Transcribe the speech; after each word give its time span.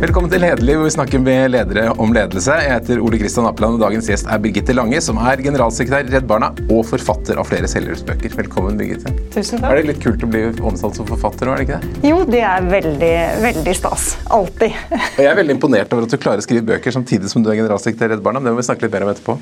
Velkommen 0.00 0.30
til 0.32 0.40
Lederliv, 0.40 0.78
hvor 0.80 0.86
vi 0.86 0.92
snakker 0.94 1.20
med 1.20 1.50
ledere 1.52 1.90
om 2.00 2.14
ledelse. 2.16 2.54
Jeg 2.56 2.70
heter 2.72 3.02
Ole 3.04 3.18
Kristian 3.20 3.44
Appeland, 3.44 3.74
og 3.76 3.82
dagens 3.82 4.06
gjest 4.08 4.30
er 4.32 4.38
Birgitte 4.40 4.72
Lange, 4.72 4.96
som 5.04 5.18
er 5.20 5.42
generalsekretær 5.44 6.08
i 6.08 6.14
Redd 6.14 6.24
Barna 6.30 6.48
og 6.72 6.86
forfatter 6.88 7.36
av 7.36 7.44
flere 7.50 7.68
selvhjelpsbøker. 7.68 8.32
Velkommen, 8.38 8.78
Birgitte. 8.80 9.12
Tusen 9.34 9.60
takk. 9.60 9.66
Er 9.68 9.82
det 9.82 9.90
litt 9.90 10.00
kult 10.00 10.24
å 10.24 10.30
bli 10.32 10.46
omtalt 10.56 10.96
som 10.96 11.04
forfatter 11.10 11.50
nå, 11.50 11.52
er 11.52 11.60
det 11.60 11.66
ikke 11.66 11.80
det? 11.82 12.08
Jo, 12.08 12.22
det 12.24 12.40
er 12.48 12.70
veldig, 12.70 13.12
veldig 13.44 13.74
stas. 13.76 14.06
Alltid. 14.38 14.78
Og 15.18 15.20
jeg 15.20 15.28
er 15.34 15.36
veldig 15.42 15.58
imponert 15.58 15.92
over 15.92 16.08
at 16.08 16.16
du 16.16 16.22
klarer 16.22 16.40
å 16.40 16.46
skrive 16.48 16.64
bøker 16.72 16.96
samtidig 16.96 17.28
som 17.28 17.44
du 17.44 17.52
er 17.52 17.60
generalsekretær 17.60 18.08
i 18.08 18.14
Redd 18.14 18.24
Barna. 18.24 18.40
men 18.40 18.48
Det 18.48 18.56
må 18.56 18.62
vi 18.62 18.70
snakke 18.70 18.88
litt 18.88 18.96
mer 18.96 19.04
om 19.04 19.12
etterpå. 19.12 19.36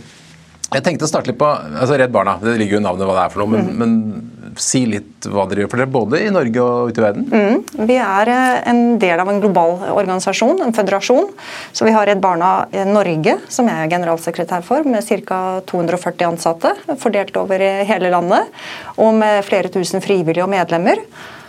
Jeg 0.75 0.84
tenkte 0.90 1.06
å 1.06 1.12
starte 1.14 1.30
litt 1.30 1.38
på 1.38 1.52
altså 1.54 2.02
Redd 2.02 2.11
Barna. 2.18 2.34
Det 2.43 2.59
ligger 2.59 2.80
jo 2.80 2.82
i 2.82 2.88
navnet 2.88 3.06
hva 3.06 3.14
det 3.20 3.29
er 3.29 3.36
for 3.36 3.46
noe. 3.46 3.62
Men, 3.62 3.79
men 3.79 3.95
si 4.62 4.84
litt 4.90 5.29
hva 5.29 5.46
dere 5.48 5.64
gjør 5.64 5.72
for 5.72 5.82
dere, 5.82 5.93
både 5.93 6.22
i 6.24 6.32
Norge 6.34 6.64
og 6.64 6.93
ute 6.93 7.02
i 7.02 7.04
verden. 7.04 7.29
Mm. 7.30 7.86
Vi 7.88 7.98
er 8.02 8.32
eh, 8.34 8.59
en 8.70 8.82
del 9.02 9.23
av 9.23 9.30
en 9.32 9.41
global 9.42 9.77
organisasjon, 9.95 10.62
en 10.64 10.77
føderasjon. 10.77 11.33
Så 11.73 11.88
vi 11.88 11.95
har 11.95 12.09
Redd 12.09 12.23
Barna 12.24 12.52
Norge, 12.88 13.38
som 13.52 13.70
jeg 13.70 13.86
er 13.86 13.92
generalsekretær 13.92 14.66
for, 14.66 14.86
med 14.88 15.06
ca. 15.28 15.41
240 15.69 16.28
ansatte. 16.28 16.74
Fordelt 17.00 17.36
over 17.41 17.62
hele 17.88 18.12
landet. 18.12 18.52
Og 18.98 19.14
med 19.19 19.42
flere 19.47 19.73
tusen 19.73 20.02
frivillige 20.05 20.47
og 20.47 20.52
medlemmer. 20.52 21.02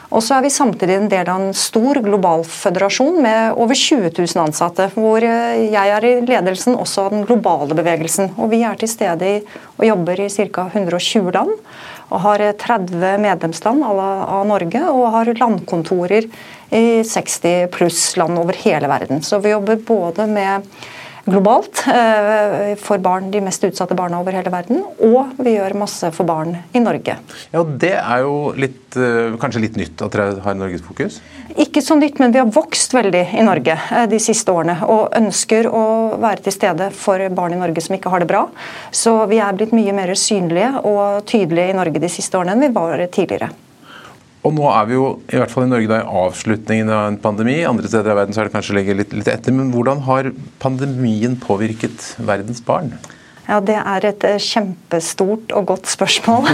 Og 0.09 0.23
så 0.25 0.39
er 0.39 0.45
vi 0.45 0.49
samtidig 0.49 0.95
en 0.97 1.09
del 1.11 1.27
av 1.29 1.43
en 1.43 1.53
stor 1.53 1.99
global 2.01 2.41
føderasjon 2.49 3.19
med 3.21 3.59
over 3.61 3.77
20 3.77 4.09
000 4.09 4.41
ansatte, 4.41 4.87
hvor 4.95 5.21
eh, 5.21 5.67
jeg 5.69 5.93
er 5.95 6.07
i 6.07 6.13
ledelsen 6.25 6.77
også 6.79 7.05
av 7.05 7.13
den 7.13 7.27
globale 7.29 7.77
bevegelsen. 7.77 8.31
Og 8.41 8.49
vi 8.53 8.63
er 8.65 8.79
til 8.79 8.89
stede 8.89 9.29
i, 9.29 9.39
og 9.77 9.85
jobber 9.85 10.23
i 10.25 10.29
ca. 10.33 10.65
120 10.73 11.29
land. 11.35 11.53
Og 12.09 12.23
har 12.23 12.41
30 12.57 13.19
medlemsland 13.21 13.85
av 13.85 14.47
Norge, 14.49 14.81
og 14.89 15.11
har 15.13 15.29
landkontorer 15.37 16.25
i 16.73 16.85
60 17.05 17.69
pluss 17.75 18.01
land 18.17 18.41
over 18.41 18.57
hele 18.65 18.89
verden. 18.89 19.21
Så 19.21 19.37
vi 19.43 19.53
jobber 19.53 19.77
både 19.85 20.25
med 20.25 20.65
globalt 21.31 21.83
eh, 21.87 22.73
for 22.79 23.01
barn, 23.03 23.29
de 23.31 23.41
mest 23.43 23.63
utsatte 23.67 23.95
barna 23.97 24.19
over 24.21 24.35
hele 24.35 24.51
verden. 24.53 24.81
Og 25.05 25.35
vi 25.39 25.55
gjør 25.55 25.77
masse 25.79 26.09
for 26.15 26.27
barn 26.29 26.55
i 26.73 26.81
Norge. 26.83 27.17
Ja, 27.53 27.63
Det 27.63 27.93
er 27.97 28.25
jo 28.25 28.51
litt, 28.57 28.97
eh, 28.97 29.37
kanskje 29.41 29.63
litt 29.63 29.79
nytt 29.79 30.01
at 30.05 30.15
dere 30.15 30.41
har 30.45 30.57
Norgesfokus? 30.57 31.19
Ikke 31.59 31.83
så 31.85 31.97
nytt, 31.99 32.19
men 32.19 32.33
vi 32.35 32.41
har 32.41 32.51
vokst 32.53 32.93
veldig 32.95 33.23
i 33.39 33.45
Norge 33.45 33.77
eh, 33.77 34.05
de 34.11 34.19
siste 34.23 34.53
årene. 34.53 34.79
Og 34.89 35.15
ønsker 35.17 35.69
å 35.69 35.85
være 36.19 36.45
til 36.47 36.57
stede 36.57 36.91
for 36.95 37.23
barn 37.35 37.55
i 37.55 37.61
Norge 37.61 37.85
som 37.85 37.97
ikke 37.97 38.11
har 38.13 38.25
det 38.25 38.31
bra. 38.31 38.45
Så 38.91 39.15
vi 39.31 39.41
er 39.43 39.57
blitt 39.57 39.75
mye 39.75 39.95
mer 39.95 40.13
synlige 40.19 40.83
og 40.83 41.25
tydelige 41.29 41.73
i 41.73 41.79
Norge 41.79 42.03
de 42.03 42.11
siste 42.11 42.39
årene 42.39 42.57
enn 42.57 42.67
vi 42.67 42.75
var 42.75 43.07
tidligere. 43.07 43.53
Og 44.47 44.55
nå 44.55 44.65
er 44.71 44.87
vi 44.87 44.95
jo 44.95 45.05
i 45.27 45.39
hvert 45.39 45.51
fall 45.51 45.65
i 45.65 45.71
Norge 45.71 45.89
da, 45.91 45.99
i 45.99 46.19
avslutningen 46.23 46.91
av 46.95 47.09
en 47.09 47.19
pandemi. 47.19 47.57
Andre 47.67 47.89
steder 47.91 48.13
i 48.13 48.19
verden 48.21 48.35
så 48.35 48.43
er 48.43 48.47
det 48.47 48.55
kanskje 48.55 48.77
ligger 48.77 48.99
litt, 49.01 49.15
litt 49.15 49.31
etter. 49.31 49.55
Men 49.55 49.73
hvordan 49.73 50.05
har 50.07 50.31
pandemien 50.63 51.35
påvirket 51.43 52.13
verdens 52.23 52.63
barn? 52.63 52.93
Ja, 53.49 53.59
Det 53.59 53.75
er 53.75 54.05
et 54.05 54.23
eh, 54.29 54.37
kjempestort 54.39 55.51
og 55.57 55.71
godt 55.73 55.89
spørsmål. 55.91 56.47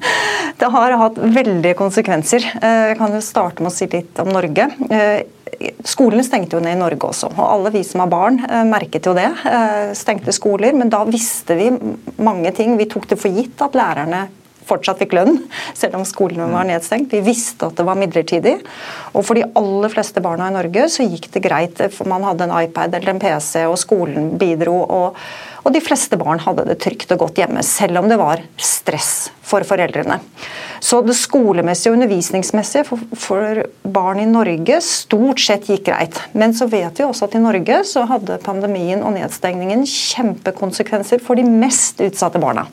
det 0.60 0.68
har 0.76 0.98
hatt 1.00 1.18
veldige 1.18 1.74
konsekvenser. 1.78 2.46
Eh, 2.60 2.90
jeg 2.92 2.98
kan 3.00 3.16
jo 3.16 3.22
starte 3.24 3.64
med 3.64 3.72
å 3.72 3.74
si 3.74 3.88
litt 3.90 4.20
om 4.22 4.30
Norge. 4.30 4.68
Skolen 4.84 5.82
skolene 5.88 6.26
stengte 6.26 6.58
jo 6.58 6.62
ned 6.62 6.76
i 6.76 6.80
Norge 6.80 7.08
også, 7.08 7.28
og 7.32 7.44
alle 7.46 7.70
vi 7.74 7.84
som 7.86 8.02
har 8.02 8.10
barn 8.10 8.40
merket 8.66 9.06
jo 9.06 9.14
det. 9.16 9.28
Stengte 9.96 10.34
skoler, 10.34 10.74
men 10.76 10.90
da 10.92 11.04
visste 11.06 11.54
vi 11.56 11.68
mange 12.18 12.50
ting. 12.56 12.74
Vi 12.78 12.88
tok 12.90 13.06
det 13.12 13.20
for 13.22 13.32
gitt 13.32 13.62
at 13.62 13.78
lærerne 13.78 14.24
fortsatt 14.68 15.00
fikk 15.02 15.16
lønn, 15.16 15.40
selv 15.76 15.98
om 15.98 16.06
skolene 16.08 16.48
var 16.52 16.68
nedstengt. 16.68 17.12
Vi 17.14 17.22
visste 17.24 17.68
at 17.70 17.78
det 17.78 17.86
var 17.86 17.98
midlertidig. 18.00 18.56
Og 19.14 19.24
for 19.26 19.38
de 19.38 19.46
aller 19.58 19.92
fleste 19.92 20.22
barna 20.24 20.50
i 20.50 20.56
Norge 20.56 20.88
så 20.92 21.06
gikk 21.06 21.30
det 21.34 21.44
greit, 21.44 21.82
for 21.94 22.10
man 22.10 22.26
hadde 22.26 22.48
en 22.48 22.56
iPad 22.62 22.96
eller 22.96 23.14
en 23.14 23.22
PC, 23.22 23.66
og 23.68 23.80
skolen 23.80 24.34
bidro. 24.40 24.80
og 24.84 25.20
og 25.64 25.72
de 25.72 25.80
fleste 25.80 26.18
barn 26.20 26.42
hadde 26.44 26.66
det 26.68 26.78
trygt 26.84 27.12
og 27.14 27.24
godt 27.24 27.40
hjemme, 27.40 27.64
selv 27.64 28.02
om 28.02 28.10
det 28.10 28.20
var 28.20 28.42
stress 28.60 29.30
for 29.44 29.64
foreldrene. 29.66 30.18
Så 30.84 31.00
det 31.04 31.14
skolemessige 31.16 31.92
og 31.92 31.98
undervisningsmessige 31.98 32.84
for, 32.88 33.00
for, 33.16 33.62
barn 33.94 34.20
i 34.20 34.26
Norge 34.28 34.80
stort 34.84 35.40
sett 35.40 35.68
gikk 35.68 35.86
greit. 35.86 36.18
Men 36.36 36.52
så 36.56 36.66
vet 36.68 36.98
vi 36.98 37.06
også 37.06 37.28
at 37.28 37.36
i 37.36 37.42
Norge 37.42 37.78
så 37.88 38.04
hadde 38.08 38.40
pandemien 38.44 39.04
og 39.04 39.14
nedstengningen 39.16 39.84
kjempekonsekvenser 39.88 41.22
for 41.24 41.40
de 41.40 41.44
mest 41.46 42.02
utsatte 42.04 42.40
barna. 42.42 42.66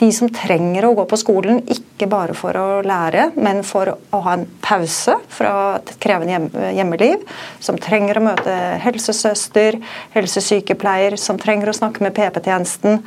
De 0.00 0.08
som 0.14 0.30
trenger 0.32 0.86
å 0.88 0.94
gå 0.96 1.04
på 1.10 1.18
skolen 1.20 1.60
ikke 1.68 2.08
bare 2.08 2.36
for 2.36 2.56
å 2.56 2.80
lære, 2.86 3.30
men 3.36 3.60
for 3.66 3.92
å 3.92 4.22
ha 4.24 4.36
en 4.38 4.46
pause 4.64 5.18
fra 5.32 5.54
et 5.80 5.94
krevende 6.00 6.72
hjemmeliv. 6.76 7.24
Som 7.64 7.80
trenger 7.82 8.20
å 8.20 8.24
møte 8.30 8.56
helsesøster, 8.84 9.80
helsesykepleier, 10.16 11.18
som 11.20 11.40
trenger 11.40 11.72
å 11.72 11.76
snakke 11.76 12.04
med 12.06 12.16
PP 12.16 12.37
hjelpetjenesten, 12.38 13.02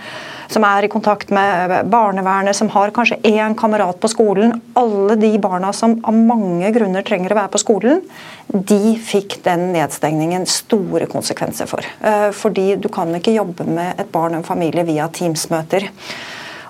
som 0.52 0.64
er 0.64 0.84
i 0.84 0.90
kontakt 0.92 1.30
med 1.32 1.86
barnevernet, 1.90 2.56
som 2.56 2.70
har 2.70 2.92
kanskje 2.92 3.20
én 3.24 3.56
kamerat 3.56 4.00
på 4.00 4.10
skolen. 4.12 4.60
Alle 4.74 5.16
de 5.16 5.38
barna 5.40 5.72
som 5.74 6.00
av 6.04 6.14
mange 6.14 6.72
grunner 6.72 7.02
trenger 7.04 7.32
å 7.32 7.40
være 7.40 7.54
på 7.54 7.62
skolen, 7.62 8.02
de 8.48 8.98
fikk 9.00 9.40
den 9.44 9.72
nedstengningen 9.74 10.46
store 10.46 11.08
konsekvenser 11.08 11.70
for. 11.70 11.86
Eh, 12.02 12.32
fordi 12.32 12.76
du 12.76 12.90
kan 12.90 13.14
ikke 13.16 13.36
jobbe 13.36 13.66
med 13.66 14.00
et 14.00 14.12
barn 14.12 14.36
og 14.36 14.42
en 14.42 14.48
familie 14.48 14.84
via 14.84 15.08
Teams-møter. 15.08 15.88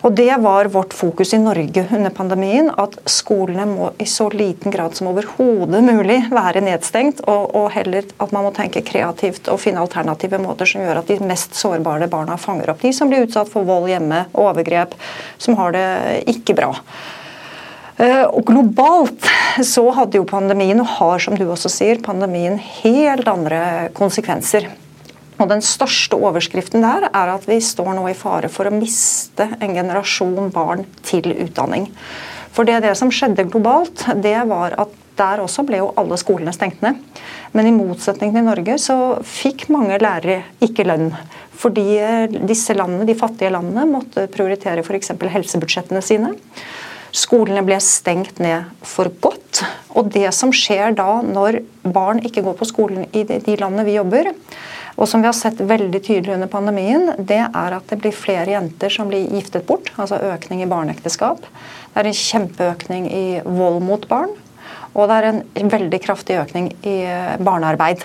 Og 0.02 0.14
Det 0.18 0.34
var 0.42 0.66
vårt 0.66 0.94
fokus 0.94 1.34
i 1.34 1.38
Norge 1.38 1.86
under 1.94 2.10
pandemien. 2.10 2.72
At 2.78 2.98
skolene 3.06 3.68
må 3.70 3.92
i 4.02 4.08
så 4.10 4.30
liten 4.34 4.74
grad 4.74 4.96
som 4.98 5.12
overhodet 5.12 5.84
mulig 5.86 6.18
være 6.34 6.64
nedstengt. 6.66 7.22
Og, 7.30 7.54
og, 7.56 7.70
heller 7.76 8.08
at 8.18 8.34
man 8.34 8.48
må 8.48 8.54
tenke 8.56 8.82
kreativt 8.86 9.52
og 9.52 9.62
finne 9.62 9.84
alternative 9.84 10.42
måter 10.42 10.70
som 10.70 10.82
gjør 10.82 11.04
at 11.04 11.12
de 11.12 11.20
mest 11.22 11.54
sårbare 11.58 12.10
barna 12.10 12.40
fanger 12.42 12.74
opp. 12.74 12.82
De 12.82 12.94
som 12.98 13.12
blir 13.12 13.28
utsatt 13.28 13.52
for 13.54 13.68
vold 13.68 13.92
hjemme, 13.94 14.26
overgrep, 14.34 14.98
som 15.38 15.60
har 15.62 15.78
det 15.78 15.88
ikke 16.34 16.58
bra. 16.58 16.74
Eh, 18.02 18.26
og 18.26 18.42
Globalt 18.50 19.30
så 19.68 19.86
hadde 19.94 20.18
jo 20.18 20.26
pandemien, 20.26 20.82
og 20.82 20.96
har 20.98 21.22
som 21.22 21.38
du 21.38 21.46
også 21.46 21.70
sier, 21.70 22.02
pandemien 22.02 22.58
helt 22.82 23.30
andre 23.30 23.92
konsekvenser. 23.98 24.72
Og 25.42 25.50
Den 25.50 25.64
største 25.66 26.20
overskriften 26.22 26.84
der 26.86 27.08
er 27.10 27.34
at 27.34 27.48
vi 27.50 27.58
står 27.66 27.96
nå 27.98 28.06
i 28.12 28.18
fare 28.18 28.50
for 28.52 28.70
å 28.70 28.76
miste 28.76 29.48
en 29.58 29.74
generasjon 29.74 30.52
barn 30.54 30.86
til 31.08 31.34
utdanning. 31.34 31.88
For 32.54 32.68
det, 32.68 32.82
det 32.84 32.94
som 33.00 33.10
skjedde 33.14 33.48
globalt, 33.50 34.06
det 34.22 34.38
var 34.50 34.76
at 34.82 34.98
der 35.18 35.42
også 35.44 35.64
ble 35.68 35.82
jo 35.82 35.92
alle 36.00 36.18
skolene 36.20 36.54
stengt 36.56 36.84
ned. 36.84 37.00
Men 37.56 37.68
i 37.68 37.74
motsetning 37.76 38.36
til 38.36 38.46
Norge 38.46 38.78
så 38.82 38.98
fikk 39.28 39.68
mange 39.74 39.98
lærere 40.02 40.44
ikke 40.64 40.86
lønn. 40.88 41.10
Fordi 41.62 41.86
disse 42.48 42.76
landene, 42.78 43.08
de 43.10 43.18
fattige 43.18 43.52
landene 43.54 43.86
måtte 43.90 44.28
prioritere 44.32 44.86
f.eks. 44.86 45.14
helsebudsjettene 45.36 46.02
sine. 46.06 46.34
Skolene 47.12 47.64
ble 47.68 47.78
stengt 47.84 48.40
ned 48.40 48.70
for 48.88 49.12
godt. 49.24 49.64
Og 50.00 50.12
det 50.14 50.30
som 50.36 50.54
skjer 50.56 50.96
da 50.96 51.20
når 51.26 51.60
barn 51.84 52.22
ikke 52.24 52.44
går 52.46 52.56
på 52.60 52.68
skolen 52.70 53.10
i 53.12 53.26
de 53.28 53.58
landene 53.60 53.86
vi 53.88 53.98
jobber, 53.98 54.32
og 55.00 55.08
som 55.10 55.24
vi 55.24 55.28
har 55.28 55.36
sett 55.36 55.60
veldig 55.60 56.02
tydelig 56.04 56.36
under 56.36 56.52
pandemien, 56.52 57.14
det 57.18 57.42
er 57.48 57.76
at 57.76 57.88
det 57.90 57.98
blir 58.04 58.16
flere 58.16 58.52
jenter 58.54 58.92
som 58.94 59.10
blir 59.10 59.32
giftet 59.34 59.66
bort. 59.68 59.90
Altså 59.96 60.20
økning 60.34 60.62
i 60.64 60.70
barneekteskap. 60.70 61.42
Det 61.42 62.02
er 62.02 62.10
en 62.10 62.18
kjempeøkning 62.22 63.08
i 63.10 63.26
vold 63.46 63.80
mot 63.88 64.08
barn. 64.12 64.36
Og 64.92 65.08
det 65.08 65.18
er 65.18 65.30
en 65.32 65.72
veldig 65.72 66.02
kraftig 66.04 66.38
økning 66.42 66.70
i 66.84 66.98
barnearbeid. 67.42 68.04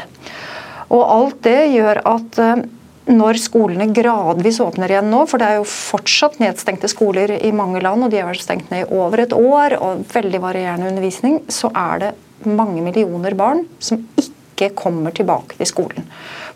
Og 0.95 1.03
alt 1.03 1.43
det 1.45 1.59
gjør 1.75 2.01
at 2.07 2.39
eh, 2.43 2.65
når 3.07 3.39
skolene 3.39 3.89
gradvis 3.95 4.59
åpner 4.63 4.91
igjen 4.91 5.11
nå, 5.13 5.23
for 5.31 5.39
det 5.41 5.49
er 5.49 5.59
jo 5.61 5.69
fortsatt 5.71 6.41
nedstengte 6.43 6.91
skoler 6.91 7.37
i 7.39 7.53
mange 7.55 7.83
land, 7.85 8.03
og 8.03 8.11
de 8.11 8.21
har 8.21 8.31
vært 8.31 8.43
stengt 8.43 8.73
ned 8.73 8.87
i 8.87 8.99
over 8.99 9.23
et 9.23 9.35
år, 9.37 9.77
og 9.79 10.07
veldig 10.11 10.43
varierende 10.43 10.91
undervisning, 10.91 11.41
så 11.53 11.71
er 11.71 12.03
det 12.03 12.15
mange 12.47 12.83
millioner 12.85 13.37
barn 13.39 13.65
som 13.79 14.03
ikke 14.19 14.73
kommer 14.77 15.15
tilbake 15.15 15.59
til 15.59 15.71
skolen. 15.71 16.07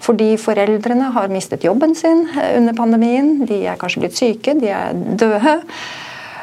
Fordi 0.00 0.34
foreldrene 0.40 1.12
har 1.14 1.32
mistet 1.32 1.64
jobben 1.66 1.94
sin 1.94 2.26
eh, 2.34 2.54
under 2.58 2.76
pandemien. 2.76 3.34
De 3.46 3.62
er 3.68 3.80
kanskje 3.80 4.04
blitt 4.04 4.18
syke, 4.18 4.56
de 4.58 4.72
er 4.72 4.94
døde. 4.94 5.60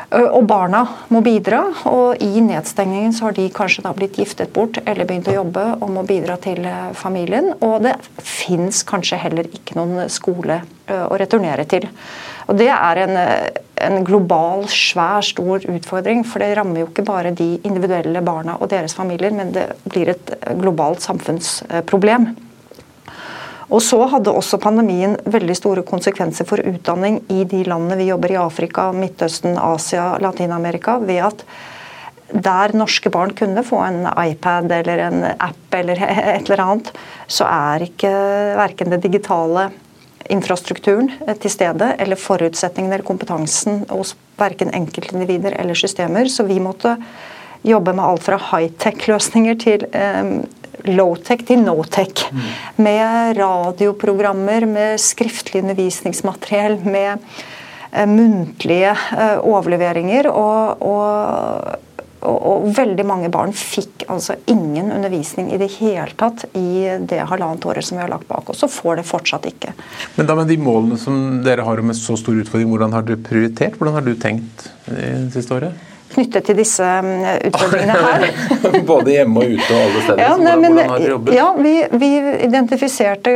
Og 0.08 0.46
barna 0.48 0.86
må 1.12 1.20
bidra, 1.20 1.66
og 1.90 2.22
i 2.24 2.40
nedstengningen 2.40 3.12
så 3.12 3.26
har 3.26 3.34
de 3.36 3.50
kanskje 3.52 3.84
da 3.84 3.92
blitt 3.96 4.16
giftet 4.16 4.54
bort 4.56 4.78
eller 4.86 5.04
begynt 5.04 5.28
å 5.28 5.36
jobbe 5.36 5.66
og 5.82 5.90
må 5.92 6.06
bidra 6.08 6.38
til 6.40 6.64
eh, 6.64 6.94
familien. 6.96 7.52
Og 7.60 7.82
det 7.84 7.98
fins 8.48 8.82
kanskje 8.88 9.20
heller 9.22 9.48
ikke 9.52 9.78
noen 9.78 10.08
skole 10.12 10.62
å 10.88 11.20
returnere 11.20 11.68
til. 11.70 11.88
Og 12.48 12.56
Det 12.56 12.70
er 12.72 13.02
en, 13.04 13.18
en, 13.84 13.98
global, 14.08 14.66
svær, 14.72 15.22
stor 15.26 15.66
utfordring. 15.68 16.24
For 16.28 16.44
det 16.44 16.54
rammer 16.58 16.82
jo 16.82 16.90
ikke 16.90 17.06
bare 17.08 17.36
de 17.36 17.58
individuelle 17.68 18.24
barna 18.24 18.56
og 18.62 18.72
deres 18.72 18.96
familier, 18.96 19.36
men 19.36 19.52
det 19.56 19.68
blir 19.84 20.14
et 20.16 20.36
globalt 20.60 21.04
samfunnsproblem. 21.04 22.32
Og 23.68 23.82
så 23.84 24.00
hadde 24.08 24.32
også 24.32 24.62
pandemien 24.64 25.18
veldig 25.28 25.56
store 25.60 25.84
konsekvenser 25.88 26.48
for 26.48 26.64
utdanning 26.64 27.20
i 27.34 27.44
de 27.44 27.66
landene 27.68 27.98
vi 28.00 28.08
jobber 28.08 28.32
i 28.32 28.40
Afrika, 28.40 28.94
Midtøsten, 28.96 29.58
Asia, 29.60 30.14
Latin-Amerika, 30.24 30.96
ved 31.04 31.26
at 31.28 31.44
der 32.32 32.74
norske 32.76 33.12
barn 33.14 33.34
kunne 33.38 33.64
få 33.64 33.80
en 33.86 34.04
iPad 34.12 34.72
eller 34.80 35.04
en 35.08 35.24
app 35.26 35.74
eller 35.78 36.02
et 36.36 36.50
eller 36.50 36.64
annet, 36.64 36.92
så 37.28 37.48
er 37.50 37.88
ikke 37.88 38.12
verken 38.60 38.94
det 38.94 39.04
digitale 39.06 39.70
infrastrukturen 40.34 41.12
til 41.40 41.52
stede 41.52 41.94
eller 42.04 42.20
forutsetningene 42.20 42.98
eller 42.98 43.08
kompetansen 43.08 43.86
hos 43.88 44.16
verken 44.38 44.74
enkeltindivider 44.76 45.56
eller 45.56 45.78
systemer. 45.78 46.28
Så 46.28 46.44
vi 46.44 46.60
måtte 46.60 46.98
jobbe 47.68 47.94
med 47.96 48.06
alt 48.06 48.26
fra 48.28 48.40
high-tech-løsninger 48.52 49.56
til 49.64 49.88
low-tech 50.88 51.46
til 51.48 51.64
no-tech. 51.64 52.28
Mm. 52.32 52.44
Med 52.84 53.38
radioprogrammer, 53.38 54.66
med 54.70 55.02
skriftlig 55.02 55.64
undervisningsmateriell, 55.64 56.80
med 56.86 57.18
uh, 57.18 58.06
muntlige 58.10 58.94
uh, 58.94 59.38
overleveringer. 59.48 60.30
Og, 60.32 60.82
og, 60.82 61.84
og, 62.28 62.38
og, 62.52 62.68
veldig 62.78 63.06
mange 63.08 63.32
barn 63.34 63.54
fikk 63.56 64.06
altså 64.12 64.38
ingen 64.52 64.92
undervisning 64.92 65.52
i 65.56 65.60
det 65.62 65.70
hele 65.78 66.12
tatt 66.20 66.46
i 66.58 66.98
det 67.10 67.24
halvannet 67.30 67.66
året 67.70 67.86
som 67.88 67.98
vi 67.98 68.04
har 68.04 68.12
lagt 68.12 68.28
bak 68.30 68.52
oss, 68.54 68.66
og 68.68 68.74
får 68.74 69.02
det 69.02 69.08
fortsatt 69.08 69.50
ikke. 69.50 69.74
Men 70.18 70.30
da 70.30 70.38
med 70.38 70.52
de 70.52 70.60
målene 70.62 71.00
som 71.02 71.42
dere 71.46 71.66
har 71.68 71.84
med 71.86 71.98
så 71.98 72.18
stor 72.20 72.38
utfordring, 72.44 72.70
hvordan 72.74 72.96
har 72.96 73.08
dere 73.08 73.22
prioritert? 73.24 73.78
Hvordan 73.80 74.00
har 74.00 74.08
du 74.08 74.16
tenkt 74.20 74.70
det 74.88 75.30
siste 75.36 75.56
året? 75.56 75.86
knyttet 76.08 76.46
til 76.48 76.58
disse 76.58 76.86
mm, 77.04 77.26
utfordringene 77.50 77.98
her. 78.02 78.24
Både 78.92 79.14
hjemme 79.14 79.44
og 79.44 79.58
ute 79.58 79.68
og 79.68 79.82
alle 79.82 80.04
steder? 80.06 80.22
Ja, 80.24 80.30
nei, 80.40 80.54
hvordan, 80.54 80.64
hvordan, 80.64 80.92
har 80.92 81.02
dere 81.02 81.12
jobbet? 81.12 81.36
Ja, 81.36 81.48
vi, 81.58 81.74
vi, 82.04 82.12
identifiserte 82.48 83.34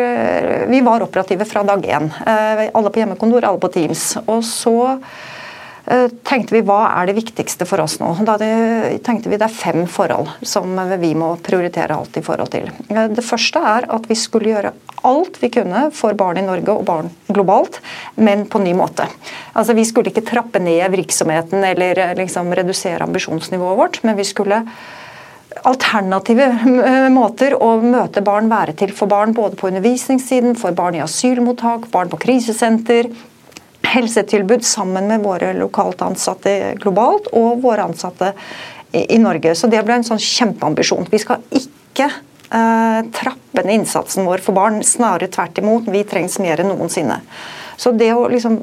Vi 0.71 0.81
var 0.85 1.05
operative 1.05 1.47
fra 1.49 1.65
dag 1.67 1.85
én. 1.85 2.07
Eh, 2.23 2.63
alle 2.71 2.93
på 2.93 3.03
hjemmekontor, 3.03 3.49
alle 3.51 3.61
på 3.61 3.71
Teams. 3.75 4.05
Og 4.25 4.41
så 4.47 4.77
Eh, 4.95 5.30
tenkte 6.23 6.55
vi 6.55 6.61
hva 6.65 6.83
er 7.01 7.09
det 7.09 7.17
viktigste 7.17 7.65
for 7.67 7.81
oss 7.83 7.97
nå. 8.01 8.13
Da 8.27 8.37
tenkte 9.03 9.31
vi 9.31 9.39
det 9.39 9.47
er 9.47 9.55
fem 9.55 9.83
forhold 9.89 10.29
som 10.47 10.77
vi 11.01 11.11
må 11.17 11.33
prioritere 11.43 11.97
alt 11.97 12.17
i 12.17 12.23
forhold 12.25 12.53
til. 12.53 12.69
Eh, 12.89 13.09
det 13.11 13.25
første 13.25 13.59
er 13.73 13.89
at 13.91 14.07
vi 14.09 14.17
skulle 14.19 14.53
gjøre 14.53 14.73
alt 15.07 15.39
vi 15.41 15.49
kunne 15.49 15.87
for 15.97 16.15
barn 16.17 16.37
i 16.37 16.45
Norge 16.45 16.75
og 16.75 16.85
barn 16.85 17.11
globalt, 17.27 17.79
men 18.21 18.45
på 18.45 18.61
ny 18.61 18.75
måte. 18.77 19.07
Altså 19.57 19.73
Vi 19.77 19.85
skulle 19.87 20.13
ikke 20.13 20.27
trappe 20.27 20.61
ned 20.61 20.85
virksomheten 20.93 21.63
eller 21.73 21.99
eh, 21.99 22.15
liksom 22.21 22.53
redusere 22.53 23.03
ambisjonsnivået 23.07 23.79
vårt, 23.79 24.03
men 24.03 24.19
vi 24.19 24.27
skulle 24.27 24.63
alternative 25.67 26.47
måter 27.19 27.57
å 27.59 27.73
møte 27.83 28.23
barn 28.23 28.47
være 28.51 28.77
til 28.79 28.93
for 28.95 29.11
barn, 29.11 29.35
både 29.35 29.57
på 29.59 29.67
undervisningssiden, 29.67 30.55
for 30.55 30.71
barn 30.77 30.95
i 30.95 31.03
asylmottak, 31.03 31.89
barn 31.91 32.11
på 32.13 32.21
krisesenter, 32.21 33.11
helsetilbud 33.91 34.65
sammen 34.65 35.07
med 35.11 35.23
våre 35.25 35.53
lokalt 35.57 36.01
ansatte 36.05 36.75
globalt 36.81 37.29
og 37.35 37.61
våre 37.63 37.87
ansatte 37.89 38.33
i, 38.91 39.17
Norge. 39.19 39.55
Så 39.55 39.69
det 39.71 39.83
ble 39.87 39.99
en 39.99 40.07
sånn 40.07 40.19
kjempeambisjon. 40.21 41.07
Vi 41.11 41.21
skal 41.23 41.43
ikke 41.55 42.07
eh, 42.07 42.99
trappe 43.15 43.63
ned 43.63 43.81
innsatsen 43.81 44.27
vår 44.27 44.43
for 44.43 44.57
barn, 44.57 44.81
snarere 44.83 45.31
tvert 45.31 45.61
imot. 45.61 45.87
Vi 45.91 46.03
trengs 46.07 46.39
mer 46.43 46.63
enn 46.63 46.71
noensinne. 46.73 47.21
Så 47.79 47.93
det 47.95 48.11
å 48.13 48.27
liksom 48.31 48.61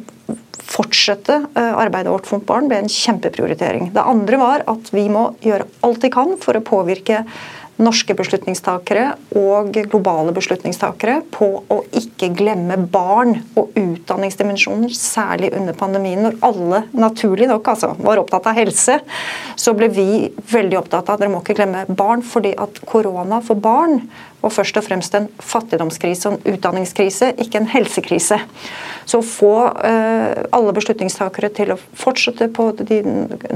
fortsette 0.68 1.38
eh, 1.56 1.72
arbeidet 1.80 2.12
vårt 2.12 2.28
for 2.28 2.44
barn 2.44 2.68
ble 2.68 2.82
en 2.82 2.92
kjempeprioritering. 2.92 3.90
Det 3.94 4.04
andre 4.04 4.40
var 4.40 4.66
at 4.68 4.92
vi 4.92 5.06
må 5.12 5.30
gjøre 5.44 5.68
alt 5.86 6.04
vi 6.04 6.12
kan 6.12 6.36
for 6.42 6.58
å 6.58 6.64
påvirke 6.64 7.24
norske 7.78 8.14
beslutningstakere 8.18 9.12
og 9.38 9.72
globale 9.90 10.32
beslutningstakere 10.36 11.20
på 11.34 11.48
å 11.70 11.78
ikke 11.96 12.30
glemme 12.36 12.76
barn 12.90 13.36
og 13.58 13.76
utdanningsdimensjoner, 13.78 14.92
særlig 14.94 15.52
under 15.56 15.76
pandemien. 15.78 16.24
Når 16.26 16.38
alle 16.48 16.82
naturlig 16.92 17.48
nok 17.50 17.70
altså, 17.74 17.92
var 18.02 18.20
opptatt 18.20 18.48
av 18.50 18.58
helse, 18.58 18.98
så 19.58 19.74
ble 19.78 19.90
vi 19.94 20.08
veldig 20.52 20.80
opptatt 20.80 21.08
av 21.08 21.16
at 21.16 21.22
dere 21.22 21.32
må 21.32 21.42
ikke 21.44 21.58
glemme 21.60 21.86
barn, 21.88 22.24
fordi 22.26 22.54
at 22.58 22.82
korona 22.88 23.40
for 23.44 23.60
barn 23.62 24.02
var 24.40 24.54
først 24.54 24.78
og 24.78 24.86
fremst 24.86 25.16
en 25.18 25.26
fattigdomskrise 25.42 26.30
og 26.30 26.38
en 26.38 26.54
utdanningskrise, 26.54 27.32
ikke 27.42 27.62
en 27.62 27.70
helsekrise. 27.72 28.38
Så 29.08 29.20
å 29.22 29.26
få 29.26 29.52
uh, 29.72 30.46
alle 30.54 30.74
beslutningstakere 30.76 31.50
til 31.56 31.74
å 31.74 31.80
fortsette 31.98 32.50
på 32.54 32.70
de 32.78 33.02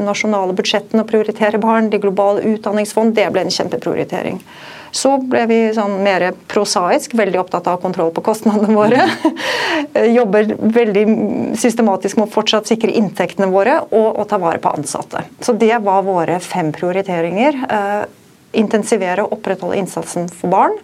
nasjonale 0.01 0.57
budsjettene 0.59 1.05
og 1.05 1.11
prioritere 1.11 1.61
barn, 1.63 1.91
de 1.93 2.03
globale 2.03 2.45
utdanningsfond, 2.55 3.15
det 3.19 3.29
ble 3.35 3.47
en 3.47 3.55
kjempeprioritering. 3.55 4.41
Så 4.93 5.15
ble 5.25 5.47
vi 5.49 5.59
sånn 5.73 5.95
mer 6.05 6.27
prosaisk, 6.53 7.15
veldig 7.17 7.39
opptatt 7.41 7.69
av 7.71 7.79
kontroll 7.81 8.11
på 8.13 8.25
kostnadene 8.27 8.77
våre. 8.77 9.07
Jobber 10.19 10.53
veldig 10.61 11.05
systematisk 11.61 12.21
med 12.21 12.29
å 12.29 12.33
fortsatt 12.35 12.69
sikre 12.69 12.93
inntektene 13.01 13.49
våre 13.53 13.79
og, 13.89 14.09
og 14.11 14.27
ta 14.29 14.37
vare 14.43 14.61
på 14.61 14.73
ansatte. 14.77 15.25
Så 15.41 15.57
det 15.57 15.73
var 15.87 16.05
våre 16.05 16.37
fem 16.45 16.75
prioriteringer. 16.77 17.63
Intensivere 18.59 19.27
og 19.27 19.39
opprettholde 19.39 19.81
innsatsen 19.81 20.29
for 20.33 20.53
barn. 20.53 20.79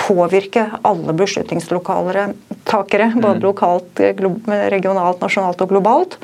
Påvirke 0.00 0.66
alle 0.86 1.12
beslutningslokalere, 1.16 2.30
takere, 2.68 3.10
både 3.16 3.38
mm. 3.38 3.44
lokalt, 3.44 4.00
regionalt, 4.72 5.20
nasjonalt 5.20 5.60
og 5.64 5.74
globalt 5.74 6.16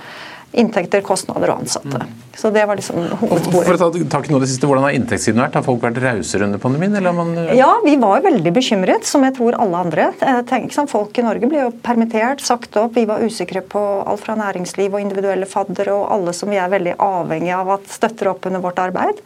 inntekter, 0.57 1.03
kostnader 1.05 1.51
og 1.53 1.63
ansatte. 1.65 2.01
Mm. 2.01 2.23
Så 2.37 2.51
det 2.53 2.65
var 2.69 2.77
liksom 2.79 3.01
hovedsporet. 3.21 3.67
For 3.67 3.77
å 3.77 3.89
ta 3.93 4.05
tak 4.13 4.29
i 4.29 4.33
noe 4.33 4.43
det 4.43 4.49
siste, 4.51 4.69
Hvordan 4.69 4.87
har 4.87 4.97
inntektssiden 4.97 5.41
vært? 5.41 5.57
Har 5.57 5.65
folk 5.65 5.83
vært 5.85 6.01
rausere 6.03 6.47
under 6.49 6.61
pandemien? 6.61 6.97
Man... 7.17 7.33
Ja, 7.57 7.71
vi 7.85 7.97
var 8.01 8.25
veldig 8.25 8.53
bekymret, 8.57 9.09
som 9.09 9.25
jeg 9.27 9.37
tror 9.39 9.57
alle 9.61 9.83
andre. 9.87 10.09
Tenk, 10.49 10.73
sånn, 10.77 10.91
folk 10.91 11.17
i 11.17 11.25
Norge 11.27 11.49
ble 11.51 11.65
jo 11.65 11.73
permittert, 11.85 12.45
sagt 12.45 12.77
opp. 12.81 12.97
Vi 12.97 13.07
var 13.09 13.25
usikre 13.25 13.65
på 13.65 13.83
alt 14.05 14.25
fra 14.25 14.37
næringsliv 14.39 14.97
og 14.97 15.03
individuelle 15.03 15.49
faddere 15.49 15.97
og 15.97 16.09
alle 16.17 16.37
som 16.37 16.53
vi 16.53 16.61
er 16.61 16.73
veldig 16.73 16.97
avhengig 17.05 17.53
av 17.57 17.77
at 17.79 17.93
støtter 17.93 18.33
opp 18.33 18.49
under 18.49 18.65
vårt 18.65 18.81
arbeid. 18.85 19.25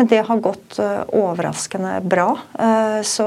Men 0.00 0.08
det 0.08 0.22
har 0.24 0.38
gått 0.40 0.78
eh, 0.80 1.00
overraskende 1.12 1.98
bra. 2.00 2.30
Eh, 2.58 3.02
så 3.04 3.24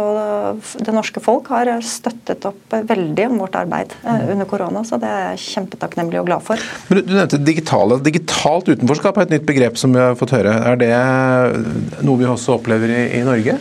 det 0.81 0.95
norske 0.95 1.21
folk 1.21 1.51
har 1.53 1.69
støttet 1.85 2.47
opp 2.49 2.73
veldig 2.73 3.27
om 3.29 3.43
vårt 3.43 3.59
arbeid 3.59 3.93
eh, 4.01 4.23
mm. 4.23 4.31
under 4.33 4.47
korona, 4.49 4.81
så 4.81 4.97
det 4.97 5.05
er 5.05 5.21
jeg 5.27 5.43
kjempetakknemlig 5.43 6.17
og 6.23 6.31
glad 6.31 6.41
for. 6.47 6.63
Men 6.89 7.03
Du 7.05 7.13
nevnte 7.13 7.37
digitale. 7.37 7.99
Digitalt 8.01 8.71
utenforskap 8.73 9.19
er 9.21 9.27
et 9.27 9.35
nytt 9.35 9.45
begrep 9.51 9.77
som 9.77 9.93
vi 9.93 10.01
har 10.01 10.17
fått 10.17 10.33
høre. 10.33 10.55
Er 10.71 10.81
det 10.81 10.89
noe 12.01 12.17
vi 12.23 12.25
også 12.31 12.55
opplever 12.57 12.89
i, 12.89 13.03
i 13.19 13.21
Norge? 13.27 13.59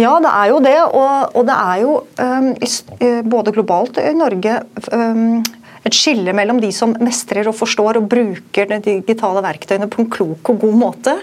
Ja, 0.00 0.14
det 0.24 0.32
er 0.32 0.48
jo 0.54 0.62
det. 0.64 0.78
Og, 0.88 1.36
og 1.36 1.44
det 1.50 1.58
er 1.66 1.82
jo 1.84 1.98
um, 2.16 3.28
både 3.28 3.52
globalt 3.58 4.00
i 4.00 4.14
Norge 4.16 4.56
um, 4.88 5.44
et 5.84 5.96
skille 5.96 6.32
mellom 6.36 6.60
de 6.62 6.70
som 6.72 6.94
mestrer 7.04 7.48
og 7.48 7.56
forstår 7.58 7.98
og 8.00 8.08
bruker 8.10 8.68
de 8.70 8.78
digitale 8.84 9.42
verktøyene 9.44 9.88
på 9.92 10.02
en 10.02 10.10
klok 10.12 10.50
og 10.52 10.62
god 10.64 10.78
måte, 10.80 11.14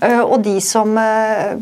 eh, 0.00 0.20
og 0.20 0.42
de 0.44 0.56
som 0.64 0.96
eh, 0.98 1.54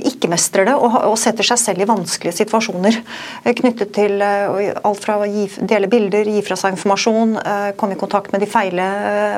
ikke 0.00 0.30
mestrer 0.32 0.70
det 0.70 0.76
og 0.78 1.16
setter 1.20 1.46
seg 1.46 1.60
selv 1.60 1.84
i 1.84 1.88
vanskelige 1.88 2.40
situasjoner. 2.40 3.02
Eh, 3.44 3.52
knyttet 3.58 3.92
til 3.96 4.22
alt 4.22 5.02
fra 5.02 5.18
å 5.20 5.28
dele 5.28 5.90
bilder, 5.92 6.28
gi 6.28 6.44
fra 6.46 6.56
seg 6.58 6.76
informasjon, 6.76 7.36
komme 7.76 7.96
i 7.96 8.00
kontakt 8.00 8.32
med 8.32 8.42
de 8.42 8.48
feile 8.48 8.88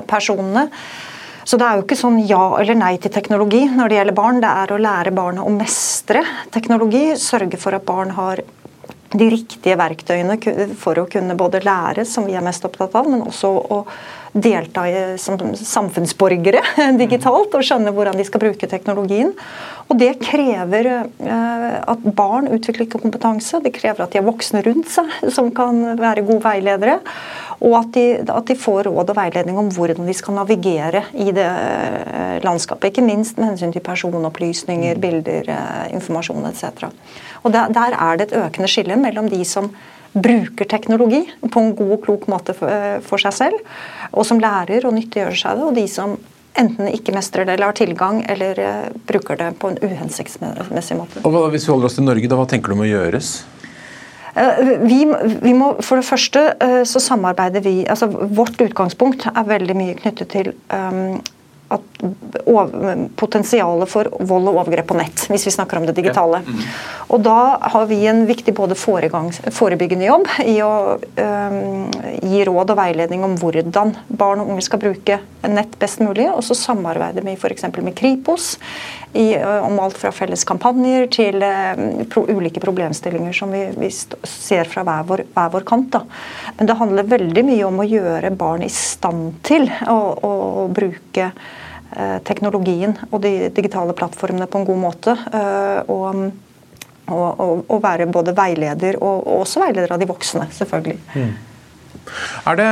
personene. 0.08 0.68
Så 1.44 1.58
det 1.60 1.66
er 1.66 1.76
jo 1.76 1.84
ikke 1.84 1.98
sånn 1.98 2.22
ja 2.24 2.44
eller 2.56 2.76
nei 2.78 2.94
til 3.02 3.12
teknologi 3.12 3.66
når 3.68 3.90
det 3.90 3.98
gjelder 3.98 4.16
barn. 4.16 4.40
Det 4.40 4.52
er 4.62 4.72
å 4.72 4.80
lære 4.80 5.12
barna 5.16 5.44
å 5.44 5.52
mestre 5.52 6.22
teknologi, 6.54 7.10
sørge 7.20 7.60
for 7.60 7.76
at 7.76 7.84
barn 7.84 8.14
har 8.16 8.40
de 9.14 9.30
riktige 9.30 9.78
verktøyene 9.78 10.36
for 10.78 10.98
å 10.98 11.06
kunne 11.10 11.36
både 11.38 11.62
lære, 11.64 12.04
som 12.08 12.26
vi 12.26 12.34
er 12.34 12.44
mest 12.44 12.64
opptatt 12.66 12.96
av, 12.98 13.08
men 13.10 13.22
også 13.22 13.50
å 13.50 13.80
delta 14.34 14.82
i, 14.90 15.02
som 15.22 15.38
samfunnsborgere 15.54 16.62
digitalt 17.02 17.54
og 17.54 17.62
skjønne 17.62 17.92
hvordan 17.94 18.18
de 18.18 18.26
skal 18.26 18.42
bruke 18.42 18.68
teknologien. 18.70 19.30
Og 19.86 19.98
Det 20.00 20.10
krever 20.22 20.88
eh, 20.90 21.76
at 21.78 22.06
barn 22.16 22.48
utvikler 22.50 22.88
kompetanse, 22.90 23.62
det 23.62 23.74
krever 23.76 24.04
at 24.04 24.14
de 24.14 24.20
har 24.20 24.26
voksne 24.26 24.64
rundt 24.66 24.90
seg 24.90 25.30
som 25.34 25.52
kan 25.54 25.94
være 26.00 26.26
gode 26.26 26.42
veiledere. 26.46 26.98
Og 27.64 27.74
at 27.78 27.94
de, 27.96 28.04
at 28.20 28.50
de, 28.50 28.56
får 28.58 28.90
råd 28.90 29.12
og 29.12 29.16
veiledning 29.16 29.56
om 29.60 29.70
hvordan 29.72 30.04
de 30.04 30.14
skal 30.16 30.36
navigere 30.36 31.04
i 31.16 31.30
det 31.32 31.46
eh, 31.46 32.36
landskapet. 32.44 32.92
Ikke 32.92 33.06
minst 33.06 33.40
med 33.40 33.52
hensyn 33.52 33.72
til 33.72 33.84
personopplysninger, 33.84 35.00
bilder, 35.00 35.48
eh, 35.54 35.94
informasjon 35.96 36.44
etc. 36.50 36.90
Og 37.42 37.54
der, 37.54 37.72
der 37.72 37.96
er 37.96 38.20
det 38.20 38.28
et 38.28 38.36
økende 38.42 38.68
skille 38.70 38.98
mellom 39.00 39.30
de 39.32 39.40
som 39.48 39.70
bruker 40.14 40.68
teknologi 40.70 41.24
på 41.50 41.62
en 41.62 41.72
god 41.74 41.96
og 41.96 42.04
klok 42.04 42.28
måte 42.30 42.54
for, 42.58 42.68
eh, 42.68 43.00
for 43.06 43.22
seg 43.22 43.34
selv, 43.38 43.64
og 44.12 44.28
som 44.28 44.42
lærer 44.42 44.84
og 44.84 44.94
nyttiggjør 44.98 45.40
seg 45.40 45.58
det, 45.58 45.64
og 45.70 45.80
de 45.80 45.88
som 45.90 46.18
enten 46.60 46.92
ikke 46.92 47.16
mestrer 47.16 47.48
det 47.48 47.56
eller 47.56 47.72
har 47.72 47.80
tilgang, 47.80 48.20
eller 48.30 48.60
bruker 49.08 49.40
det 49.40 49.48
på 49.58 49.72
en 49.72 49.80
uhensiktsmessig 49.82 51.00
måte. 51.00 51.24
Og 51.24 51.50
Hvis 51.50 51.66
vi 51.66 51.72
holder 51.72 51.88
oss 51.88 51.96
til 51.98 52.06
Norge, 52.06 52.28
da, 52.30 52.38
hva 52.38 52.46
tenker 52.46 52.70
du 52.70 52.78
må 52.78 52.86
gjøres? 52.86 53.40
Uh, 54.34 54.82
vi, 54.82 55.04
vi, 55.42 55.52
må, 55.54 55.76
For 55.84 56.00
det 56.00 56.08
første 56.08 56.40
uh, 56.58 56.82
så 56.88 57.02
samarbeider 57.02 57.62
vi 57.62 57.84
altså 57.86 58.08
Vårt 58.10 58.58
utgangspunkt 58.60 59.28
er 59.30 59.46
veldig 59.46 59.76
mye 59.78 59.94
knyttet 60.00 60.32
til 60.34 60.50
um, 60.74 61.20
potensialet 63.16 63.90
for 63.90 64.10
vold 64.20 64.50
og 64.50 64.58
overgrep 64.60 64.88
på 64.90 64.96
nett, 64.98 65.24
hvis 65.30 65.46
vi 65.48 65.54
snakker 65.54 65.80
om 65.80 65.86
det 65.88 65.96
digitale. 65.96 66.42
Mm. 66.44 66.64
Og 67.14 67.22
da 67.24 67.38
har 67.72 67.86
vi 67.88 68.00
en 68.10 68.24
viktig 68.28 68.54
både 68.56 68.76
forebyggende 68.76 70.08
jobb 70.08 70.28
i 70.44 70.56
å 70.64 70.72
um, 70.98 71.86
gi 72.22 72.44
råd 72.48 72.74
og 72.74 72.78
veiledning 72.80 73.24
om 73.26 73.36
hvordan 73.40 73.94
barn 74.08 74.42
og 74.42 74.52
unge 74.54 74.66
skal 74.66 74.82
bruke 74.82 75.20
nett 75.44 75.78
best 75.80 76.02
mulig, 76.04 76.28
og 76.32 76.42
så 76.44 76.56
samarbeider 76.58 77.24
vi 77.24 77.36
f.eks. 77.38 77.66
med 77.76 77.94
Kripos 77.96 78.54
i, 79.14 79.36
om 79.38 79.78
alt 79.78 79.98
fra 80.00 80.10
felles 80.14 80.44
kampanjer 80.48 81.08
til 81.14 81.44
uh, 81.44 82.04
pro, 82.10 82.24
ulike 82.28 82.62
problemstillinger 82.64 83.36
som 83.36 83.52
vi, 83.54 83.66
vi 83.78 83.90
ser 83.92 84.70
fra 84.70 84.84
hver 84.86 85.04
vår, 85.08 85.26
hver 85.36 85.52
vår 85.54 85.68
kant. 85.68 85.92
Da. 85.94 86.04
Men 86.58 86.70
det 86.70 86.80
handler 86.80 87.12
veldig 87.12 87.44
mye 87.46 87.68
om 87.68 87.82
å 87.82 87.88
gjøre 87.88 88.32
barn 88.38 88.64
i 88.66 88.72
stand 88.72 89.38
til 89.46 89.68
å, 89.90 89.98
å 90.24 90.32
bruke 90.74 91.30
teknologien 92.26 92.96
og 93.10 93.20
de 93.22 93.50
digitale 93.54 93.94
plattformene 93.94 94.48
på 94.50 94.60
en 94.60 94.66
god 94.66 94.82
måte. 94.82 95.14
og 95.88 96.32
og, 97.04 97.40
og, 97.40 97.64
og 97.68 97.82
være 97.84 98.06
både 98.08 98.32
veileder 98.36 98.96
og, 98.96 99.26
og, 99.26 99.42
også 99.42 99.60
veileder 99.60 99.92
av 99.92 100.00
de 100.00 100.06
voksne, 100.08 100.46
selvfølgelig. 100.56 100.96
Mm. 101.12 101.32
Er 102.44 102.58
det, 102.58 102.66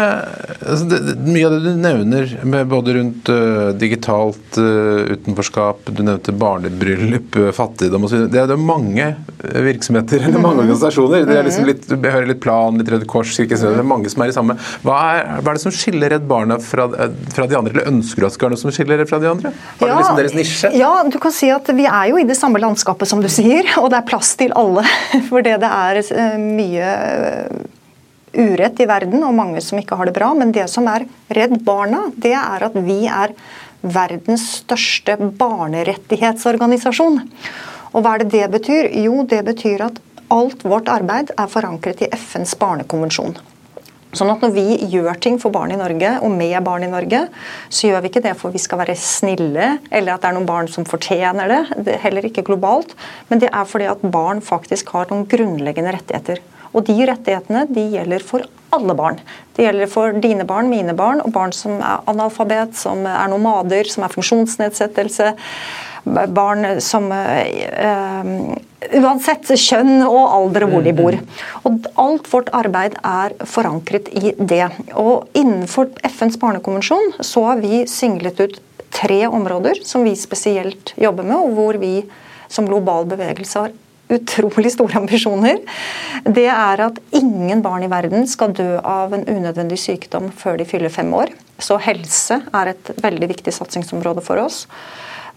altså 0.61 0.87
det, 0.91 0.99
Mye 1.25 1.47
av 1.49 1.55
det 1.55 1.61
du 1.65 1.81
nevner, 1.81 2.33
både 2.69 2.97
rundt 2.99 3.31
uh, 3.33 3.71
digitalt 3.79 4.59
uh, 4.61 5.09
utenforskap, 5.13 5.89
du 5.89 6.03
nevnte 6.05 6.35
barnebryllup, 6.37 7.39
uh, 7.41 7.51
fattigdom 7.57 8.07
osv. 8.07 8.27
Det, 8.27 8.45
det 8.51 8.57
er 8.57 8.61
mange 8.61 9.09
virksomheter 9.43 10.23
eller 10.27 10.39
mange 10.39 10.61
mm. 10.61 10.65
organisasjoner. 10.67 11.27
Det 11.29 11.39
er 11.39 11.49
liksom 11.49 11.69
litt, 11.69 11.89
Jeg 11.91 12.15
hører 12.17 12.29
litt 12.29 12.43
Plan, 12.43 12.79
litt 12.79 12.91
Røde 12.93 13.09
Kors, 13.09 13.33
ikke 13.43 13.59
det 13.59 13.73
er 13.81 13.87
mange 13.87 14.11
som 14.13 14.25
er 14.25 14.33
i 14.33 14.37
samme. 14.37 14.57
Hva 14.87 15.01
er, 15.17 15.35
hva 15.41 15.53
er 15.53 15.59
det 15.59 15.65
som 15.65 15.75
skiller 15.75 16.13
Redd 16.13 16.29
Barna 16.29 16.59
fra, 16.63 16.89
fra, 17.33 17.49
de 17.49 17.59
andre, 17.59 17.75
eller 17.77 17.91
ønsker 17.93 18.23
du 18.23 18.29
at 18.29 18.35
det 18.35 18.39
skal 18.39 18.51
være 18.51 18.57
noe 18.57 18.65
som 18.65 18.75
skiller 18.75 19.05
fra 19.09 19.21
de 19.23 19.31
andre? 19.31 19.53
Har 19.81 19.93
ja, 19.93 19.99
liksom 20.01 20.21
deres 20.21 20.37
nisje? 20.37 20.73
Ja, 20.79 20.95
du 21.09 21.19
kan 21.23 21.35
si 21.35 21.51
at 21.55 21.71
vi 21.73 21.87
er 21.89 22.11
jo 22.13 22.21
i 22.21 22.27
det 22.29 22.39
samme 22.39 22.61
landskapet 22.63 23.09
som 23.09 23.23
du 23.25 23.31
sier, 23.33 23.69
og 23.81 23.93
det 23.93 24.03
er 24.03 24.09
plass 24.09 24.35
til 24.41 24.55
alle. 24.59 24.85
For 25.31 25.45
det 25.45 25.57
er 25.63 26.03
mye 26.43 26.91
urett 28.33 28.81
i 28.81 28.89
verden, 28.89 29.25
og 29.27 29.37
mange 29.37 29.61
som 29.65 29.81
ikke 29.81 29.99
har 29.99 30.09
det 30.09 30.17
bra. 30.17 30.33
Men 30.37 30.55
det 30.55 30.69
som 30.73 30.89
er 30.91 31.07
Redd 31.33 31.59
Barna, 31.67 32.07
det 32.17 32.35
er 32.39 32.67
at 32.69 32.79
vi 32.79 33.05
er 33.07 33.35
verdens 33.83 34.47
største 34.63 35.17
barnerettighetsorganisasjon. 35.39 37.23
Og 37.93 38.01
hva 38.01 38.17
er 38.17 38.25
det 38.25 38.33
det 38.35 38.51
betyr? 38.55 38.91
Jo, 39.05 39.23
det 39.29 39.43
betyr 39.49 39.89
at 39.91 40.01
alt 40.33 40.65
vårt 40.65 40.89
arbeid 40.89 41.35
er 41.37 41.51
forankret 41.51 42.07
i 42.07 42.13
FNs 42.17 42.55
barnekonvensjon. 42.61 43.35
Sånn 44.13 44.29
at 44.29 44.43
Når 44.45 44.51
vi 44.53 44.65
gjør 44.93 45.17
ting 45.25 45.39
for 45.41 45.53
barn 45.53 45.73
i 45.73 45.79
Norge, 45.81 46.11
og 46.21 46.33
med 46.37 46.59
barn 46.65 46.85
i 46.85 46.91
Norge, 46.93 47.23
så 47.73 47.89
gjør 47.89 48.03
vi 48.05 48.11
ikke 48.11 48.25
det 48.27 48.35
for 48.37 48.53
vi 48.53 48.61
skal 48.61 48.83
være 48.83 48.97
snille, 49.01 49.79
eller 49.89 50.13
at 50.13 50.25
det 50.25 50.29
er 50.29 50.37
noen 50.37 50.49
barn 50.49 50.69
som 50.69 50.85
fortjener 50.85 51.49
det. 51.49 51.63
det 51.87 52.01
heller 52.03 52.29
ikke 52.29 52.45
globalt. 52.45 52.93
Men 53.31 53.41
det 53.41 53.49
er 53.49 53.65
fordi 53.69 53.89
at 53.89 54.05
barn 54.05 54.45
faktisk 54.45 54.93
har 54.93 55.09
noen 55.09 55.25
grunnleggende 55.25 55.97
rettigheter. 55.97 56.45
Og 56.73 56.85
de 56.89 56.97
rettighetene 57.09 57.67
de 57.71 57.87
gjelder 57.95 58.25
for 58.27 58.49
alle 58.73 58.97
barn. 58.97 59.21
Det 59.57 59.67
gjelder 59.67 59.91
for 59.93 60.17
dine 60.25 60.47
barn, 60.49 60.71
mine 60.73 60.95
barn, 60.97 61.21
og 61.21 61.33
barn 61.35 61.53
som 61.57 61.79
er 61.79 62.05
analfabet, 62.09 62.77
som 62.79 63.05
er 63.09 63.29
nomader, 63.33 63.89
som 63.93 64.07
er 64.07 64.15
funksjonsnedsettelse. 64.15 65.33
Barn 66.35 66.81
som 66.83 67.13
øh, 67.15 68.31
Uansett 68.99 69.47
kjønn 69.55 70.03
og 70.03 70.25
alder 70.35 70.65
og 70.67 70.73
hvor 70.73 70.83
de 70.83 70.95
bor. 70.97 71.17
Og 71.69 71.87
alt 72.03 72.27
vårt 72.33 72.51
arbeid 72.57 72.97
er 73.07 73.37
forankret 73.47 74.11
i 74.11 74.33
det. 74.37 74.65
Og 74.99 75.29
innenfor 75.39 75.93
FNs 76.09 76.41
barnekonvensjon 76.43 77.15
så 77.23 77.45
har 77.53 77.63
vi 77.63 77.85
singlet 77.91 78.43
ut 78.43 78.59
tre 78.93 79.23
områder 79.29 79.85
som 79.87 80.03
vi 80.05 80.17
spesielt 80.19 80.93
jobber 80.99 81.29
med, 81.29 81.39
og 81.39 81.55
hvor 81.57 81.79
vi 81.81 81.95
som 82.53 82.67
global 82.69 83.07
bevegelse 83.09 83.63
har 83.63 83.73
utrolig 84.15 84.73
store 84.75 85.01
ambisjoner. 85.03 85.61
Det 86.25 86.49
er 86.53 86.85
at 86.89 86.99
ingen 87.17 87.63
barn 87.65 87.87
i 87.87 87.91
verden 87.93 88.27
skal 88.31 88.55
dø 88.57 88.77
av 88.79 89.15
en 89.17 89.27
unødvendig 89.29 89.81
sykdom 89.81 90.31
før 90.37 90.61
de 90.61 90.69
fyller 90.69 90.93
fem 90.93 91.13
år. 91.17 91.33
Så 91.63 91.79
helse 91.83 92.41
er 92.53 92.73
et 92.73 92.93
veldig 93.03 93.31
viktig 93.35 93.55
satsingsområde 93.55 94.25
for 94.25 94.43
oss. 94.43 94.67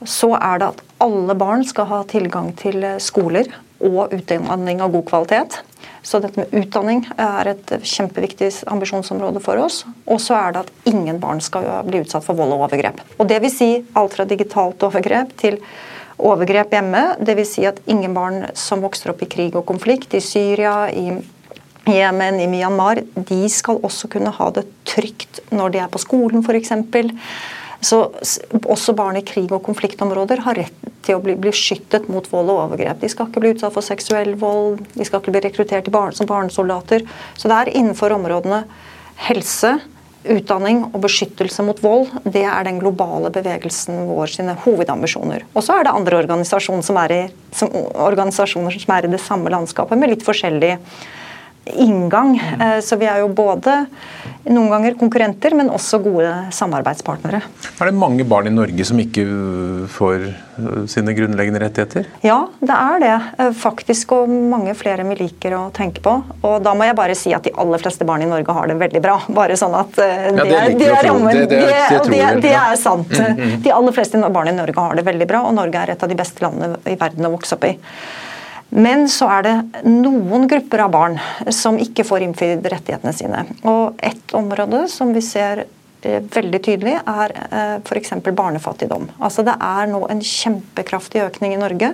Så 0.04 0.34
er 0.36 0.60
det 0.60 0.74
at 0.74 0.82
alle 1.04 1.36
barn 1.40 1.64
skal 1.68 1.88
ha 1.92 2.02
tilgang 2.10 2.52
til 2.60 2.84
skoler 3.04 3.48
og 3.86 4.14
utdanning 4.16 4.82
av 4.84 4.92
god 4.94 5.08
kvalitet. 5.08 5.62
Så 6.06 6.20
dette 6.22 6.44
med 6.44 6.54
utdanning 6.54 7.02
er 7.18 7.50
et 7.50 7.72
kjempeviktig 7.82 8.52
ambisjonsområde 8.70 9.42
for 9.42 9.58
oss. 9.64 9.82
Og 10.06 10.22
så 10.22 10.38
er 10.38 10.54
det 10.54 10.66
at 10.66 10.92
ingen 10.92 11.18
barn 11.22 11.42
skal 11.42 11.66
bli 11.88 12.04
utsatt 12.04 12.26
for 12.28 12.38
vold 12.38 12.54
og 12.54 12.68
overgrep. 12.68 13.02
Og 13.18 13.30
det 13.30 13.42
vil 13.42 13.54
si 13.54 13.70
alt 13.98 14.14
fra 14.14 14.28
digitalt 14.30 14.86
overgrep 14.86 15.34
til 15.42 15.58
overgrep 16.18 16.74
hjemme. 16.76 17.04
Dvs. 17.20 17.54
Si 17.56 17.66
at 17.68 17.82
ingen 17.92 18.14
barn 18.16 18.46
som 18.58 18.84
vokser 18.84 19.14
opp 19.14 19.24
i 19.26 19.30
krig 19.30 19.56
og 19.56 19.66
konflikt, 19.68 20.16
i 20.16 20.24
Syria, 20.24 20.86
i 20.90 21.12
Jemen, 21.86 22.40
i 22.42 22.48
Myanmar, 22.50 23.04
de 23.14 23.44
skal 23.52 23.78
også 23.86 24.10
kunne 24.10 24.34
ha 24.34 24.50
det 24.56 24.66
trygt 24.90 25.44
når 25.54 25.76
de 25.76 25.84
er 25.84 25.92
på 25.94 26.02
skolen 26.02 26.42
f.eks. 26.42 26.74
Så 27.86 28.00
også 28.64 28.96
barn 28.98 29.20
i 29.20 29.26
krig- 29.26 29.54
og 29.54 29.62
konfliktområder 29.68 30.42
har 30.48 30.58
rett 30.58 30.94
til 31.06 31.20
å 31.20 31.22
bli 31.22 31.36
beskyttet 31.38 32.08
mot 32.10 32.26
vold 32.32 32.50
og 32.50 32.62
overgrep. 32.64 32.98
De 33.04 33.10
skal 33.12 33.30
ikke 33.30 33.44
bli 33.44 33.52
utsatt 33.54 33.76
for 33.76 33.86
seksuell 33.86 34.34
vold, 34.42 34.80
de 34.96 35.06
skal 35.06 35.22
ikke 35.22 35.36
bli 35.36 35.44
rekruttert 35.46 35.92
som 36.18 36.30
barnesoldater. 36.30 37.06
Så 37.38 37.52
det 37.52 37.60
er 37.60 37.76
innenfor 37.76 38.16
områdene 38.16 38.64
helse, 39.28 39.76
utdanning 40.32 40.84
og 40.92 41.02
beskyttelse 41.06 41.64
mot 41.66 41.82
vold, 41.84 42.10
det 42.24 42.44
er 42.48 42.68
den 42.68 42.80
globale 42.82 43.32
bevegelsen 43.34 44.06
vår 44.10 44.32
sine 44.38 44.56
hovedambisjoner. 44.66 45.46
Og 45.54 45.66
så 45.66 45.78
er 45.78 45.88
det 45.88 45.94
andre 45.96 46.22
organisasjoner 46.24 46.86
som, 46.86 47.00
er 47.02 47.14
i, 47.14 47.22
som, 47.56 47.72
organisasjoner 48.08 48.80
som 48.80 48.96
er 48.96 49.08
i 49.08 49.14
det 49.14 49.22
samme 49.24 49.54
landskapet, 49.54 50.00
med 50.00 50.14
litt 50.14 50.26
forskjellig 50.26 50.76
inngang. 51.66 52.38
Eh, 52.62 52.80
så 52.80 52.96
vi 52.96 53.08
er 53.10 53.24
jo 53.24 53.30
både 53.34 53.86
noen 54.46 54.70
ganger 54.70 54.96
konkurrenter, 55.00 55.56
men 55.58 55.72
også 55.74 56.00
gode 56.04 56.30
samarbeidspartnere. 56.54 57.40
Er 57.82 57.90
det 57.90 57.98
mange 57.98 58.26
barn 58.30 58.50
i 58.50 58.54
Norge 58.54 58.86
som 58.86 59.00
ikke 59.02 59.24
får 59.90 60.28
øh, 60.28 60.84
sine 60.92 61.16
grunnleggende 61.18 61.62
rettigheter? 61.64 62.06
Ja, 62.26 62.38
det 62.62 62.76
er 62.76 63.02
det. 63.02 63.16
Eh, 63.42 63.52
faktisk, 63.58 64.14
og 64.14 64.30
mange 64.30 64.76
flere 64.78 65.02
enn 65.02 65.10
vi 65.16 65.18
liker 65.24 65.58
å 65.58 65.64
tenke 65.74 66.04
på. 66.06 66.14
Og 66.46 66.60
da 66.66 66.76
må 66.78 66.86
jeg 66.86 66.98
bare 67.00 67.18
si 67.18 67.34
at 67.34 67.48
de 67.48 67.56
aller 67.58 67.82
fleste 67.82 68.06
barn 68.06 68.26
i 68.26 68.30
Norge 68.30 68.58
har 68.60 68.70
det 68.70 68.78
veldig 68.84 69.02
bra. 69.02 69.18
Bare 69.40 69.58
sånn 69.60 69.74
at 69.78 69.98
eh, 70.04 70.28
det, 70.30 70.46
ja, 70.52 70.62
det, 70.70 70.92
er, 70.92 71.02
rammen. 71.10 71.32
Det, 71.34 71.48
det, 71.50 72.04
det, 72.12 72.22
det, 72.46 72.54
er 72.54 72.78
sant. 72.80 73.18
Mm, 73.18 73.42
mm. 73.42 73.58
De 73.66 73.74
aller 73.74 73.98
fleste 73.98 74.22
barn 74.22 74.54
i 74.54 74.56
Norge 74.56 74.78
har 74.78 75.02
det 75.02 75.08
veldig 75.10 75.30
bra, 75.30 75.42
og 75.50 75.58
Norge 75.58 75.82
er 75.82 75.96
et 75.96 76.06
av 76.06 76.12
de 76.12 76.20
beste 76.22 76.46
landene 76.46 76.78
i 76.86 76.98
verden 77.00 77.26
å 77.26 77.34
vokse 77.34 77.58
opp 77.58 77.66
i. 77.66 77.74
Men 78.76 79.08
så 79.12 79.28
er 79.38 79.46
det 79.46 79.86
noen 79.88 80.50
grupper 80.52 80.84
av 80.84 80.92
barn 80.92 81.16
som 81.54 81.78
ikke 81.80 82.04
får 82.08 82.26
innfridd 82.26 82.66
rettighetene 82.68 83.14
sine. 83.16 83.46
Og 83.64 83.96
Et 84.04 84.36
område 84.36 84.86
som 84.92 85.14
vi 85.16 85.24
ser 85.24 85.64
eh, 86.04 86.20
veldig 86.20 86.60
tydelig, 86.66 86.98
er 87.00 87.36
eh, 87.46 87.76
f.eks. 87.80 88.18
barnefattigdom. 88.36 89.08
Altså 89.20 89.46
Det 89.48 89.56
er 89.56 89.92
nå 89.92 90.04
en 90.12 90.20
kjempekraftig 90.20 91.24
økning 91.24 91.56
i 91.56 91.62
Norge 91.62 91.94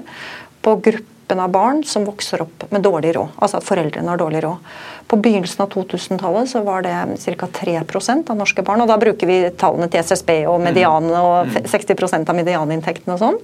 på 0.66 0.74
gruppen 0.82 1.40
av 1.40 1.52
barn 1.54 1.84
som 1.88 2.08
vokser 2.08 2.42
opp 2.44 2.66
med 2.74 2.82
dårlig 2.82 3.14
råd. 3.16 3.38
Altså 3.38 3.62
at 3.62 3.68
foreldrene 3.68 4.10
har 4.10 4.20
dårlig 4.20 4.42
råd. 4.44 4.74
På 5.12 5.20
begynnelsen 5.22 5.62
av 5.64 5.70
2000-tallet 5.76 6.50
så 6.50 6.64
var 6.66 6.82
det 6.88 6.96
ca. 7.38 7.52
3% 7.62 8.34
av 8.34 8.42
norske 8.42 8.66
barn. 8.66 8.82
Og 8.82 8.90
da 8.90 8.98
bruker 9.02 9.30
vi 9.30 9.38
tallene 9.54 9.90
til 9.92 10.02
SSB 10.02 10.34
og 10.50 10.58
medianene 10.66 11.22
og 11.22 11.62
60 11.62 11.94
mm. 11.94 12.26
av 12.26 12.36
medianinntektene 12.42 13.20
og 13.20 13.22
sånn. 13.22 13.40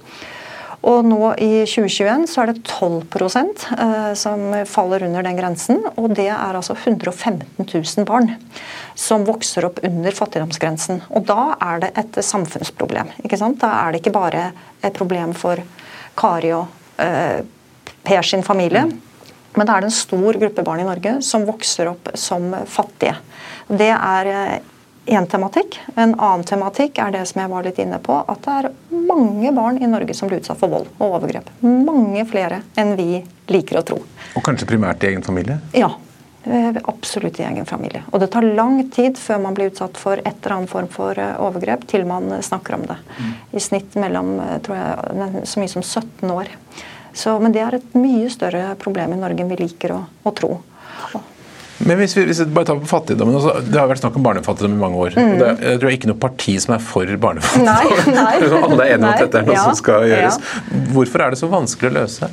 Og 0.86 1.06
nå 1.06 1.32
i 1.42 1.64
2021 1.66 2.28
så 2.30 2.42
er 2.42 2.52
det 2.52 2.62
12 2.62 3.02
eh, 3.18 4.12
som 4.14 4.44
faller 4.68 5.04
under 5.08 5.26
den 5.26 5.38
grensen. 5.38 5.80
Og 5.98 6.12
det 6.14 6.28
er 6.30 6.54
altså 6.54 6.76
115 6.76 7.66
000 7.66 8.06
barn 8.06 8.30
som 8.94 9.26
vokser 9.26 9.66
opp 9.66 9.80
under 9.82 10.14
fattigdomsgrensen. 10.14 11.02
Og 11.10 11.26
da 11.26 11.56
er 11.58 11.82
det 11.82 11.92
et 11.98 12.20
samfunnsproblem. 12.24 13.10
ikke 13.24 13.40
sant? 13.40 13.60
Da 13.62 13.72
er 13.82 13.92
det 13.92 14.02
ikke 14.02 14.14
bare 14.14 14.50
et 14.82 14.94
problem 14.94 15.34
for 15.34 15.60
Kari 16.18 16.54
og 16.54 16.66
uh, 17.02 17.42
Per 18.08 18.24
sin 18.24 18.42
familie. 18.46 18.86
Men 19.58 19.66
det 19.66 19.74
er 19.74 19.84
en 19.84 19.92
stor 19.92 20.38
gruppe 20.40 20.62
barn 20.64 20.80
i 20.80 20.86
Norge 20.86 21.18
som 21.26 21.46
vokser 21.48 21.90
opp 21.90 22.12
som 22.16 22.52
fattige. 22.70 23.16
Det 23.68 23.90
er 23.92 24.30
eh, 24.32 24.58
én 25.08 25.26
tematikk. 25.26 25.78
En 25.94 26.14
annen 26.14 26.44
tematikk 26.46 26.98
er 27.02 27.14
det 27.14 27.24
som 27.30 27.40
jeg 27.42 27.50
var 27.52 27.64
litt 27.66 27.78
inne 27.82 28.00
på, 28.02 28.16
at 28.28 28.44
det 28.44 28.56
er 28.58 28.70
mange 29.08 29.52
barn 29.56 29.80
i 29.82 29.88
Norge 29.90 30.16
som 30.16 30.28
blir 30.28 30.42
utsatt 30.42 30.60
for 30.60 30.72
vold 30.72 30.90
og 30.98 31.18
overgrep. 31.20 31.48
Mange 31.64 32.24
flere 32.28 32.62
enn 32.78 32.94
vi 32.98 33.22
liker 33.48 33.80
å 33.80 33.86
tro. 33.88 34.02
Og 34.36 34.44
kanskje 34.44 34.68
primært 34.68 35.04
i 35.04 35.12
egen 35.12 35.24
familie? 35.24 35.58
Ja. 35.76 35.90
Eh, 36.44 36.76
absolutt 36.84 37.40
i 37.40 37.44
egen 37.44 37.66
familie. 37.66 38.04
Og 38.12 38.20
det 38.22 38.30
tar 38.32 38.46
lang 38.46 38.82
tid 38.94 39.18
før 39.20 39.40
man 39.42 39.56
blir 39.56 39.72
utsatt 39.72 39.98
for 40.00 40.20
et 40.22 40.36
eller 40.38 40.56
annet 40.56 40.70
form 40.70 40.90
for 40.92 41.18
eh, 41.18 41.34
overgrep, 41.44 41.88
til 41.90 42.06
man 42.08 42.30
snakker 42.44 42.78
om 42.78 42.86
det. 42.88 42.96
Mm. 43.18 43.32
I 43.52 43.64
snitt 43.64 43.98
mellom 44.00 44.36
eh, 44.44 44.54
tror 44.64 44.78
jeg, 44.78 45.42
så 45.50 45.60
mye 45.60 45.72
som 45.72 45.84
17 45.84 46.32
år. 46.32 46.52
Så, 47.12 47.34
men 47.42 47.52
det 47.52 47.64
er 47.64 47.78
et 47.78 47.98
mye 47.98 48.30
større 48.30 48.70
problem 48.80 49.16
i 49.16 49.20
Norge 49.20 49.44
enn 49.44 49.50
vi 49.50 49.58
liker 49.64 49.96
å, 49.96 50.04
å 50.22 50.32
tro. 50.36 50.52
Men 51.86 52.00
hvis 52.00 52.16
vi, 52.16 52.24
hvis 52.26 52.40
vi 52.42 52.48
bare 52.54 52.66
tar 52.66 52.78
på 52.80 52.88
fattigdommen, 52.90 53.36
altså, 53.38 53.60
Det 53.62 53.78
har 53.78 53.86
vært 53.90 54.00
snakk 54.02 54.16
om 54.18 54.24
barnefattigdom 54.26 54.74
i 54.74 54.80
mange 54.80 55.02
år. 55.04 55.14
Mm. 55.14 55.28
og 55.30 55.38
det, 55.38 55.50
Jeg 55.62 55.78
tror 55.78 55.84
det 55.84 55.90
er 55.92 55.98
ikke 55.98 56.10
noe 56.10 56.22
parti 56.24 56.54
som 56.64 56.74
er 56.74 56.82
for 56.82 57.18
barnefattigdom. 57.26 57.68
Nei, 57.68 58.14
nei. 58.18 58.62
Alle 58.66 58.86
er 58.86 58.94
enige 58.96 59.02
om 59.02 59.10
at 59.12 59.22
dette 59.24 59.42
er 59.42 59.46
noe 59.46 59.58
ja, 59.58 59.66
som 59.68 59.78
skal 59.78 60.08
gjøres. 60.10 60.40
Ja. 60.42 60.80
Hvorfor 60.96 61.26
er 61.26 61.34
det 61.34 61.40
så 61.42 61.50
vanskelig 61.52 61.92
å 61.92 61.96
løse? 62.00 62.30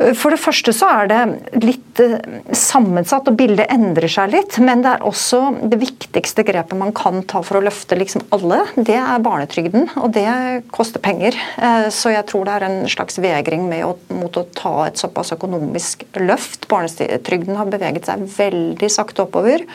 For 0.00 0.32
det 0.32 0.40
første 0.40 0.72
så 0.72 0.88
er 0.88 1.08
det 1.10 1.60
litt 1.60 2.00
eh, 2.00 2.14
sammensatt, 2.56 3.26
og 3.28 3.36
bildet 3.36 3.68
endrer 3.72 4.08
seg 4.08 4.32
litt. 4.32 4.56
Men 4.64 4.80
det 4.84 4.94
er 4.94 5.04
også 5.04 5.40
det 5.60 5.76
viktigste 5.82 6.44
grepet 6.48 6.78
man 6.80 6.94
kan 6.96 7.20
ta 7.28 7.42
for 7.44 7.58
å 7.58 7.64
løfte 7.66 7.98
liksom 8.00 8.24
alle, 8.32 8.62
det 8.76 8.96
er 8.96 9.24
barnetrygden. 9.24 9.90
Og 10.00 10.14
det 10.16 10.26
koster 10.72 11.04
penger. 11.04 11.36
Eh, 11.60 11.90
så 11.92 12.14
jeg 12.14 12.24
tror 12.30 12.48
det 12.48 12.56
er 12.56 12.68
en 12.70 12.80
slags 12.88 13.20
vegring 13.20 13.68
å, 13.84 13.92
mot 14.16 14.40
å 14.40 14.46
ta 14.56 14.74
et 14.88 15.00
såpass 15.00 15.34
økonomisk 15.36 16.06
løft. 16.22 16.64
Barnetrygden 16.70 17.60
har 17.60 17.68
beveget 17.68 18.08
seg 18.08 18.24
veldig 18.38 18.92
sakte 18.92 19.28
oppover. 19.28 19.68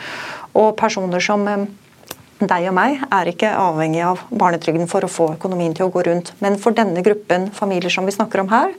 Og 0.58 0.72
personer 0.80 1.22
som 1.22 1.46
eh, 1.52 1.68
deg 2.42 2.66
og 2.68 2.74
meg 2.76 2.98
er 3.06 3.30
ikke 3.30 3.54
avhengig 3.56 4.02
av 4.04 4.26
barnetrygden 4.28 4.90
for 4.90 5.06
å 5.06 5.12
få 5.12 5.34
økonomien 5.38 5.72
til 5.76 5.86
å 5.86 5.92
gå 5.94 6.02
rundt. 6.08 6.34
Men 6.42 6.58
for 6.60 6.74
denne 6.76 7.06
gruppen 7.06 7.52
familier 7.54 7.94
som 7.94 8.08
vi 8.08 8.12
snakker 8.16 8.42
om 8.42 8.50
her, 8.50 8.74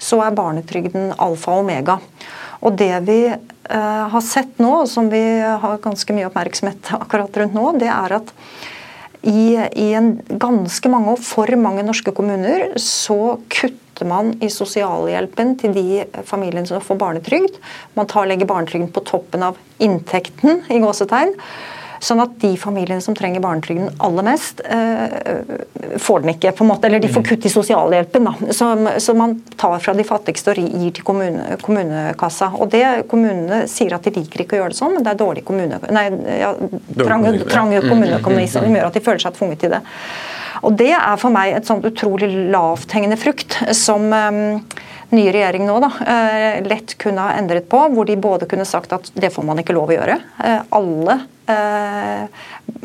så 0.00 0.20
er 0.24 0.36
barnetrygden 0.36 1.14
alfa 1.20 1.54
og 1.54 1.64
omega. 1.64 1.98
Og 2.64 2.76
det 2.76 2.92
vi 3.06 3.20
uh, 3.30 4.04
har 4.12 4.24
sett 4.24 4.60
nå, 4.60 4.84
som 4.88 5.08
vi 5.12 5.22
har 5.40 5.80
ganske 5.84 6.16
mye 6.16 6.28
oppmerksomhet 6.28 6.92
akkurat 7.02 7.40
rundt 7.42 7.56
nå, 7.56 7.66
det 7.80 7.90
er 7.92 8.18
at 8.20 8.34
i, 9.20 9.52
i 9.76 9.90
en 9.92 10.14
ganske 10.40 10.88
mange 10.88 11.12
og 11.12 11.20
for 11.24 11.50
mange 11.60 11.84
norske 11.84 12.12
kommuner 12.16 12.70
så 12.80 13.36
kutter 13.52 14.08
man 14.08 14.32
i 14.40 14.48
sosialhjelpen 14.48 15.58
til 15.60 15.74
de 15.76 16.06
familiene 16.24 16.64
som 16.68 16.80
får 16.80 16.96
barnetrygd. 17.02 17.58
Man 17.98 18.08
tar, 18.08 18.30
legger 18.30 18.48
barnetrygden 18.48 18.88
på 18.94 19.04
toppen 19.04 19.44
av 19.44 19.60
inntekten, 19.82 20.62
i 20.72 20.80
gåsetegn. 20.80 21.34
Sånn 22.00 22.22
at 22.22 22.38
de 22.40 22.54
familiene 22.56 23.02
som 23.04 23.14
trenger 23.16 23.42
barnetrygden 23.44 23.90
aller 24.00 24.24
mest, 24.24 24.62
eh, 24.64 25.44
får 26.00 26.22
den 26.22 26.32
ikke. 26.34 26.52
på 26.56 26.64
en 26.64 26.70
måte, 26.70 26.86
Eller 26.86 26.98
de 26.98 27.08
får 27.08 27.22
kutt 27.22 27.44
i 27.44 27.48
sosialhjelpen. 27.48 28.24
da, 28.24 28.52
Så 28.52 29.14
man 29.14 29.42
tar 29.56 29.78
fra 29.78 29.92
de 29.92 30.04
fattigste 30.04 30.50
og 30.50 30.56
gir 30.56 30.90
til 30.92 31.04
kommune, 31.04 31.56
kommunekassa. 31.60 32.52
Og 32.58 32.70
det 32.70 33.08
Kommunene 33.08 33.68
sier 33.68 33.92
at 33.94 34.02
de 34.02 34.10
liker 34.10 34.44
ikke 34.44 34.56
å 34.56 34.62
gjøre 34.62 34.70
det 34.70 34.78
sånn, 34.78 34.94
men 34.94 35.02
det 35.02 35.12
er 35.12 35.24
dårlig 35.24 35.44
kommune, 35.44 35.78
nei, 35.90 36.10
ja, 36.40 36.54
trang, 36.96 37.24
trang 37.48 37.70
kommuneøkonomi 37.70 38.48
som 38.48 38.64
gjør 38.64 38.86
at 38.86 38.94
de 38.94 39.00
føler 39.00 39.18
seg 39.18 39.34
tvunget 39.34 39.58
til 39.58 39.70
det. 39.70 39.80
Og 40.62 40.76
Det 40.76 40.92
er 40.92 41.16
for 41.16 41.30
meg 41.30 41.54
et 41.56 41.68
sånt 41.68 41.84
utrolig 41.84 42.28
lavthengende 42.52 43.18
frukt 43.20 43.56
som 43.76 44.12
um, 44.12 44.62
nye 45.14 45.32
regjering 45.34 45.66
nå 45.66 45.80
da, 45.82 45.90
uh, 45.90 46.60
lett 46.66 46.96
kunne 47.00 47.26
ha 47.26 47.36
endret 47.38 47.68
på. 47.70 47.82
Hvor 47.94 48.08
de 48.08 48.18
både 48.20 48.48
kunne 48.50 48.68
sagt 48.68 48.94
at 48.96 49.12
det 49.14 49.32
får 49.34 49.46
man 49.46 49.62
ikke 49.62 49.76
lov 49.76 49.92
å 49.92 49.98
gjøre. 49.98 50.20
Uh, 50.38 50.58
alle 50.80 51.20
Eh, 51.50 52.26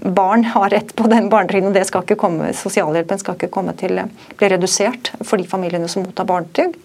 barn 0.10 0.44
har 0.44 0.70
rett 0.70 0.96
på 0.96 1.08
den 1.08 1.30
barnetrygden, 1.30 1.70
og 1.70 1.76
det 1.76 1.86
skal 1.90 2.06
ikke 2.06 2.18
komme, 2.20 2.52
sosialhjelpen 2.56 3.20
skal 3.22 3.38
ikke 3.38 3.52
komme 3.54 3.76
til 3.78 4.00
bli 4.38 4.50
redusert 4.50 5.12
for 5.22 5.42
de 5.42 5.48
familiene 5.50 5.90
som 5.92 6.06
mottar 6.06 6.28
barnetrygd. 6.30 6.78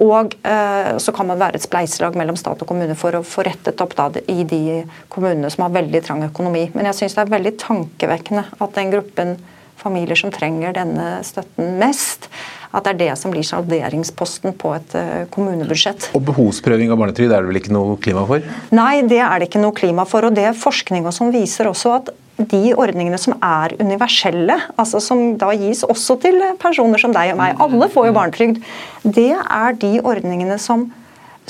Og 0.00 0.36
eh, 0.46 0.92
så 1.02 1.12
kan 1.12 1.28
man 1.28 1.40
være 1.40 1.58
et 1.58 1.66
spleiselag 1.66 2.16
mellom 2.16 2.38
stat 2.38 2.62
og 2.62 2.68
kommune 2.70 2.96
for 2.96 3.16
å 3.16 3.24
få 3.26 3.44
rettet 3.48 3.80
opp 3.82 3.96
da, 3.98 4.08
i 4.30 4.44
de 4.48 4.82
kommunene 5.12 5.50
som 5.52 5.66
har 5.66 5.74
veldig 5.76 6.04
trang 6.06 6.24
økonomi. 6.28 6.68
Men 6.76 6.88
jeg 6.88 7.00
syns 7.00 7.18
det 7.18 7.24
er 7.24 7.34
veldig 7.34 7.56
tankevekkende 7.64 8.46
at 8.56 8.78
den 8.78 8.94
gruppen 8.94 9.34
familier 9.80 10.18
som 10.18 10.32
trenger 10.32 10.76
denne 10.76 11.18
støtten 11.26 11.76
mest, 11.80 12.28
at 12.70 12.86
det 12.86 12.92
er 12.92 12.98
det 13.00 13.18
som 13.18 13.32
blir 13.34 13.46
salderingsposten 13.46 14.54
på 14.58 14.72
et 14.76 14.96
eh, 14.98 15.26
kommunebudsjett. 15.34 16.10
Og 16.14 16.22
behovsprøving 16.28 16.92
av 16.92 17.00
barnetrygd 17.00 17.32
er 17.32 17.42
det 17.42 17.50
vel 17.50 17.60
ikke 17.62 17.74
noe 17.74 17.96
klima 18.02 18.22
for? 18.28 18.46
Nei, 18.76 19.02
det 19.10 19.18
er 19.24 19.40
det 19.40 19.50
ikke 19.50 19.62
noe 19.62 19.76
klima 19.76 20.06
for. 20.08 20.28
og 20.28 20.36
det 20.38 20.46
er 20.50 20.58
Forskning 20.60 21.08
som 21.14 21.32
viser 21.34 21.70
også 21.70 21.96
at 21.96 22.12
de 22.50 22.70
ordningene 22.78 23.18
som 23.20 23.34
er 23.44 23.74
universelle, 23.80 24.56
altså 24.80 25.00
som 25.02 25.34
da 25.40 25.50
gis 25.58 25.82
også 25.84 26.16
til 26.22 26.38
personer 26.60 27.00
som 27.00 27.12
deg 27.12 27.34
og 27.34 27.40
meg, 27.40 27.58
alle 27.60 27.90
får 27.92 28.08
jo 28.08 28.16
barnetrygd, 28.16 28.62
det 29.04 29.34
er 29.36 29.76
de 29.80 29.92
ordningene 30.00 30.56
som 30.62 30.88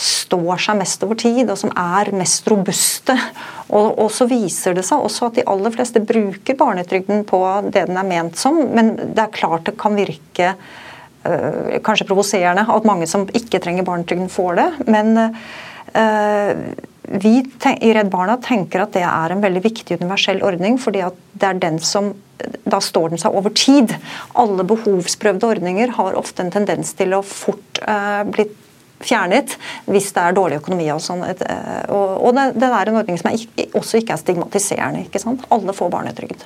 står 0.00 0.62
seg 0.64 0.78
mest 0.80 1.02
over 1.04 1.18
tid, 1.20 1.50
og 1.50 1.58
som 1.60 1.72
er 1.76 2.10
mest 2.16 2.46
robuste. 2.48 3.16
Og, 3.68 3.98
og, 4.00 4.08
så 4.14 4.26
viser 4.30 4.74
det 4.76 4.86
seg 4.88 5.02
også 5.04 5.28
at 5.28 5.38
de 5.38 5.46
aller 5.50 5.74
fleste 5.74 6.02
bruker 6.02 6.56
barnetrygden 6.58 7.26
på 7.28 7.40
det 7.68 7.84
den 7.90 7.98
er 8.00 8.08
ment 8.08 8.38
som, 8.40 8.56
men 8.74 8.94
det 8.98 9.20
er 9.20 9.34
klart 9.34 9.68
det 9.68 9.76
kan 9.80 9.98
virke 9.98 10.54
kanskje 11.84 12.06
provoserende 12.08 12.64
at 12.64 12.86
mange 12.88 13.08
som 13.10 13.26
ikke 13.36 13.60
trenger 13.60 13.84
barnetrygden, 13.84 14.30
får 14.32 14.54
det. 14.56 14.68
Men 14.88 15.18
øh, 15.20 16.62
vi 17.10 17.34
i 17.42 17.92
Redd 17.92 18.10
Barna 18.12 18.38
tenker 18.40 18.84
at 18.84 18.94
det 18.96 19.04
er 19.04 19.34
en 19.34 19.42
veldig 19.42 19.62
viktig 19.64 19.98
universell 20.00 20.42
ordning, 20.46 20.78
fordi 20.80 21.04
det 21.34 21.48
er 21.48 21.60
den 21.60 21.78
som 21.82 22.14
da 22.64 22.80
står 22.80 23.12
den 23.12 23.20
seg 23.20 23.36
over 23.36 23.52
tid. 23.52 23.92
Alle 24.38 24.64
behovsprøvde 24.64 25.48
ordninger 25.50 25.92
har 25.98 26.18
ofte 26.18 26.44
en 26.44 26.52
tendens 26.54 26.94
til 26.96 27.12
å 27.16 27.24
fort 27.26 27.82
uh, 27.84 28.22
bli 28.28 28.46
fjernet 29.00 29.56
hvis 29.88 30.10
det 30.16 30.22
er 30.22 30.36
dårlig 30.36 30.60
økonomi. 30.60 30.88
Og 30.94 31.02
sånn. 31.04 31.24
Eh, 31.24 31.84
og, 31.90 32.30
det, 32.36 32.68
er 32.68 32.90
en 32.90 33.00
ordning 33.00 33.20
som 33.20 33.32
også 33.32 34.00
ikke 34.00 34.16
er 34.16 34.22
stigmatiserende. 34.22 35.06
ikke 35.08 35.22
sant? 35.22 35.46
Alle 35.52 35.74
får 35.76 35.92
barnetrygd. 35.92 36.44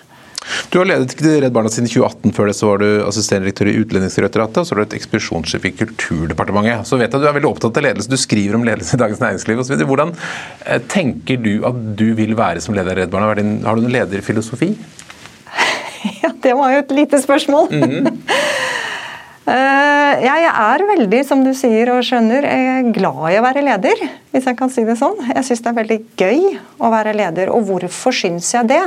Du 0.73 0.79
har 0.79 0.89
ledet 0.89 1.15
Redd 1.23 1.53
Barna 1.55 1.71
siden 1.73 1.89
2018. 1.89 2.33
Før 2.37 2.51
det 2.51 2.57
så 2.59 2.69
var 2.69 2.83
du 2.83 2.89
assisterende 3.07 3.71
i 3.71 3.77
Utlendingsdirektoratet, 3.81 4.61
og 4.61 4.69
så 4.69 4.75
var 4.75 4.85
du 4.85 4.91
et 4.91 4.99
ekspedisjonssjef 4.99 5.69
i 5.71 5.73
Kulturdepartementet. 5.79 6.89
Så 6.89 6.99
vet 7.01 7.09
jeg 7.09 7.17
at 7.17 7.25
Du 7.25 7.31
er 7.31 7.37
veldig 7.39 7.51
opptatt 7.51 7.81
av 7.81 7.87
ledelse, 7.87 8.11
du 8.11 8.21
skriver 8.21 8.59
om 8.59 8.67
ledelse 8.67 8.97
i 8.97 9.01
Dagens 9.01 9.23
Næringsliv 9.23 9.63
osv. 9.63 9.87
Hvordan 9.89 10.13
eh, 10.67 10.83
tenker 10.93 11.41
du 11.41 11.55
at 11.69 11.81
du 11.99 12.11
vil 12.19 12.37
være 12.37 12.65
som 12.65 12.77
leder 12.77 12.93
av 12.93 13.01
Redd 13.03 13.15
Barna? 13.15 13.31
Har 13.31 13.41
du 13.81 13.87
en 13.87 13.97
lederfilosofi? 13.97 14.75
Ja, 16.21 16.29
det 16.45 16.53
var 16.53 16.69
jo 16.75 16.83
et 16.83 16.91
lite 16.93 17.23
spørsmål. 17.23 17.71
Mm 17.75 17.91
-hmm. 17.91 18.19
Jeg 20.25 20.45
er 20.57 20.97
veldig, 20.97 21.25
som 21.29 21.45
du 21.45 21.55
sier 21.55 21.91
og 21.93 22.05
skjønner, 22.05 22.43
glad 22.93 23.33
i 23.33 23.39
å 23.39 23.43
være 23.43 23.63
leder, 23.63 23.95
hvis 24.33 24.47
jeg 24.47 24.57
kan 24.57 24.71
si 24.71 24.85
det 24.85 24.97
sånn. 24.97 25.17
Jeg 25.35 25.45
syns 25.45 25.61
det 25.61 25.69
er 25.69 25.83
veldig 25.83 26.01
gøy 26.17 26.59
å 26.81 26.91
være 26.91 27.13
leder, 27.13 27.51
og 27.53 27.63
hvorfor 27.69 28.13
syns 28.13 28.55
jeg 28.55 28.69
det? 28.69 28.83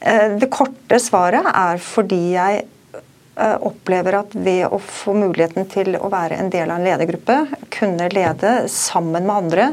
Eh, 0.00 0.28
det 0.40 0.48
korte 0.52 1.00
svaret 1.00 1.44
er 1.52 1.80
fordi 1.84 2.20
jeg 2.32 2.62
eh, 2.64 3.56
opplever 3.68 4.16
at 4.22 4.32
ved 4.32 4.64
å 4.72 4.78
få 4.80 5.12
muligheten 5.18 5.68
til 5.68 5.98
å 5.98 6.08
være 6.12 6.38
en 6.40 6.48
del 6.52 6.70
av 6.70 6.80
en 6.80 6.88
ledergruppe, 6.88 7.36
kunne 7.72 8.08
lede 8.12 8.54
sammen 8.72 9.28
med 9.28 9.34
andre, 9.36 9.68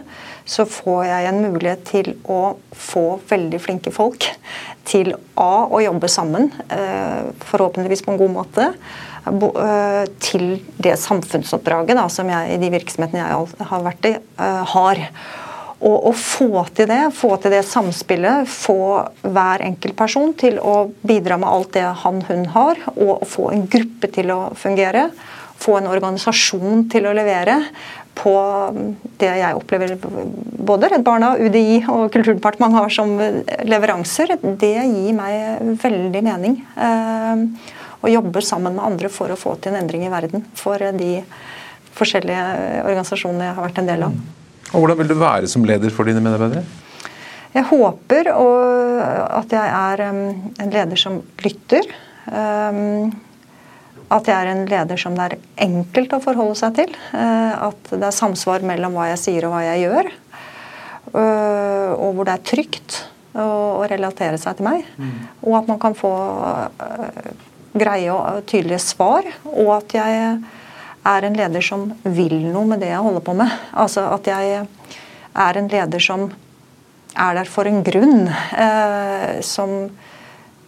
så 0.47 0.67
får 0.67 1.05
jeg 1.07 1.29
en 1.29 1.41
mulighet 1.45 1.85
til 1.87 2.13
å 2.27 2.41
få 2.75 3.05
veldig 3.29 3.61
flinke 3.63 3.93
folk 3.95 4.27
til 4.87 5.13
A 5.39 5.67
å 5.67 5.83
jobbe 5.83 6.11
sammen, 6.11 6.51
eh, 6.75 7.31
forhåpentligvis 7.47 8.03
på 8.03 8.15
en 8.15 8.23
god 8.25 8.39
måte, 8.41 8.71
til 10.23 10.61
det 10.79 10.93
samfunnsoppdraget 11.01 11.97
da, 11.99 12.05
som 12.07 12.29
jeg 12.31 12.53
i 12.53 12.59
de 12.61 12.69
virksomhetene 12.71 13.25
jeg 13.25 13.65
har 13.67 13.81
vært 13.83 14.07
i, 14.07 14.13
har. 14.71 15.01
Og 15.77 16.07
å 16.09 16.11
få 16.17 16.63
til 16.73 16.87
det, 16.89 17.03
få 17.13 17.35
til 17.41 17.53
det 17.53 17.61
samspillet, 17.67 18.49
få 18.49 18.79
hver 19.21 19.61
enkelt 19.67 19.97
person 19.97 20.33
til 20.37 20.57
å 20.57 20.87
bidra 21.05 21.37
med 21.37 21.49
alt 21.51 21.75
det 21.75 21.85
han 22.03 22.23
hun 22.29 22.47
har, 22.55 22.81
og 22.95 23.27
få 23.29 23.51
en 23.53 23.67
gruppe 23.69 24.09
til 24.13 24.33
å 24.33 24.39
fungere, 24.57 25.11
få 25.57 25.77
en 25.77 25.89
organisasjon 25.89 26.87
til 26.89 27.05
å 27.09 27.13
levere, 27.17 27.59
på 28.17 28.33
det 29.21 29.29
jeg 29.37 29.57
opplever 29.59 29.91
både 30.01 30.89
Redd 30.89 31.03
Barna, 31.05 31.35
UDI 31.37 31.83
og 31.93 32.07
Kulturdepartementet 32.15 32.79
har 32.79 32.93
som 32.95 33.13
leveranser, 33.69 34.33
det 34.41 34.73
gir 34.73 35.13
meg 35.13 35.77
veldig 35.83 36.23
mening. 36.25 36.57
Eh, 36.73 37.43
å 38.01 38.09
jobbe 38.09 38.41
sammen 38.45 38.77
med 38.77 38.85
andre 38.85 39.09
for 39.13 39.33
å 39.33 39.37
få 39.39 39.55
til 39.61 39.73
en 39.73 39.83
endring 39.83 40.05
i 40.07 40.13
verden 40.13 40.45
for 40.57 40.81
de 40.97 41.21
forskjellige 41.97 42.41
organisasjonene 42.85 43.49
jeg 43.49 43.57
har 43.57 43.69
vært 43.69 43.81
en 43.81 43.93
del 43.93 44.09
av. 44.09 44.17
Og 44.73 44.81
Hvordan 44.81 44.99
vil 44.99 45.13
du 45.13 45.15
være 45.19 45.47
som 45.47 45.65
leder 45.67 45.93
for 45.93 46.07
dine 46.07 46.23
medarbeidere? 46.23 46.65
Jeg 47.53 47.63
håper 47.69 48.27
at 48.29 49.53
jeg 49.55 49.69
er 49.71 50.03
eh, 50.03 50.19
en 50.63 50.73
leder 50.73 50.99
som 50.99 51.21
lytter. 51.45 51.87
Eh, 52.27 53.07
at 54.07 54.29
jeg 54.29 54.35
er 54.35 54.51
en 54.53 54.63
leder 54.69 54.99
som 54.99 55.15
det 55.17 55.25
er 55.25 55.37
enkelt 55.65 56.15
å 56.15 56.21
forholde 56.23 56.55
seg 56.59 56.77
til. 56.79 56.93
Eh, 57.15 57.53
at 57.67 57.91
det 57.91 58.05
er 58.07 58.15
samsvar 58.15 58.63
mellom 58.67 58.95
hva 58.95 59.09
jeg 59.11 59.23
sier 59.23 59.47
og 59.47 59.55
hva 59.55 59.63
jeg 59.65 59.87
gjør. 59.87 60.11
Eh, 61.07 61.91
og 61.95 62.15
hvor 62.15 62.27
det 62.27 62.35
er 62.35 62.45
trygt 62.47 63.01
å 63.37 63.85
relatere 63.89 64.39
seg 64.41 64.57
til 64.57 64.67
meg. 64.67 64.87
Mm. 64.97 65.17
Og 65.45 65.57
at 65.59 65.71
man 65.71 65.81
kan 65.81 65.97
få 65.97 66.13
eh, 66.83 67.33
greie 67.77 68.13
og 68.13 68.45
tydelige 68.49 68.81
svar. 68.83 69.27
Og 69.51 69.73
at 69.79 69.97
jeg 69.99 70.37
er 71.07 71.27
en 71.27 71.37
leder 71.37 71.63
som 71.63 71.87
vil 72.03 72.35
noe 72.51 72.65
med 72.67 72.83
det 72.83 72.91
jeg 72.91 73.05
holder 73.05 73.23
på 73.23 73.35
med. 73.37 73.53
Altså 73.77 74.07
at 74.15 74.27
jeg 74.29 74.59
er 75.37 75.59
en 75.61 75.71
leder 75.71 76.03
som 76.03 76.27
er 77.17 77.39
der 77.39 77.49
for 77.49 77.69
en 77.69 77.81
grunn. 77.85 78.27
Som 79.45 79.77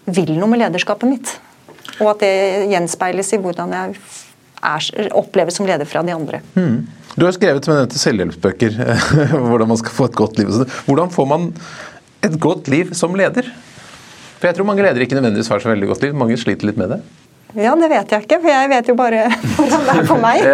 vil 0.10 0.34
noe 0.38 0.50
med 0.50 0.64
lederskapet 0.64 1.10
mitt. 1.10 1.36
Og 2.00 2.14
at 2.14 2.24
det 2.24 2.70
gjenspeiles 2.72 3.34
i 3.36 3.42
hvordan 3.42 3.76
jeg 3.76 3.98
er, 4.60 4.90
oppleves 5.18 5.60
som 5.60 5.68
leder 5.68 5.88
fra 5.88 6.04
de 6.06 6.16
andre. 6.16 6.42
Mm. 6.56 6.88
Du 7.16 7.26
har 7.26 7.34
skrevet 7.36 7.66
som 7.66 7.74
jeg 7.74 7.84
nevnte, 7.84 8.00
selvhjelpsbøker, 8.00 8.76
hvordan 9.50 9.72
man 9.72 9.80
skal 9.82 9.96
få 9.96 10.10
et 10.10 10.18
godt 10.18 10.40
liv. 10.40 10.52
Hvordan 10.88 11.12
får 11.14 11.28
man 11.30 11.50
et 12.26 12.36
godt 12.42 12.70
liv 12.72 12.94
som 12.98 13.16
leder? 13.18 13.50
For 14.40 14.48
Jeg 14.48 14.56
tror 14.56 14.68
mange 14.70 14.86
ledere 14.86 15.04
ikke 15.04 15.18
nødvendigvis 15.18 15.50
har 15.52 15.60
så 15.60 15.72
veldig 15.74 15.90
godt 15.90 16.06
liv. 16.06 16.16
Mange 16.16 16.38
sliter 16.40 16.70
litt 16.70 16.80
med 16.80 16.94
det. 16.96 17.02
Ja, 17.58 17.72
det 17.74 17.88
vet 17.90 18.12
jeg 18.14 18.26
ikke, 18.28 18.38
for 18.44 18.52
jeg 18.52 18.70
vet 18.70 18.90
jo 18.92 18.96
bare 18.98 19.24
hvordan 19.56 19.88
det 19.88 19.96
er 19.96 20.06
for 20.06 20.22
meg. 20.22 20.46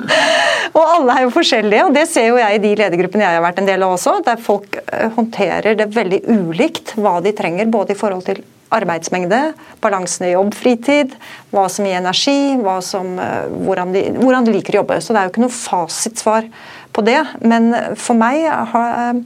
og 0.76 0.84
alle 0.84 1.16
er 1.16 1.24
jo 1.24 1.32
forskjellige, 1.34 1.88
og 1.88 1.96
det 1.96 2.06
ser 2.10 2.28
jo 2.30 2.38
jeg 2.38 2.58
i 2.58 2.62
de 2.62 2.70
ledergruppene 2.78 3.26
jeg 3.26 3.38
har 3.40 3.42
vært 3.42 3.58
en 3.62 3.70
del 3.70 3.82
av 3.86 3.96
også, 3.96 4.20
der 4.26 4.38
folk 4.42 4.78
eh, 4.84 5.08
håndterer 5.16 5.74
det 5.80 5.90
veldig 5.96 6.22
ulikt 6.30 6.94
hva 7.00 7.18
de 7.24 7.34
trenger, 7.34 7.70
både 7.72 7.96
i 7.96 7.98
forhold 7.98 8.22
til 8.28 8.44
arbeidsmengde, 8.70 9.40
balansen 9.82 10.28
i 10.28 10.32
jobb, 10.36 10.54
fritid, 10.54 11.16
hva 11.50 11.66
som 11.66 11.88
gir 11.88 11.98
energi, 11.98 12.54
som, 12.86 13.16
eh, 13.18 13.50
hvordan, 13.66 13.94
de, 13.96 14.06
hvordan, 14.20 14.46
de, 14.46 14.54
liker 14.54 14.78
å 14.78 14.84
jobbe. 14.84 15.02
Så 15.02 15.10
det 15.10 15.22
er 15.22 15.26
jo 15.26 15.34
ikke 15.34 15.46
noe 15.48 15.58
fasitsvar 15.58 16.50
på 16.94 17.06
det. 17.10 17.20
Men 17.42 17.72
for 17.98 18.14
meg 18.18 18.46
har, 18.46 19.18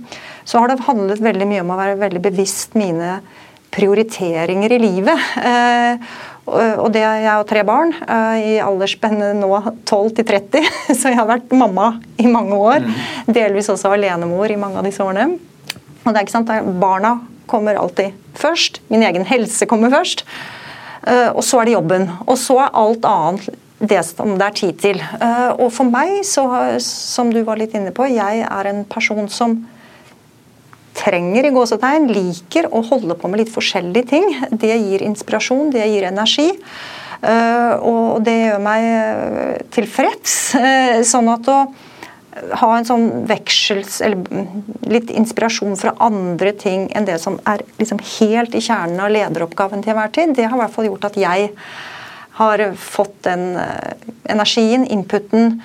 så 0.49 0.61
har 0.63 0.73
det 0.73 0.85
handlet 0.89 1.21
veldig 1.21 1.53
mye 1.53 1.65
om 1.67 1.77
å 1.77 1.83
være 1.85 2.01
veldig 2.01 2.25
bevisst 2.33 2.73
mine 2.81 3.19
prioriteringer 3.75 4.73
i 4.73 4.85
livet. 4.89 5.33
Eh, 5.45 6.01
og 6.45 6.91
det, 6.93 7.01
Jeg 7.01 7.29
har 7.31 7.45
tre 7.49 7.63
barn 7.65 7.95
eh, 8.05 8.39
i 8.45 8.55
aldersspennet 8.61 9.39
nå 9.39 9.51
12 9.89 10.11
til 10.19 10.27
30, 10.29 10.67
så 10.99 11.13
jeg 11.13 11.19
har 11.19 11.29
vært 11.29 11.55
mamma 11.57 11.95
i 12.21 12.29
mange 12.29 12.59
år. 12.59 12.85
Mm. 12.85 13.33
Delvis 13.37 13.71
også 13.73 13.95
alenemor 13.95 14.53
i 14.53 14.59
mange 14.61 14.81
av 14.81 14.89
disse 14.89 15.05
årene. 15.05 15.39
Og 16.05 16.11
det 16.11 16.19
er 16.19 16.27
ikke 16.27 16.37
sant, 16.37 16.53
Barna 16.81 17.17
kommer 17.49 17.81
alltid 17.81 18.13
først. 18.37 18.83
Min 18.93 19.05
egen 19.07 19.25
helse 19.29 19.69
kommer 19.71 19.93
først. 19.93 20.25
Eh, 21.09 21.31
og 21.33 21.45
så 21.45 21.61
er 21.61 21.69
det 21.69 21.79
jobben. 21.79 22.09
Og 22.27 22.37
så 22.41 22.59
er 22.65 22.77
alt 22.77 23.09
annet 23.09 23.49
det 23.85 24.01
som 24.07 24.37
det 24.39 24.47
er 24.47 24.59
tid 24.61 24.81
til. 24.81 25.01
Eh, 25.01 25.51
og 25.57 25.71
for 25.75 25.89
meg, 25.89 26.21
så, 26.29 26.47
som 26.85 27.33
du 27.33 27.41
var 27.47 27.61
litt 27.61 27.75
inne 27.77 27.93
på, 27.95 28.07
jeg 28.13 28.45
er 28.45 28.71
en 28.71 28.85
person 28.89 29.29
som 29.33 29.63
trenger 30.95 31.47
i 31.49 31.53
gåsetegn, 31.55 32.11
liker 32.13 32.69
å 32.73 32.83
holde 32.87 33.17
på 33.19 33.31
med 33.31 33.43
litt 33.43 33.53
forskjellige 33.53 34.11
ting. 34.13 34.29
Det 34.51 34.75
gir 34.75 35.05
inspirasjon, 35.05 35.73
det 35.75 35.87
gir 35.91 36.07
energi. 36.09 36.51
Eh, 37.25 37.73
og 37.81 38.23
det 38.27 38.37
gjør 38.37 38.63
meg 38.63 38.87
eh, 38.91 39.57
tilfreds. 39.75 40.37
Eh, 40.59 41.01
sånn 41.07 41.31
at 41.33 41.49
å 41.51 41.59
ha 42.61 42.71
en 42.77 42.87
sånn 42.87 43.09
veksels... 43.31 44.01
Eller 44.05 44.23
litt 44.91 45.13
inspirasjon 45.15 45.77
fra 45.81 45.95
andre 46.05 46.53
ting 46.59 46.89
enn 46.95 47.07
det 47.09 47.21
som 47.23 47.39
er 47.49 47.65
liksom 47.79 48.03
helt 48.19 48.55
i 48.55 48.63
kjernen 48.65 49.01
av 49.01 49.13
lederoppgaven 49.15 49.85
til 49.85 49.95
enhver 49.95 50.15
tid, 50.15 50.35
det 50.37 50.49
har 50.49 50.59
i 50.59 50.65
hvert 50.65 50.75
fall 50.75 50.89
gjort 50.91 51.09
at 51.11 51.19
jeg 51.21 51.53
har 52.35 52.65
fått 52.75 53.21
den 53.29 53.55
energien, 54.27 54.83
inputen, 54.91 55.61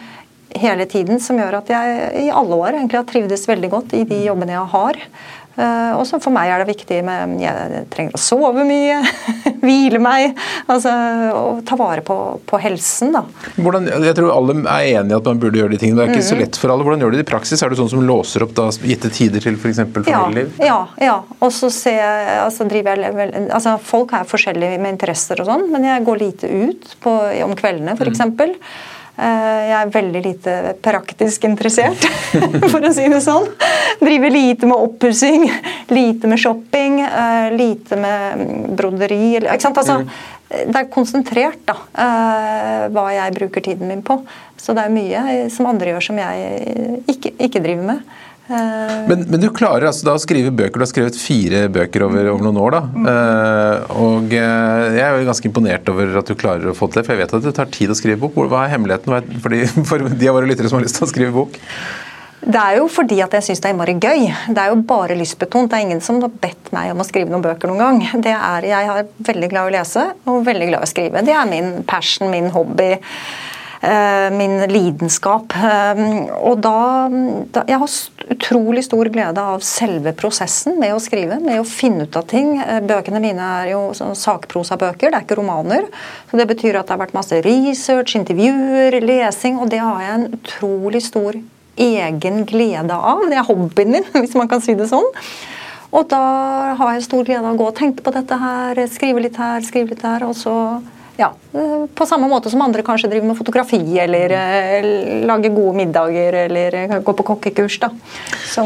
hele 0.58 0.86
tiden 0.90 1.20
som 1.22 1.38
gjør 1.38 1.60
at 1.62 1.70
jeg 1.70 2.24
i 2.26 2.30
alle 2.34 2.56
år 2.56 2.74
egentlig 2.74 3.02
har 3.02 3.10
trivdes 3.10 3.46
veldig 3.50 3.70
godt 3.70 3.94
i 3.98 4.06
de 4.10 4.24
jobbene 4.26 4.56
jeg 4.56 4.72
har. 4.74 5.04
Uh, 5.60 5.98
og 5.98 6.06
så 6.08 6.20
For 6.24 6.32
meg 6.32 6.48
er 6.54 6.62
det 6.62 6.70
viktig 6.70 7.02
med 7.04 7.42
Jeg 7.42 7.82
trenger 7.92 8.16
å 8.16 8.20
sove 8.22 8.64
mye, 8.64 9.00
hvile 9.66 10.00
meg. 10.00 10.38
altså 10.72 10.94
og 11.36 11.64
Ta 11.68 11.76
vare 11.80 12.04
på, 12.06 12.16
på 12.48 12.60
helsen. 12.64 13.12
da. 13.18 13.26
Hvordan, 13.58 13.90
jeg 14.06 14.16
tror 14.16 14.32
alle 14.38 14.56
er 14.62 15.02
enig 15.02 15.12
i 15.12 15.18
at 15.18 15.28
man 15.28 15.42
burde 15.42 15.60
gjøre 15.60 15.74
de 15.74 15.80
tingene. 15.82 16.00
Det 16.00 16.06
er 16.06 16.14
ikke 16.14 16.22
mm 16.22 16.28
-hmm. 16.28 16.38
så 16.38 16.40
lett 16.40 16.60
for 16.62 16.72
alle. 16.72 16.86
Hvordan 16.88 17.04
gjør 17.04 17.12
du 17.12 17.18
det 17.18 17.26
i 17.28 17.32
praksis? 17.32 17.64
Er 17.64 17.70
du 17.70 17.76
sånn 17.76 17.90
som 17.90 18.06
låser 18.08 18.44
opp 18.44 18.54
da, 18.56 18.70
gitte 18.72 19.10
tider 19.10 19.42
til 19.42 19.58
f.eks. 19.58 19.82
familieliv? 19.94 20.54
Ja, 20.60 20.66
ja, 20.66 21.06
ja. 21.06 21.18
Og 21.40 21.52
så 21.52 21.70
ser 21.70 21.98
jeg, 21.98 22.40
altså, 22.46 22.64
driver 22.64 22.96
jeg 22.96 23.50
altså, 23.52 23.78
Folk 23.84 24.14
er 24.14 24.24
forskjellige 24.24 24.80
med 24.80 24.92
interesser 24.92 25.42
og 25.42 25.46
sånn, 25.46 25.72
men 25.72 25.84
jeg 25.84 26.06
går 26.06 26.18
lite 26.18 26.48
ut 26.48 26.96
på, 27.04 27.12
om 27.44 27.56
kveldene 27.56 27.98
f.eks. 27.98 28.20
Mm. 28.20 28.64
Eh, 29.20 29.62
jeg 29.68 29.76
er 29.76 29.92
veldig 29.92 30.20
lite 30.24 30.56
praktisk 30.84 31.44
interessert, 31.50 32.06
for 32.72 32.86
å 32.88 32.92
si 32.96 33.08
det 33.12 33.20
sånn. 33.26 33.50
Driver 34.00 34.32
lite 34.32 34.70
med 34.70 34.80
oppussing, 34.80 35.48
lite 35.92 36.30
med 36.32 36.40
shopping, 36.40 37.02
eh, 37.04 37.48
lite 37.52 38.00
med 38.00 38.46
broderi. 38.80 39.36
Ikke 39.42 39.60
sant? 39.66 39.82
Altså, 39.82 40.02
mm. 40.04 40.36
Det 40.50 40.80
er 40.80 40.88
konsentrert 40.90 41.60
da, 41.68 41.76
eh, 42.02 42.86
hva 42.96 43.04
jeg 43.14 43.36
bruker 43.36 43.62
tiden 43.68 43.92
min 43.92 44.02
på. 44.06 44.18
Så 44.58 44.74
det 44.74 44.88
er 44.88 44.96
mye 44.96 45.50
som 45.54 45.68
andre 45.70 45.92
gjør 45.94 46.08
som 46.08 46.18
jeg 46.18 47.04
ikke, 47.12 47.36
ikke 47.38 47.62
driver 47.64 47.86
med. 47.92 48.16
Eh, 48.50 49.08
men, 49.08 49.24
men, 49.30 49.38
du 49.42 49.50
klarer 49.54 49.90
altså 49.90 50.08
da 50.08 50.16
å 50.18 50.22
skrive 50.22 50.52
bøker. 50.52 50.82
Du 50.82 50.86
har 50.86 50.92
skrevet 50.92 51.20
fire 51.20 51.68
bøker 51.74 52.08
over, 52.08 52.32
over 52.34 52.48
noen 52.48 52.60
år. 52.64 52.76
da. 52.78 52.82
Mm. 52.90 53.08
Uh, 53.08 53.96
og 54.08 54.34
uh, 54.34 54.90
jeg 54.98 55.06
er 55.06 55.16
jo 55.16 55.30
ganske 55.30 55.50
imponert 55.52 55.94
over 55.94 56.20
at 56.22 56.30
du 56.32 56.38
klarer 56.40 56.72
å 56.72 56.76
få 56.78 56.90
til 56.90 57.02
det, 57.02 57.08
for 57.08 57.16
jeg 57.16 57.24
vet 57.24 57.40
at 57.40 57.48
det 57.50 57.56
tar 57.60 57.74
tid 57.74 57.94
å 57.94 57.98
skrive 57.98 58.22
bok. 58.24 58.38
Hva 58.50 58.66
er 58.66 58.74
hemmeligheten 58.74 59.42
for 59.44 59.54
de, 59.54 59.64
for 59.90 60.10
de 60.10 60.32
av 60.32 60.40
våre 60.40 60.50
lyttere 60.50 60.72
som 60.72 60.80
har 60.80 60.88
lyst 60.88 60.98
til 61.00 61.06
å 61.06 61.12
skrive 61.12 61.36
bok? 61.36 61.60
Det 62.40 62.56
er 62.56 62.78
jo 62.80 62.86
fordi 62.88 63.18
at 63.20 63.34
jeg 63.36 63.46
syns 63.50 63.60
det 63.60 63.68
er 63.68 63.74
innmari 63.76 63.98
gøy. 64.00 64.22
Det 64.56 64.62
er 64.64 64.72
jo 64.72 64.80
bare 64.88 65.18
lystbetont. 65.20 65.70
Det 65.70 65.76
er 65.76 65.86
ingen 65.86 66.02
som 66.02 66.22
har 66.24 66.32
bedt 66.42 66.72
meg 66.74 66.94
om 66.94 67.04
å 67.04 67.06
skrive 67.06 67.34
noen 67.34 67.44
bøker 67.44 67.70
noen 67.70 67.84
gang. 67.84 68.24
Det 68.24 68.32
er, 68.34 68.68
Jeg 68.70 68.90
er 68.94 69.10
veldig 69.28 69.50
glad 69.52 69.68
i 69.68 69.74
å 69.74 69.76
lese 69.76 70.06
og 70.24 70.48
veldig 70.48 70.70
glad 70.72 70.80
i 70.80 70.88
å 70.88 70.90
skrive. 70.90 71.24
Det 71.28 71.36
er 71.36 71.52
min 71.52 71.84
passion, 71.90 72.32
min 72.32 72.50
hobby. 72.56 72.94
Eh, 73.82 74.32
min 74.32 74.60
lidenskap. 74.68 75.54
Eh, 75.56 76.00
og 76.44 76.58
da, 76.60 77.08
da, 77.54 77.64
Jeg 77.68 77.80
har 77.80 77.94
utrolig 78.36 78.84
stor 78.84 79.08
glede 79.08 79.40
av 79.40 79.64
selve 79.64 80.12
prosessen 80.20 80.76
med 80.82 80.92
å 80.92 81.00
skrive, 81.00 81.38
med 81.40 81.62
å 81.62 81.68
finne 81.68 82.04
ut 82.04 82.18
av 82.20 82.28
ting. 82.28 82.58
Eh, 82.60 82.82
bøkene 82.84 83.22
mine 83.24 83.46
er 83.62 83.72
jo 83.72 83.86
sakprosabøker, 83.96 85.08
det 85.08 85.22
er 85.22 85.24
ikke 85.24 85.40
romaner. 85.40 85.88
så 86.30 86.38
Det 86.38 86.48
betyr 86.50 86.76
at 86.76 86.88
det 86.88 86.98
har 86.98 87.06
vært 87.06 87.16
masse 87.16 87.40
research, 87.46 88.18
intervjuer, 88.20 89.00
lesing, 89.00 89.62
og 89.64 89.70
det 89.70 89.80
har 89.80 90.02
jeg 90.02 90.14
en 90.18 90.28
utrolig 90.36 91.02
stor 91.02 91.40
egen 91.78 92.46
glede 92.46 92.92
av. 92.92 93.30
Det 93.30 93.40
er 93.40 93.48
hobbyen 93.48 93.92
min, 93.96 94.04
hvis 94.20 94.36
man 94.36 94.50
kan 94.50 94.60
si 94.60 94.76
det 94.76 94.92
sånn. 94.92 95.08
Og 95.96 96.04
da 96.12 96.76
har 96.76 96.94
jeg 96.94 97.08
stor 97.08 97.24
glede 97.24 97.48
av 97.48 97.56
å 97.56 97.58
gå 97.64 97.72
og 97.72 97.80
tenke 97.80 98.04
på 98.04 98.12
dette 98.12 98.36
her, 98.36 98.76
skrive 98.92 99.24
litt 99.24 99.40
her, 99.40 99.64
skrive 99.64 99.96
litt 99.96 100.04
der, 100.04 100.28
og 100.28 100.36
så 100.36 100.84
ja, 101.20 101.34
eh, 101.54 101.86
På 101.96 102.06
samme 102.06 102.30
måte 102.32 102.52
som 102.52 102.62
andre 102.64 102.84
kanskje 102.86 103.10
driver 103.12 103.28
med 103.32 103.38
fotografi 103.38 103.82
eller 104.00 104.32
uh, 104.32 105.26
lager 105.28 105.52
gode 105.52 105.76
middager 105.82 106.46
eller 106.46 106.80
uh, 106.86 106.96
går 107.04 107.20
på 107.20 107.28
kokkekurs. 107.34 107.80
da. 107.84 107.92
Så... 108.48 108.66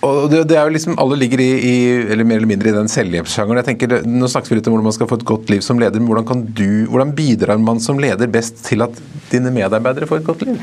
Og 0.00 0.30
det, 0.32 0.46
det, 0.48 0.56
er 0.56 0.64
jo 0.64 0.72
liksom, 0.72 0.94
Alle 0.96 1.18
ligger 1.20 1.42
i, 1.44 1.48
i, 1.60 1.72
eller 2.14 2.24
mer 2.24 2.40
eller 2.40 2.48
mindre 2.48 2.70
i 2.70 2.76
den 2.76 2.88
selvhjelpssjangeren. 2.88 3.60
Jeg 3.60 3.68
tenker, 3.68 3.98
Nå 4.08 4.30
snakker 4.32 4.54
vi 4.54 4.56
litt 4.58 4.70
om 4.70 4.74
hvordan 4.74 4.88
man 4.88 4.96
skal 4.96 5.10
få 5.10 5.18
et 5.20 5.26
godt 5.28 5.52
liv 5.52 5.60
som 5.64 5.82
leder, 5.82 6.00
men 6.00 6.08
hvordan, 6.08 6.28
kan 6.30 6.46
du, 6.56 6.86
hvordan 6.88 7.12
bidrar 7.16 7.60
man 7.60 7.82
som 7.84 8.00
leder 8.00 8.30
best 8.32 8.64
til 8.64 8.86
at 8.86 8.96
dine 9.28 9.52
medarbeidere 9.52 10.08
får 10.08 10.22
et 10.22 10.30
godt 10.30 10.46
liv? 10.48 10.62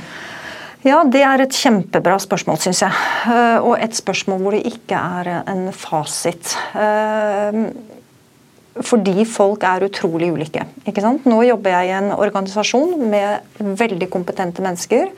Ja, 0.86 1.04
Det 1.06 1.22
er 1.26 1.42
et 1.44 1.54
kjempebra 1.54 2.18
spørsmål, 2.22 2.58
syns 2.64 2.82
jeg. 2.82 2.98
Og 3.62 3.76
et 3.78 3.96
spørsmål 3.98 4.42
hvor 4.42 4.58
det 4.58 4.66
ikke 4.72 4.98
er 4.98 5.32
en 5.54 5.68
fasit 5.76 6.56
fordi 8.86 9.26
folk 9.30 9.64
er 9.68 9.86
utrolig 9.88 10.30
ulike. 10.34 10.66
Ikke 10.88 11.04
sant? 11.04 11.26
Nå 11.30 11.42
jobber 11.48 11.74
jeg 11.74 11.90
i 11.90 11.98
en 11.98 12.12
organisasjon 12.16 12.96
med 13.10 13.60
veldig 13.80 14.10
kompetente 14.14 14.64
mennesker 14.66 15.10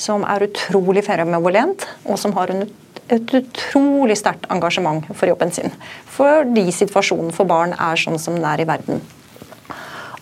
som 0.00 0.24
er 0.24 0.46
utrolig 0.46 1.04
fremoverlent, 1.04 1.84
og 2.08 2.18
som 2.20 2.32
har 2.38 2.52
en, 2.54 2.64
et 3.12 3.34
utrolig 3.36 4.16
sterkt 4.16 4.48
engasjement 4.52 5.04
for 5.12 5.28
jobben 5.28 5.52
sin. 5.52 5.74
Fordi 6.08 6.66
situasjonen 6.72 7.34
for 7.36 7.48
barn 7.48 7.74
er 7.76 8.00
sånn 8.00 8.20
som 8.22 8.38
den 8.38 8.46
er 8.48 8.62
i 8.62 8.68
verden. 8.68 9.02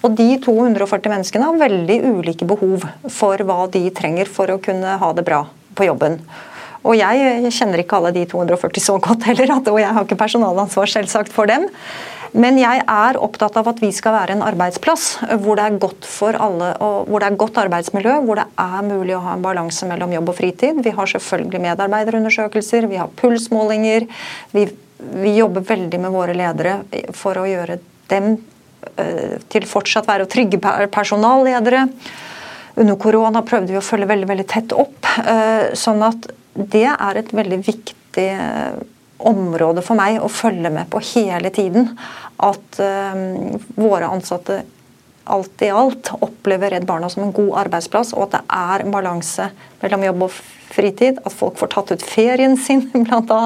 Og 0.03 0.15
De 0.15 0.29
240 0.43 1.11
menneskene 1.11 1.47
har 1.47 1.59
veldig 1.59 1.97
ulike 2.07 2.47
behov 2.47 2.87
for 3.11 3.43
hva 3.47 3.65
de 3.71 3.89
trenger 3.95 4.31
for 4.31 4.51
å 4.51 4.61
kunne 4.63 4.99
ha 5.01 5.11
det 5.15 5.27
bra 5.27 5.43
på 5.79 5.89
jobben. 5.89 6.21
Og 6.87 6.95
jeg 6.95 7.51
kjenner 7.53 7.83
ikke 7.83 7.99
alle 7.99 8.13
de 8.15 8.23
240 8.31 8.83
så 8.83 8.95
godt 9.03 9.27
heller, 9.27 9.51
og 9.59 9.81
jeg 9.81 9.91
har 9.95 10.07
ikke 10.07 10.21
personalansvar 10.21 10.91
selvsagt 10.91 11.35
for 11.35 11.51
dem. 11.51 11.67
Men 12.37 12.59
jeg 12.61 12.83
er 12.83 13.19
opptatt 13.21 13.57
av 13.57 13.71
at 13.71 13.79
vi 13.81 13.89
skal 13.95 14.15
være 14.17 14.35
en 14.37 14.45
arbeidsplass 14.45 15.07
hvor 15.41 15.57
det 15.59 15.65
er 15.65 15.79
godt 15.81 16.09
for 16.09 16.37
alle, 16.37 16.75
hvor 16.79 17.23
det 17.23 17.31
er 17.31 17.39
godt 17.41 17.61
arbeidsmiljø, 17.63 18.19
hvor 18.27 18.41
det 18.41 18.47
er 18.61 18.85
mulig 18.85 19.17
å 19.17 19.23
ha 19.25 19.37
en 19.37 19.45
balanse 19.45 19.89
mellom 19.89 20.13
jobb 20.13 20.33
og 20.35 20.37
fritid. 20.41 20.83
Vi 20.85 20.93
har 20.97 21.09
selvfølgelig 21.15 21.63
medarbeiderundersøkelser, 21.65 22.89
vi 22.91 23.01
har 23.01 23.13
pulsmålinger. 23.21 24.09
Vi, 24.53 24.67
vi 25.25 25.35
jobber 25.39 25.65
veldig 25.69 26.03
med 26.05 26.15
våre 26.15 26.37
ledere 26.37 26.81
for 27.17 27.41
å 27.41 27.47
gjøre 27.49 27.79
dem 28.13 28.35
uh, 28.37 29.37
til 29.49 29.69
fortsatt 29.69 30.09
være 30.09 30.29
trygge 30.29 30.61
personalledere. 30.93 31.87
Under 32.79 33.01
korona 33.01 33.43
prøvde 33.47 33.73
vi 33.73 33.81
å 33.81 33.85
følge 33.85 34.11
veldig, 34.13 34.29
veldig 34.29 34.49
tett 34.53 34.77
opp. 34.77 35.01
Uh, 35.25 35.73
sånn 35.79 36.05
at 36.07 36.29
det 36.59 36.89
er 36.91 37.23
et 37.23 37.33
veldig 37.33 37.63
viktig 37.65 38.29
område 39.19 39.83
for 39.85 39.99
meg 39.99 40.21
å 40.23 40.31
følge 40.31 40.71
med 40.73 40.91
på 40.93 41.03
hele 41.15 41.51
tiden. 41.55 41.91
At 42.39 42.81
uh, 42.83 43.57
våre 43.79 44.11
ansatte 44.11 44.63
alt 45.29 45.63
i 45.63 45.69
alt 45.69 46.11
opplever 46.25 46.73
Redd 46.73 46.87
Barna 46.89 47.11
som 47.13 47.27
en 47.27 47.35
god 47.37 47.57
arbeidsplass, 47.67 48.15
og 48.17 48.29
at 48.29 48.39
det 48.39 48.45
er 48.59 48.85
en 48.85 48.95
balanse 48.95 49.51
mellom 49.83 50.07
jobb 50.07 50.25
og 50.29 50.39
fritid. 50.73 51.21
At 51.25 51.37
folk 51.37 51.59
får 51.61 51.73
tatt 51.75 51.93
ut 51.93 52.07
ferien 52.07 52.57
sin, 52.61 52.87
bl.a. 53.09 53.43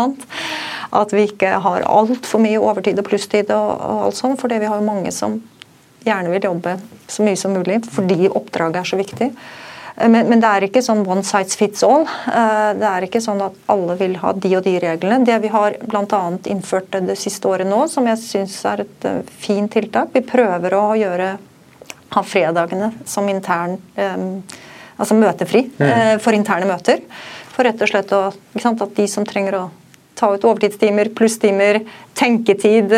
At 0.92 1.14
vi 1.16 1.26
ikke 1.30 1.56
har 1.64 1.88
altfor 1.88 2.42
mye 2.44 2.60
overtid 2.60 3.00
og 3.00 3.08
plusstid 3.08 3.50
og, 3.54 3.72
og 3.72 4.06
alt 4.08 4.20
sånt, 4.20 4.40
for 4.40 4.52
vi 4.52 4.68
har 4.68 4.78
jo 4.78 4.86
mange 4.86 5.12
som 5.14 5.40
gjerne 6.02 6.32
vil 6.32 6.48
jobbe 6.50 6.76
så 7.10 7.22
mye 7.22 7.38
som 7.38 7.52
mulig 7.54 7.78
fordi 7.92 8.26
oppdraget 8.30 8.80
er 8.80 8.88
så 8.90 8.98
viktig. 8.98 9.28
Eh, 9.96 10.08
men, 10.08 10.28
men, 10.28 10.40
det 10.40 10.48
er 10.48 10.66
ikke 10.66 10.82
sånn 10.84 11.04
one 11.06 11.24
size 11.26 11.58
fits 11.58 11.84
all. 11.86 12.06
Eh, 12.06 12.70
det 12.78 12.88
er 12.88 13.06
ikke 13.06 13.22
sånn 13.24 13.42
at 13.44 13.56
alle 13.72 13.96
vil 14.00 14.16
ha 14.22 14.32
de 14.32 14.54
og 14.58 14.64
de 14.66 14.76
reglene. 14.82 15.22
Det 15.26 15.38
vi 15.44 15.52
har 15.52 15.78
bl.a. 15.82 16.22
innført 16.52 16.98
det 17.08 17.18
siste 17.20 17.48
året 17.50 17.68
nå, 17.68 17.84
som 17.92 18.08
jeg 18.08 18.20
syns 18.22 18.58
er 18.68 18.84
et 18.86 19.08
eh, 19.08 19.22
fint 19.42 19.72
tiltak 19.72 20.12
Vi 20.14 20.24
prøver 20.26 20.76
å 20.76 20.86
gjøre, 20.98 21.36
ha 22.12 22.22
fredagene 22.26 22.92
som 23.08 23.28
intern 23.32 23.78
Altså 25.00 25.16
møtefri 25.16 25.62
mm. 25.80 26.20
for 26.22 26.36
interne 26.36 26.66
møter. 26.68 27.00
For 27.54 27.64
rett 27.66 27.80
og 27.82 27.88
slett 27.88 28.12
å, 28.14 28.20
sant, 28.60 28.82
at 28.84 28.92
de 28.94 29.06
som 29.10 29.24
trenger 29.26 29.56
å 29.56 29.62
ta 30.14 30.28
ut 30.30 30.44
overtidstimer, 30.46 31.08
plusstimer, 31.16 31.80
tenketid, 32.14 32.92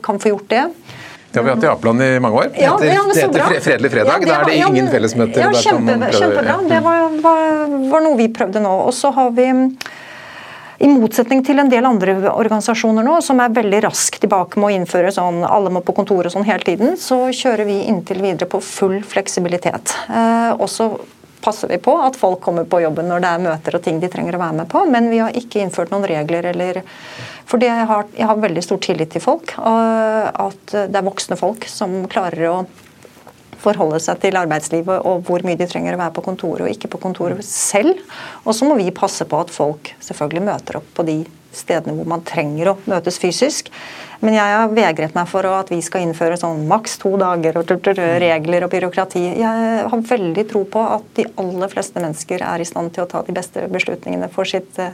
kan 0.00 0.22
få 0.22 0.30
gjort 0.30 0.46
det. 0.54 0.62
Det 1.32 1.38
har 1.38 1.44
vi 1.44 1.50
hatt 1.50 1.64
i 1.64 1.66
Apeland 1.70 2.02
i 2.02 2.20
mange 2.20 2.36
år. 2.36 2.50
Ja, 2.58 2.76
det 2.80 2.90
heter 2.90 3.60
Fredelig 3.60 3.90
fredag. 3.90 4.18
Ja, 4.20 4.26
da 4.26 4.38
er 4.40 4.48
det 4.48 4.56
ingen 4.58 4.86
ja, 4.86 4.90
fellesmøter. 4.90 5.40
Ja, 5.44 5.52
kjempe, 5.54 6.12
kjempebra. 6.12 6.56
Det 6.68 6.80
var, 6.82 7.04
var, 7.22 7.44
var, 7.92 8.02
noe 8.02 8.18
vi 8.18 8.26
prøvde 8.34 8.62
nå. 8.64 8.72
Og 8.88 8.94
så 8.96 9.12
har 9.14 9.30
vi 9.36 9.46
i 10.80 10.88
motsetning 10.88 11.44
til 11.46 11.60
en 11.62 11.70
del 11.70 11.86
andre 11.86 12.16
organisasjoner 12.32 13.06
nå, 13.06 13.20
som 13.22 13.38
er 13.44 13.54
veldig 13.54 13.82
raskt 13.84 14.22
tilbake 14.24 14.58
med 14.58 14.70
å 14.72 14.74
innføre 14.80 15.12
sånn 15.14 15.44
alle 15.46 15.70
må 15.70 15.84
på 15.86 15.94
kontoret 16.00 16.32
sånn 16.34 16.48
hele 16.48 16.64
tiden, 16.66 16.96
så 16.98 17.26
kjører 17.36 17.68
vi 17.68 17.82
inntil 17.92 18.22
videre 18.24 18.48
på 18.50 18.62
full 18.64 18.98
fleksibilitet. 19.06 19.92
Eh, 20.08 20.54
også 20.56 20.94
passer 21.40 21.68
vi 21.68 21.78
på 21.82 21.94
at 22.02 22.18
folk 22.20 22.40
kommer 22.44 22.66
på 22.68 22.82
jobben 22.84 23.08
når 23.10 23.24
det 23.24 23.30
er 23.30 23.44
møter 23.44 23.76
og 23.78 23.84
ting 23.84 24.00
de 24.02 24.10
trenger 24.12 24.36
å 24.36 24.42
være 24.42 24.58
med 24.60 24.70
på, 24.70 24.84
men 24.90 25.08
vi 25.12 25.22
har 25.22 25.36
ikke 25.36 25.62
innført 25.64 25.92
noen 25.94 26.06
regler 26.08 26.50
eller 26.52 26.82
For 27.50 27.62
jeg 27.62 27.88
jeg 28.16 28.26
har 28.26 28.36
veldig 28.38 28.62
stor 28.62 28.78
tillit 28.78 29.10
til 29.10 29.22
folk. 29.24 29.56
At 29.58 30.70
det 30.70 30.96
er 30.96 31.06
voksne 31.06 31.36
folk 31.40 31.66
som 31.66 32.04
klarer 32.12 32.46
å 32.50 32.56
forholde 33.60 33.98
seg 34.00 34.20
til 34.22 34.38
arbeidslivet 34.40 35.04
og 35.06 35.26
hvor 35.26 35.44
mye 35.44 35.58
de 35.58 35.68
trenger 35.68 35.96
å 35.96 36.00
være 36.00 36.14
på 36.16 36.24
kontoret 36.24 36.64
og 36.66 36.72
ikke 36.72 36.92
på 36.94 37.00
kontoret 37.02 37.44
selv. 37.44 37.98
Og 38.44 38.54
så 38.56 38.68
må 38.68 38.78
vi 38.78 38.88
passe 38.94 39.26
på 39.28 39.40
at 39.40 39.52
folk 39.52 39.92
selvfølgelig 40.00 40.46
møter 40.46 40.80
opp 40.80 40.88
på 40.96 41.06
de 41.08 41.18
stedene 41.56 41.96
hvor 41.98 42.08
man 42.08 42.24
trenger 42.26 42.72
å 42.72 42.78
møtes 42.90 43.18
fysisk. 43.22 43.70
Men 44.20 44.36
jeg 44.36 44.52
har 44.52 44.72
vegret 44.76 45.14
meg 45.16 45.28
for 45.30 45.46
at 45.48 45.70
vi 45.72 45.78
skal 45.84 46.04
innføre 46.04 46.36
sånn 46.36 46.66
maks 46.68 46.98
to 47.00 47.14
dager 47.20 47.56
og 47.56 47.70
regler 48.20 48.66
og 48.66 48.72
byråkrati. 48.74 49.22
Jeg 49.40 49.84
har 49.88 50.02
veldig 50.10 50.44
tro 50.50 50.66
på 50.68 50.82
at 50.96 51.06
de 51.16 51.24
aller 51.40 51.72
fleste 51.72 52.02
mennesker 52.02 52.44
er 52.44 52.60
i 52.60 52.68
stand 52.68 52.92
til 52.94 53.06
å 53.06 53.10
ta 53.10 53.24
de 53.24 53.36
beste 53.36 53.64
beslutningene 53.72 54.28
for 54.32 54.48
sitt 54.48 54.76
eh, 54.82 54.92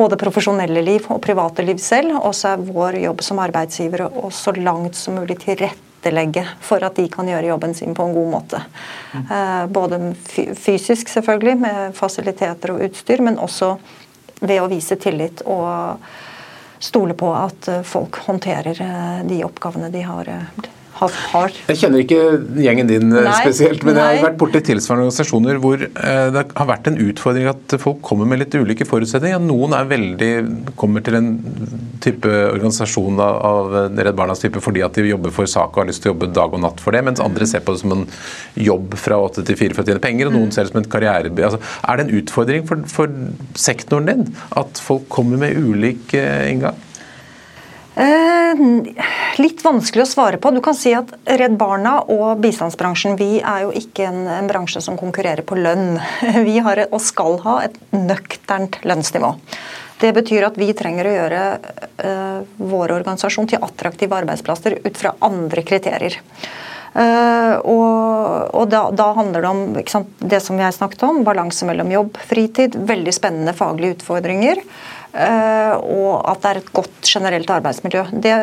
både 0.00 0.16
profesjonelle 0.20 0.80
liv 0.86 1.04
og 1.12 1.20
private 1.24 1.66
liv 1.68 1.80
selv. 1.84 2.16
Og 2.22 2.32
så 2.36 2.54
er 2.54 2.64
vår 2.64 3.02
jobb 3.04 3.24
som 3.26 3.44
arbeidsgivere 3.44 4.08
å 4.08 4.32
så 4.32 4.56
langt 4.56 4.96
som 4.96 5.20
mulig 5.20 5.36
tilrettelegge 5.44 6.46
for 6.64 6.80
at 6.86 6.96
de 6.96 7.10
kan 7.12 7.28
gjøre 7.28 7.52
jobben 7.52 7.76
sin 7.76 7.92
på 7.92 8.08
en 8.08 8.16
god 8.16 8.34
måte. 8.38 8.64
Eh, 9.20 9.64
både 9.68 10.14
fysisk, 10.24 11.12
selvfølgelig, 11.12 11.58
med 11.60 11.96
fasiliteter 11.98 12.72
og 12.72 12.86
utstyr, 12.88 13.20
men 13.26 13.36
også 13.36 13.74
ved 14.40 14.62
å 14.62 14.68
vise 14.70 14.96
tillit 15.00 15.44
og 15.46 16.00
stole 16.80 17.14
på 17.14 17.30
at 17.36 17.68
eh, 17.68 17.82
folk 17.84 18.22
håndterer 18.26 18.80
eh, 18.82 19.24
de 19.28 19.42
oppgavene 19.44 19.90
de 19.92 20.04
har 20.06 20.28
eh, 20.28 20.70
har. 21.00 21.54
Jeg 21.70 21.80
kjenner 21.80 22.02
ikke 22.04 22.20
gjengen 22.60 22.90
din 22.90 23.08
nei, 23.12 23.24
spesielt, 23.40 23.84
men 23.86 23.96
nei. 23.96 24.04
jeg 24.04 24.20
har 24.20 24.26
vært 24.28 24.38
borti 24.40 24.62
tilsvarende 24.70 25.08
organisasjoner 25.08 25.60
hvor 25.62 25.80
det 25.80 26.44
har 26.60 26.68
vært 26.68 26.90
en 26.90 26.98
utfordring 27.00 27.48
at 27.50 27.76
folk 27.80 28.02
kommer 28.06 28.28
med 28.28 28.42
litt 28.42 28.56
ulike 28.56 28.86
forutsetninger. 28.88 29.40
Noen 29.44 29.74
er 29.76 29.88
veldig, 29.90 30.30
kommer 30.80 31.04
til 31.06 31.18
en 31.18 31.30
type 32.04 32.28
organisasjon 32.28 33.20
av 33.24 33.76
Redd 33.96 34.18
Barnas 34.18 34.42
type 34.42 34.62
fordi 34.64 34.84
at 34.84 34.96
de 34.96 35.08
jobber 35.08 35.34
for 35.34 35.50
sak 35.50 35.72
og 35.74 35.84
har 35.84 35.90
lyst 35.90 36.04
til 36.04 36.12
å 36.12 36.14
jobbe 36.14 36.30
dag 36.36 36.56
og 36.56 36.62
natt 36.64 36.82
for 36.82 36.96
det, 36.96 37.04
mens 37.06 37.22
andre 37.24 37.48
ser 37.48 37.64
på 37.64 37.74
det 37.74 37.82
som 37.82 37.96
en 37.96 38.06
jobb 38.60 38.96
fra 39.00 39.20
åtte 39.20 39.44
til 39.46 39.58
fire 39.60 39.76
for 39.76 39.84
å 39.84 39.90
tjene 39.90 40.04
penger, 40.04 40.28
og 40.28 40.36
noen 40.36 40.50
mm. 40.50 40.54
ser 40.56 40.66
det 40.66 40.74
som 40.74 40.82
en 40.82 40.92
karriere... 40.92 41.32
Altså, 41.40 41.60
er 41.60 41.98
det 41.98 42.06
en 42.06 42.20
utfordring 42.20 42.68
for, 42.68 42.84
for 42.90 43.16
sektoren 43.58 44.08
din 44.10 44.28
at 44.60 44.80
folk 44.82 45.08
kommer 45.12 45.40
med 45.40 45.58
ulik 45.58 46.14
inngang? 46.16 46.78
Eh, 48.00 48.60
litt 49.42 49.64
vanskelig 49.64 50.06
å 50.06 50.08
svare 50.08 50.38
på. 50.40 50.52
Du 50.54 50.60
kan 50.64 50.76
si 50.76 50.92
at 50.96 51.10
Redd 51.28 51.58
Barna 51.60 51.98
og 52.08 52.40
bistandsbransjen 52.40 53.18
vi 53.20 53.42
er 53.42 53.66
jo 53.66 53.74
ikke 53.76 54.06
en, 54.08 54.22
en 54.38 54.48
bransje 54.48 54.80
som 54.84 54.96
konkurrerer 55.00 55.44
på 55.44 55.58
lønn. 55.58 55.98
Vi 56.48 56.56
har 56.64 56.86
og 56.88 57.00
skal 57.04 57.36
ha 57.44 57.58
et 57.66 57.76
nøkternt 57.92 58.80
lønnsnivå. 58.88 59.34
Det 60.00 60.14
betyr 60.16 60.46
at 60.46 60.56
vi 60.56 60.70
trenger 60.72 61.04
å 61.04 61.12
gjøre 61.12 61.40
eh, 62.00 62.38
vår 62.56 62.94
organisasjon 62.94 63.50
til 63.50 63.60
attraktive 63.60 64.16
arbeidsplasser 64.16 64.78
ut 64.86 64.96
fra 64.96 65.12
andre 65.28 65.64
kriterier. 65.66 66.16
Uh, 66.90 67.54
og, 67.70 68.48
og 68.50 68.64
da, 68.66 68.80
da, 68.90 69.12
handler 69.14 69.44
det 69.44 69.50
om 69.50 69.60
sant, 69.86 70.08
det 70.18 70.40
som 70.42 70.58
jeg 70.58 70.74
snakket 70.74 71.04
om, 71.06 71.20
balanse 71.22 71.68
mellom 71.68 71.92
jobb, 71.94 72.18
fritid, 72.26 72.74
veldig 72.88 73.14
spennende 73.14 73.54
faglige 73.54 74.00
utfordringer. 74.00 74.58
Eh, 75.12 75.74
og 75.76 76.20
at 76.30 76.42
det 76.42 76.50
er 76.50 76.60
et 76.60 76.74
godt 76.74 77.00
generelt 77.06 77.50
arbeidsmiljø. 77.50 78.04
Det, 78.12 78.36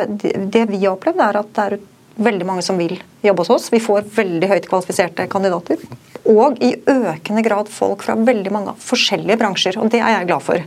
det 0.52 0.66
vi 0.70 0.82
har 0.84 0.96
opplevd, 0.96 1.22
er 1.24 1.40
at 1.40 1.54
det 1.56 1.64
er 1.68 1.78
veldig 2.18 2.46
mange 2.48 2.64
som 2.66 2.78
vil 2.80 2.98
jobbe 3.22 3.44
hos 3.44 3.52
oss. 3.54 3.70
Vi 3.72 3.80
får 3.82 4.08
veldig 4.16 4.50
høyt 4.50 4.68
kvalifiserte 4.70 5.28
kandidater. 5.30 5.80
Og 6.28 6.58
i 6.64 6.72
økende 6.90 7.44
grad 7.46 7.70
folk 7.72 8.02
fra 8.04 8.16
veldig 8.18 8.52
mange 8.52 8.74
forskjellige 8.82 9.38
bransjer. 9.40 9.78
Og 9.80 9.92
det 9.92 10.00
er 10.02 10.16
jeg 10.16 10.28
glad 10.28 10.44
for. 10.44 10.64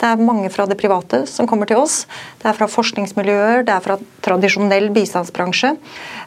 Det 0.00 0.08
er 0.08 0.24
mange 0.30 0.50
fra 0.52 0.66
det 0.70 0.78
private 0.80 1.24
som 1.30 1.48
kommer 1.50 1.70
til 1.70 1.82
oss. 1.82 2.02
Det 2.40 2.48
er 2.50 2.56
fra 2.56 2.70
forskningsmiljøer, 2.70 3.66
det 3.68 3.76
er 3.76 3.84
fra 3.84 3.98
tradisjonell 4.24 4.88
bistandsbransje. 4.96 5.74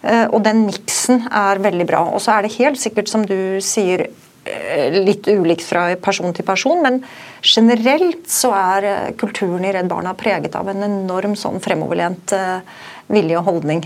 Eh, 0.03 0.25
og 0.29 0.39
den 0.45 0.67
miksen 0.69 1.25
er 1.27 1.63
veldig 1.63 1.89
bra. 1.89 2.05
Og 2.13 2.23
så 2.23 2.37
er 2.37 2.45
det 2.45 2.55
helt 2.59 2.79
sikkert, 2.81 3.11
som 3.11 3.25
du 3.27 3.59
sier, 3.65 4.07
litt 5.03 5.27
ulikt 5.27 5.65
fra 5.67 5.89
person 6.01 6.33
til 6.35 6.45
person, 6.47 6.81
men 6.83 7.01
generelt 7.41 8.27
så 8.31 8.51
er 8.57 8.87
eh, 8.87 9.11
kulturen 9.19 9.65
i 9.65 9.73
Redd 9.75 9.89
Barna 9.91 10.15
preget 10.17 10.55
av 10.57 10.69
en 10.71 10.85
enorm 10.87 11.35
sånn 11.39 11.61
fremoverlent 11.63 12.33
eh, 12.37 12.59
vilje 13.07 13.37
og 13.39 13.45
holdning 13.47 13.85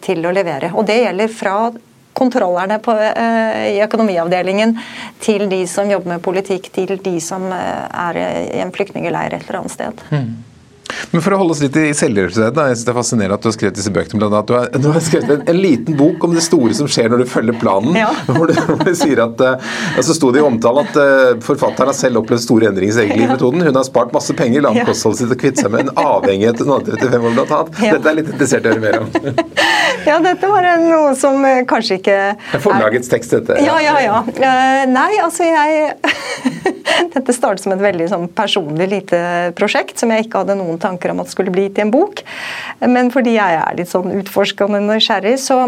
til 0.00 0.24
å 0.24 0.30
levere. 0.32 0.70
Og 0.72 0.86
det 0.88 1.02
gjelder 1.02 1.28
fra 1.28 1.56
kontrollerne 2.16 2.78
på, 2.80 2.94
i 2.94 3.76
økonomiavdelingen 3.84 4.72
til 5.20 5.44
de 5.50 5.58
som 5.68 5.90
jobber 5.90 6.14
med 6.14 6.22
politikk, 6.24 6.70
til 6.72 6.94
de 6.96 7.18
som 7.20 7.44
er 7.52 8.20
i 8.22 8.62
en 8.62 8.72
flyktningeleir 8.72 9.34
et 9.34 9.44
eller 9.44 9.60
annet 9.60 9.74
sted. 9.74 10.04
Mm. 10.14 10.53
Men 11.14 11.22
For 11.22 11.34
å 11.34 11.38
holde 11.40 11.54
oss 11.54 11.62
litt 11.62 11.76
i 11.78 11.92
selvhjelpsredet, 11.96 12.58
jeg 12.58 12.76
synes 12.76 12.86
det 12.86 12.92
er 12.92 12.96
fascinerende 12.98 13.36
at 13.38 13.44
du 13.44 13.48
har 13.48 13.54
skrevet 13.56 13.76
disse 13.78 13.92
bøkene. 13.94 14.20
Blant 14.20 14.34
annet. 14.34 14.48
Du, 14.48 14.54
har, 14.56 14.68
du 14.82 14.88
har 14.94 15.04
skrevet 15.04 15.30
en, 15.30 15.44
en, 15.52 15.60
liten 15.64 15.98
bok 15.98 16.24
om 16.26 16.34
det 16.34 16.42
store 16.44 16.74
som 16.76 16.88
skjer 16.90 17.12
når 17.12 17.22
du 17.22 17.28
følger 17.30 17.58
planen. 17.60 17.96
Ja. 17.98 18.10
Hvor, 18.34 18.50
du, 18.50 18.56
hvor, 18.66 18.80
du, 18.82 18.90
sier 18.98 19.20
at, 19.22 19.40
uh, 19.40 20.00
Så 20.02 20.16
sto 20.16 20.30
det 20.34 20.40
i 20.40 20.44
omtalen 20.44 20.88
at 20.88 20.96
uh, 20.98 21.42
forfatteren 21.44 21.92
har 21.92 21.96
selv 21.96 22.22
opplevd 22.22 22.42
store 22.42 22.68
endringer 22.70 22.90
i 22.90 22.96
sin 22.96 23.04
egen 23.04 23.20
liv-metoden. 23.22 23.62
Hun 23.68 23.78
har 23.78 23.86
spart 23.86 24.12
masse 24.16 24.34
penger, 24.36 24.64
la 24.64 24.72
om 24.74 24.80
kostholdet 24.88 25.22
sitt 25.22 25.34
og 25.34 25.40
kvitte 25.40 25.62
seg 25.62 25.72
med 25.72 25.86
en 25.86 26.02
avhengighet 26.02 26.62
hun 26.64 26.72
hadde 26.74 26.96
35 26.98 27.28
år 27.30 27.36
blant 27.38 27.54
annet. 27.58 27.78
Dette 27.84 28.10
er 28.10 28.18
litt 28.18 28.32
interessert 28.32 28.66
i 28.66 28.72
å 28.72 28.74
høre 28.74 28.82
mer 28.82 28.98
om. 29.04 29.44
ja, 30.10 30.18
dette 30.24 30.50
var 30.50 30.68
noe 30.82 31.14
som 31.20 31.38
uh, 31.46 31.62
kanskje 31.70 32.00
ikke 32.00 32.18
Det 32.34 32.58
er 32.58 32.64
forlagets 32.64 33.12
tekst, 33.12 33.36
dette. 33.36 33.60
Ja, 33.64 33.78
ja, 33.84 33.96
ja. 34.02 34.20
nei, 34.90 35.10
altså 35.22 35.46
jeg 35.48 35.94
Dette 37.14 37.34
startet 37.34 37.64
som 37.64 37.74
et 37.74 37.82
veldig 37.82 38.06
sånn, 38.10 38.26
personlig 38.34 38.88
lite 38.90 39.20
prosjekt 39.58 40.00
som 40.00 40.12
jeg 40.12 40.26
ikke 40.26 40.42
hadde 40.42 40.56
noen 40.58 40.73
tanker 40.82 41.12
om 41.12 41.22
at 41.22 41.28
det 41.28 41.34
skulle 41.34 41.54
bli 41.54 41.68
til 41.70 41.86
en 41.86 41.92
bok. 41.94 42.22
Men 42.84 43.10
fordi 43.14 43.36
jeg 43.36 43.58
er 43.60 43.78
litt 43.78 43.90
sånn 43.90 44.12
utforskende 44.20 44.82
nysgjerrig, 44.84 45.36
så 45.42 45.60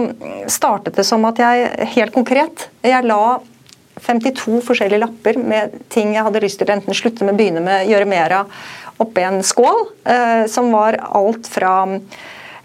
startet 0.53 0.99
det 0.99 1.07
som 1.09 1.25
at 1.29 1.41
jeg 1.43 1.91
helt 1.97 2.15
konkret 2.17 2.69
jeg 2.87 3.07
la 3.07 3.39
52 4.07 4.61
forskjellige 4.67 5.01
lapper 5.03 5.39
med 5.41 5.77
ting 5.93 6.15
jeg 6.15 6.25
hadde 6.27 6.43
lyst 6.45 6.61
til 6.61 6.69
å 6.69 6.77
enten 6.77 6.97
slutte 6.97 7.27
med, 7.27 7.37
begynne 7.39 7.63
med, 7.65 7.89
gjøre 7.89 8.09
mer 8.09 8.35
av, 8.43 8.57
oppi 9.03 9.25
en 9.25 9.43
skål. 9.45 9.83
Eh, 10.05 10.47
som 10.53 10.71
var 10.75 10.99
alt 11.17 11.49
fra 11.51 11.75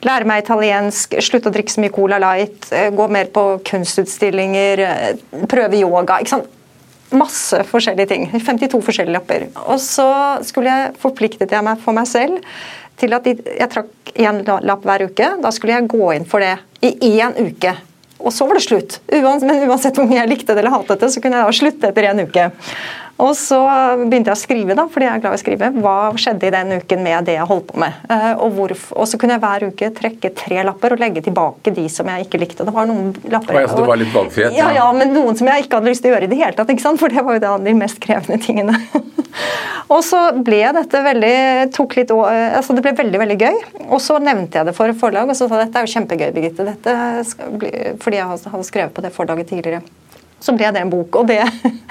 lære 0.01 0.27
meg 0.27 0.43
italiensk, 0.43 1.15
slutte 1.23 1.51
å 1.51 1.54
drikke 1.54 1.73
så 1.73 1.84
mye 1.84 1.93
Cola 1.93 2.17
Light, 2.21 2.71
eh, 2.73 2.89
gå 2.91 3.08
mer 3.12 3.32
på 3.34 3.45
kunstutstillinger, 3.67 4.80
eh, 4.80 5.45
prøve 5.47 5.80
yoga. 5.80 6.19
ikke 6.19 6.36
sant? 6.36 6.49
Masse 7.17 7.63
forskjellige 7.69 8.10
ting. 8.12 8.28
52 8.32 8.82
forskjellige 8.86 9.15
lapper. 9.15 9.47
Og 9.65 9.80
så 9.84 10.08
skulle 10.47 10.71
jeg 10.71 10.95
forpliktet 11.02 11.52
jeg 11.52 11.65
meg 11.65 11.82
for 11.84 11.97
meg 11.97 12.10
selv 12.10 12.41
til 13.02 13.15
at 13.17 13.26
jeg 13.28 13.69
trakk 13.71 14.13
én 14.19 14.43
lapp 14.45 14.84
hver 14.86 15.08
uke. 15.10 15.32
Da 15.41 15.54
skulle 15.54 15.78
jeg 15.78 15.89
gå 15.91 16.12
inn 16.15 16.28
for 16.30 16.43
det 16.43 16.58
i 16.86 17.17
én 17.21 17.38
uke. 17.39 17.76
Og 18.21 18.34
så 18.34 18.45
var 18.45 18.58
det 18.58 18.65
slutt. 18.67 19.00
men 19.10 19.69
uansett 19.69 19.97
hvor 19.97 20.06
mye 20.06 20.19
jeg 20.19 20.30
likte 20.30 20.54
det 20.54 20.62
eller 20.62 20.76
hatet 20.76 21.02
det, 21.02 21.10
så 21.10 21.21
kunne 21.21 21.39
jeg 21.39 21.47
da 21.47 21.58
slutte 21.58 21.89
etter 21.89 22.10
én 22.12 22.21
uke. 22.21 22.50
Og 23.21 23.36
så 23.38 23.60
begynte 24.01 24.31
jeg 24.31 24.38
å 24.38 24.39
skrive, 24.39 24.75
da, 24.77 24.88
fordi 24.89 25.05
jeg 25.05 25.13
er 25.13 25.21
glad 25.21 25.36
i 25.36 25.38
å 25.38 25.41
skrive. 25.41 25.69
Hva 25.84 25.95
skjedde 26.17 26.47
i 26.47 26.53
den 26.53 26.73
uken 26.81 27.03
med 27.05 27.27
det 27.29 27.36
jeg 27.36 27.47
holdt 27.51 27.67
på 27.69 27.81
med? 27.84 27.99
Eh, 28.10 28.31
og, 28.41 28.57
og 28.63 29.05
så 29.10 29.19
kunne 29.21 29.38
jeg 29.38 29.43
hver 29.43 29.65
uke 29.69 29.89
trekke 29.97 30.31
tre 30.38 30.63
lapper 30.65 30.95
og 30.95 31.03
legge 31.03 31.23
tilbake 31.27 31.73
de 31.75 31.86
som 31.91 32.10
jeg 32.10 32.25
ikke 32.25 32.41
likte. 32.41 32.65
Det 32.65 32.73
var 32.73 32.89
noen 32.89 33.13
lapper 33.29 33.60
ja, 33.60 33.67
så 33.69 33.77
det 33.77 33.86
var 33.91 34.01
litt 34.01 34.15
valgfrihet? 34.15 34.57
Ja, 34.57 34.71
ja, 34.73 34.88
men 34.97 35.13
noen 35.13 35.38
som 35.38 35.51
jeg 35.51 35.67
ikke 35.67 35.77
hadde 35.77 35.93
lyst 35.93 36.05
til 36.05 36.12
å 36.12 36.15
gjøre 36.15 36.29
i 36.29 36.34
det 36.34 36.41
hele 36.41 36.57
tatt. 36.57 36.73
ikke 36.73 36.88
sant? 36.88 37.01
For 37.01 37.13
det 37.13 37.25
var 37.27 37.38
jo 37.38 37.53
de 37.62 37.77
mest 37.77 38.01
krevende 38.01 38.41
tingene. 38.41 38.77
og 39.93 40.01
så 40.07 40.23
ble 40.41 40.63
dette 40.81 41.05
veldig 41.05 41.38
tok 41.77 41.97
litt, 42.01 42.17
altså 42.17 42.73
Det 42.77 42.86
ble 42.88 42.97
veldig 43.03 43.25
veldig 43.27 43.41
gøy. 43.45 43.63
Og 43.91 43.99
så 44.01 44.17
nevnte 44.23 44.62
jeg 44.62 44.71
det 44.71 44.77
for 44.77 44.97
forlag, 44.97 45.29
og 45.29 45.38
så 45.38 45.45
sa 45.45 45.62
dette 45.62 45.77
er 45.77 45.86
jo 45.86 45.93
kjempegøy, 45.93 46.31
Birgitte. 46.34 46.65
Dette 46.73 47.49
bli, 47.62 47.75
fordi 48.01 48.23
jeg 48.23 48.41
hadde 48.49 48.65
skrevet 48.65 48.95
på 48.97 49.05
det 49.05 49.13
forlaget 49.13 49.53
tidligere 49.53 49.86
så 50.41 50.56
ble 50.58 50.71
det 50.73 50.82
en 50.82 50.91
bok. 50.91 51.21
Og 51.21 51.30
det, 51.30 51.41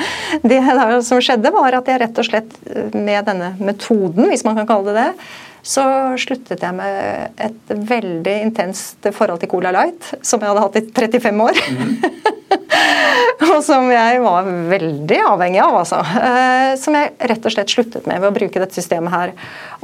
det 0.50 0.60
som 1.06 1.22
skjedde, 1.22 1.54
var 1.54 1.78
at 1.78 1.90
jeg 1.90 2.02
rett 2.02 2.18
og 2.22 2.26
slett 2.26 2.58
med 2.96 3.30
denne 3.30 3.54
metoden, 3.62 4.26
hvis 4.30 4.44
man 4.46 4.58
kan 4.58 4.68
kalle 4.68 4.92
det 4.94 5.06
det, 5.06 5.30
så 5.62 5.84
sluttet 6.20 6.62
jeg 6.64 6.72
med 6.72 7.40
et 7.40 7.72
veldig 7.90 8.36
intenst 8.46 9.10
forhold 9.12 9.42
til 9.42 9.50
Cola 9.52 9.72
Light, 9.76 10.14
som 10.24 10.40
jeg 10.40 10.48
hadde 10.48 10.62
hatt 10.64 10.78
i 10.80 10.84
35 10.88 11.42
år. 11.44 11.60
Mm. 11.76 12.30
og 13.50 13.60
som 13.64 13.90
jeg 13.92 14.22
var 14.24 14.48
veldig 14.70 15.18
avhengig 15.28 15.60
av, 15.62 15.76
altså. 15.82 16.00
Eh, 16.00 16.72
som 16.80 16.96
jeg 16.96 17.12
rett 17.32 17.46
og 17.46 17.54
slett 17.54 17.72
sluttet 17.72 18.08
med 18.08 18.22
ved 18.22 18.30
å 18.30 18.36
bruke 18.36 18.62
dette 18.62 18.76
systemet 18.76 19.14
her. 19.14 19.34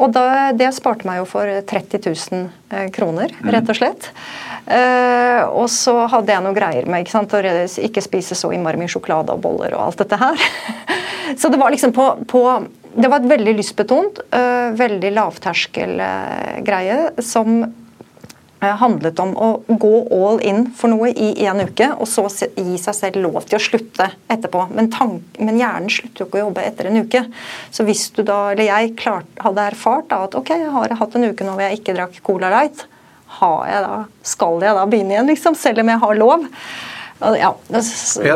Og 0.00 0.12
da, 0.16 0.26
det 0.56 0.72
sparte 0.76 1.08
meg 1.08 1.20
jo 1.20 1.28
for 1.28 1.50
30 1.68 2.08
000 2.08 2.46
eh, 2.72 2.88
kroner, 2.96 3.36
rett 3.44 3.72
og 3.72 3.78
slett. 3.78 4.10
Uh, 4.66 5.46
og 5.54 5.68
så 5.70 5.92
hadde 6.10 6.32
jeg 6.34 6.42
noe 6.42 6.56
greier 6.56 6.88
med 6.90 7.04
ikke 7.04 7.22
å 7.22 7.50
ikke 7.86 8.02
spise 8.02 8.34
så 8.34 8.50
innmari 8.50 8.80
mye 8.80 8.90
sjokolade 8.90 9.36
og 9.36 9.44
boller 9.44 9.76
og 9.76 9.84
alt 9.84 10.02
dette 10.02 10.18
her. 10.18 10.46
så 11.40 11.50
det 11.52 11.60
var 11.60 11.70
liksom 11.70 11.94
på, 11.94 12.08
på 12.26 12.42
Det 12.96 13.10
var 13.12 13.20
et 13.20 13.30
veldig 13.30 13.54
lystbetont, 13.60 14.22
uh, 14.34 14.74
veldig 14.74 15.12
lavterskel-greie 15.14 17.02
uh, 17.12 17.20
som 17.22 17.60
handlet 18.56 19.18
om 19.20 19.34
å 19.36 19.48
gå 19.68 19.92
all 20.16 20.40
in 20.42 20.62
for 20.74 20.90
noe 20.90 21.10
i 21.12 21.28
én 21.44 21.60
uke, 21.60 21.90
og 22.00 22.08
så 22.08 22.24
gi 22.56 22.78
seg 22.80 22.96
selv 22.96 23.20
lov 23.22 23.44
til 23.46 23.58
å 23.58 23.62
slutte 23.62 24.08
etterpå. 24.32 24.64
Men, 24.72 24.88
men 25.38 25.60
hjernen 25.60 25.92
slutter 25.92 26.24
jo 26.24 26.26
ikke 26.26 26.40
å 26.40 26.44
jobbe 26.46 26.64
etter 26.64 26.88
en 26.88 26.98
uke. 27.04 27.22
Så 27.70 27.86
hvis 27.86 28.08
du 28.16 28.24
da, 28.26 28.40
eller 28.54 28.66
jeg 28.70 28.96
klart, 28.98 29.28
hadde 29.44 29.68
erfart 29.70 30.08
da, 30.10 30.24
at 30.26 30.34
ok, 30.40 30.54
jeg 30.56 30.72
har 30.72 30.96
hatt 30.98 31.18
en 31.18 31.28
uke 31.28 31.46
nå 31.46 31.54
hvor 31.54 31.66
jeg 31.68 31.82
ikke 31.82 31.98
drakk 32.00 32.18
Cola 32.26 32.50
Light, 32.56 32.86
jeg 33.68 33.86
da, 33.86 34.02
skal 34.26 34.60
jeg 34.64 34.76
da 34.78 34.84
begynne 34.90 35.16
igjen, 35.16 35.32
liksom, 35.32 35.56
selv 35.58 35.82
om 35.82 35.90
jeg 35.92 36.04
har 36.04 36.20
lov? 36.20 36.46
Ja, 37.16 37.32
ja, 37.38 37.52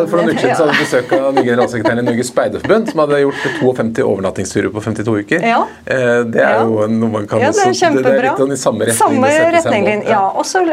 for 0.09 0.17
noen 0.17 0.31
uker 0.33 0.41
siden 0.41 0.55
så 0.57 0.65
hadde 0.65 0.73
vi 0.73 0.85
besøk 0.87 1.11
av 1.13 1.35
nye 1.37 1.45
generalsekretæren 1.45 2.01
i 2.01 2.05
Norges 2.07 2.31
Speiderforbund, 2.33 2.89
som 2.89 3.03
hadde 3.03 3.19
gjort 3.21 3.43
52 3.61 4.07
overnattingsturer 4.07 4.73
på 4.73 4.83
52 4.87 5.17
uker. 5.21 5.45
Ja. 5.45 5.59
Eh, 5.85 6.23
det 6.33 6.41
er 6.47 6.63
jo 6.65 6.87
noe 6.89 7.13
man 7.13 7.29
kan 7.29 7.45
ja, 7.45 7.51
det 7.53 7.67
er 7.67 7.75
også, 7.75 7.91
Det 7.99 8.15
er 8.15 8.25
litt 8.25 8.41
sånn 8.41 8.55
i 8.57 8.61
samme 8.63 8.89
retning. 8.89 9.01
Samme 9.03 9.35
retning 9.59 10.07
ja. 10.09 10.23
Og 10.33 10.49
så 10.49 10.65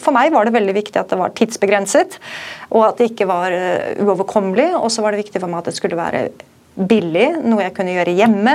For 0.00 0.16
meg 0.16 0.32
var 0.32 0.48
det 0.48 0.54
veldig 0.56 0.76
viktig 0.80 1.02
at 1.02 1.12
det 1.12 1.20
var 1.20 1.36
tidsbegrenset, 1.36 2.16
og 2.72 2.86
at 2.88 3.02
det 3.02 3.10
ikke 3.12 3.28
var 3.28 3.52
eh, 3.52 4.00
uoverkommelig. 4.00 4.70
Og 4.80 4.88
så 4.94 5.04
var 5.04 5.12
det 5.12 5.26
viktig 5.26 5.44
for 5.44 5.52
meg 5.52 5.60
at 5.60 5.68
det 5.68 5.76
skulle 5.76 6.00
være 6.00 6.30
billig, 6.74 7.28
noe 7.44 7.66
jeg 7.66 7.74
kunne 7.76 7.94
gjøre 7.94 8.14
hjemme. 8.16 8.54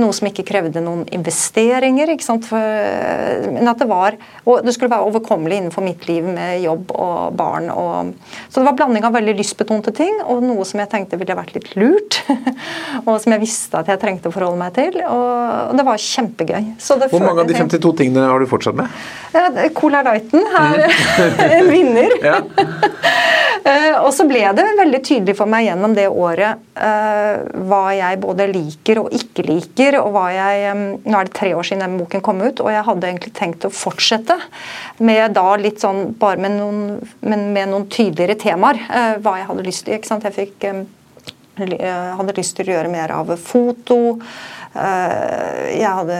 Noe 0.00 0.16
som 0.16 0.28
ikke 0.30 0.46
krevde 0.48 0.82
noen 0.84 1.04
investeringer. 1.12 2.14
ikke? 2.14 2.38
For, 2.46 3.50
men 3.52 3.68
at 3.68 3.82
det 3.82 3.88
var, 3.90 4.16
og 4.46 4.64
det 4.64 4.74
skulle 4.76 4.92
være 4.92 5.08
overkommelig 5.10 5.60
innenfor 5.60 5.84
mitt 5.84 6.06
liv 6.08 6.24
med 6.24 6.62
jobb 6.64 6.94
og 6.94 7.36
barn. 7.36 7.68
Og, 7.72 8.14
så 8.48 8.60
det 8.60 8.68
var 8.70 8.78
blanding 8.78 9.06
av 9.06 9.16
veldig 9.16 9.36
lystbetonte 9.38 9.92
ting 9.96 10.22
og 10.24 10.44
noe 10.44 10.64
som 10.68 10.80
jeg 10.82 10.92
tenkte 10.92 11.20
ville 11.20 11.36
vært 11.36 11.54
litt 11.56 11.72
lurt. 11.80 12.20
og 13.06 13.14
som 13.20 13.36
jeg 13.36 13.44
visste 13.44 13.82
at 13.82 13.92
jeg 13.92 14.00
trengte 14.02 14.30
å 14.30 14.34
forholde 14.34 14.60
meg 14.60 14.76
til. 14.78 15.00
Og, 15.04 15.76
det 15.76 15.86
var 15.86 16.00
kjempegøy. 16.00 16.72
Hvor 16.80 17.24
mange 17.24 17.44
av 17.44 17.50
de 17.50 17.58
52 17.58 17.96
tingene 18.02 18.28
har 18.30 18.40
du 18.40 18.48
fortsatt 18.50 18.78
med? 18.78 19.00
Cola 19.76 20.02
Lighten 20.06 20.46
er 20.58 20.86
en 21.60 21.70
vinner. 21.70 22.16
Eh, 23.60 23.92
og 24.00 24.08
så 24.16 24.24
ble 24.24 24.40
det 24.56 24.64
veldig 24.78 25.00
tydelig 25.04 25.34
for 25.36 25.50
meg 25.50 25.66
gjennom 25.66 25.92
det 25.92 26.06
året 26.08 26.62
uh, 26.80 27.49
hva 27.54 27.82
jeg 27.96 28.20
både 28.22 28.46
liker 28.50 29.02
og 29.02 29.14
ikke 29.16 29.44
liker. 29.48 29.98
og 30.00 30.12
hva 30.14 30.26
jeg, 30.34 30.76
Nå 31.04 31.16
er 31.18 31.28
det 31.28 31.36
tre 31.36 31.52
år 31.56 31.66
siden 31.66 31.84
den 31.86 31.98
boken 32.00 32.24
kom 32.24 32.42
ut, 32.44 32.62
og 32.62 32.70
jeg 32.72 32.86
hadde 32.86 33.10
egentlig 33.10 33.34
tenkt 33.36 33.66
å 33.66 33.72
fortsette 33.74 34.36
med 34.98 35.34
da 35.36 35.48
litt 35.60 35.82
sånn, 35.82 36.14
bare 36.20 36.40
med 36.40 36.56
noen, 36.58 36.80
med 37.22 37.66
noen 37.72 37.88
tydeligere 37.90 38.38
temaer. 38.40 38.80
Uh, 38.86 39.12
hva 39.24 39.38
jeg 39.40 39.50
hadde 39.50 39.66
lyst 39.66 39.86
til. 39.86 39.98
ikke 39.98 40.12
sant? 40.12 40.26
Jeg 40.28 40.36
fikk, 40.36 40.70
um, 40.70 40.86
hadde 41.60 42.38
lyst 42.38 42.56
til 42.56 42.70
å 42.70 42.78
gjøre 42.78 42.92
mer 42.92 43.12
av 43.18 43.34
foto. 43.40 44.00
Eh, 44.70 45.80
jeg 45.80 45.90
hadde 45.90 46.16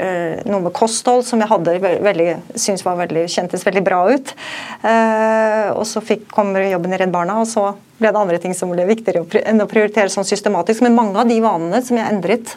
eh, 0.00 0.38
noe 0.48 0.62
med 0.64 0.72
kosthold 0.72 1.26
som 1.28 1.42
jeg 1.42 1.50
hadde 1.50 1.74
veldig, 1.82 2.28
syntes 2.56 2.84
var 2.86 2.96
veldig, 3.02 3.26
kjentes 3.28 3.66
veldig 3.66 3.82
bra 3.84 3.98
ut. 4.08 4.32
Eh, 4.80 5.68
og 5.74 5.84
så 5.88 6.00
fikk, 6.04 6.30
kom 6.32 6.54
jobben 6.56 6.96
i 6.96 7.00
Redd 7.02 7.12
Barna, 7.12 7.42
og 7.42 7.50
så 7.50 7.74
ble 7.98 8.10
det 8.10 8.20
andre 8.20 8.38
ting 8.42 8.54
som 8.56 8.72
ble 8.72 8.86
viktigere 8.88 9.22
enn 9.44 9.62
å 9.62 9.68
prioritere 9.70 10.12
sånn 10.12 10.26
systematisk. 10.26 10.82
Men 10.84 10.96
mange 10.96 11.20
av 11.20 11.30
de 11.30 11.38
vanene 11.44 11.80
som 11.84 11.98
jeg 11.98 12.10
endret 12.10 12.54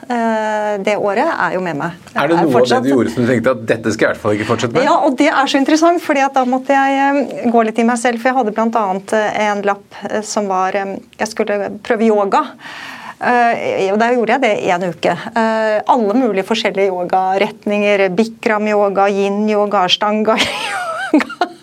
det 0.84 0.97
året, 0.97 1.30
er 1.30 1.56
jo 1.56 1.62
med 1.63 1.78
meg. 1.80 1.95
Er 2.13 2.30
det 2.30 2.39
noe 2.39 2.50
er 2.50 2.60
av 2.62 2.67
det 2.69 2.82
du 2.86 2.91
gjorde 2.91 3.13
som 3.13 3.23
du 3.26 3.32
tenkte 3.32 3.54
at 3.54 3.63
dette 3.69 3.93
skal 3.93 4.10
jeg 4.10 4.10
i 4.10 4.15
hvert 4.15 4.23
fall 4.23 4.36
ikke 4.38 4.50
fortsette 4.50 4.78
med? 4.78 4.88
Ja, 4.88 4.97
og 5.06 5.17
det 5.19 5.30
er 5.30 5.50
så 5.50 5.62
interessant, 5.62 6.04
fordi 6.04 6.26
da 6.36 6.43
måtte 6.50 6.76
jeg 6.78 7.50
gå 7.54 7.63
litt 7.69 7.82
i 7.82 7.88
meg 7.88 8.02
selv. 8.02 8.21
For 8.21 8.32
jeg 8.32 8.39
hadde 8.39 8.56
bl.a. 8.58 8.86
en 9.47 9.65
lapp 9.67 10.04
som 10.26 10.50
var 10.52 10.78
Jeg 10.78 11.32
skulle 11.32 11.76
prøve 11.86 12.10
yoga. 12.10 12.45
Uh, 13.17 13.97
Da 13.97 14.12
gjorde 14.13 14.36
jeg 14.36 14.43
det 14.43 14.54
én 14.69 14.88
uke. 14.91 15.13
Uh, 15.34 15.82
alle 15.89 16.13
mulige 16.13 16.45
forskjellige 16.45 16.91
yogaretninger. 16.93 18.08
Bikram-yoga, 18.13 19.10
yin-yoga, 19.10 19.88
stanga-yoga. 19.89 21.54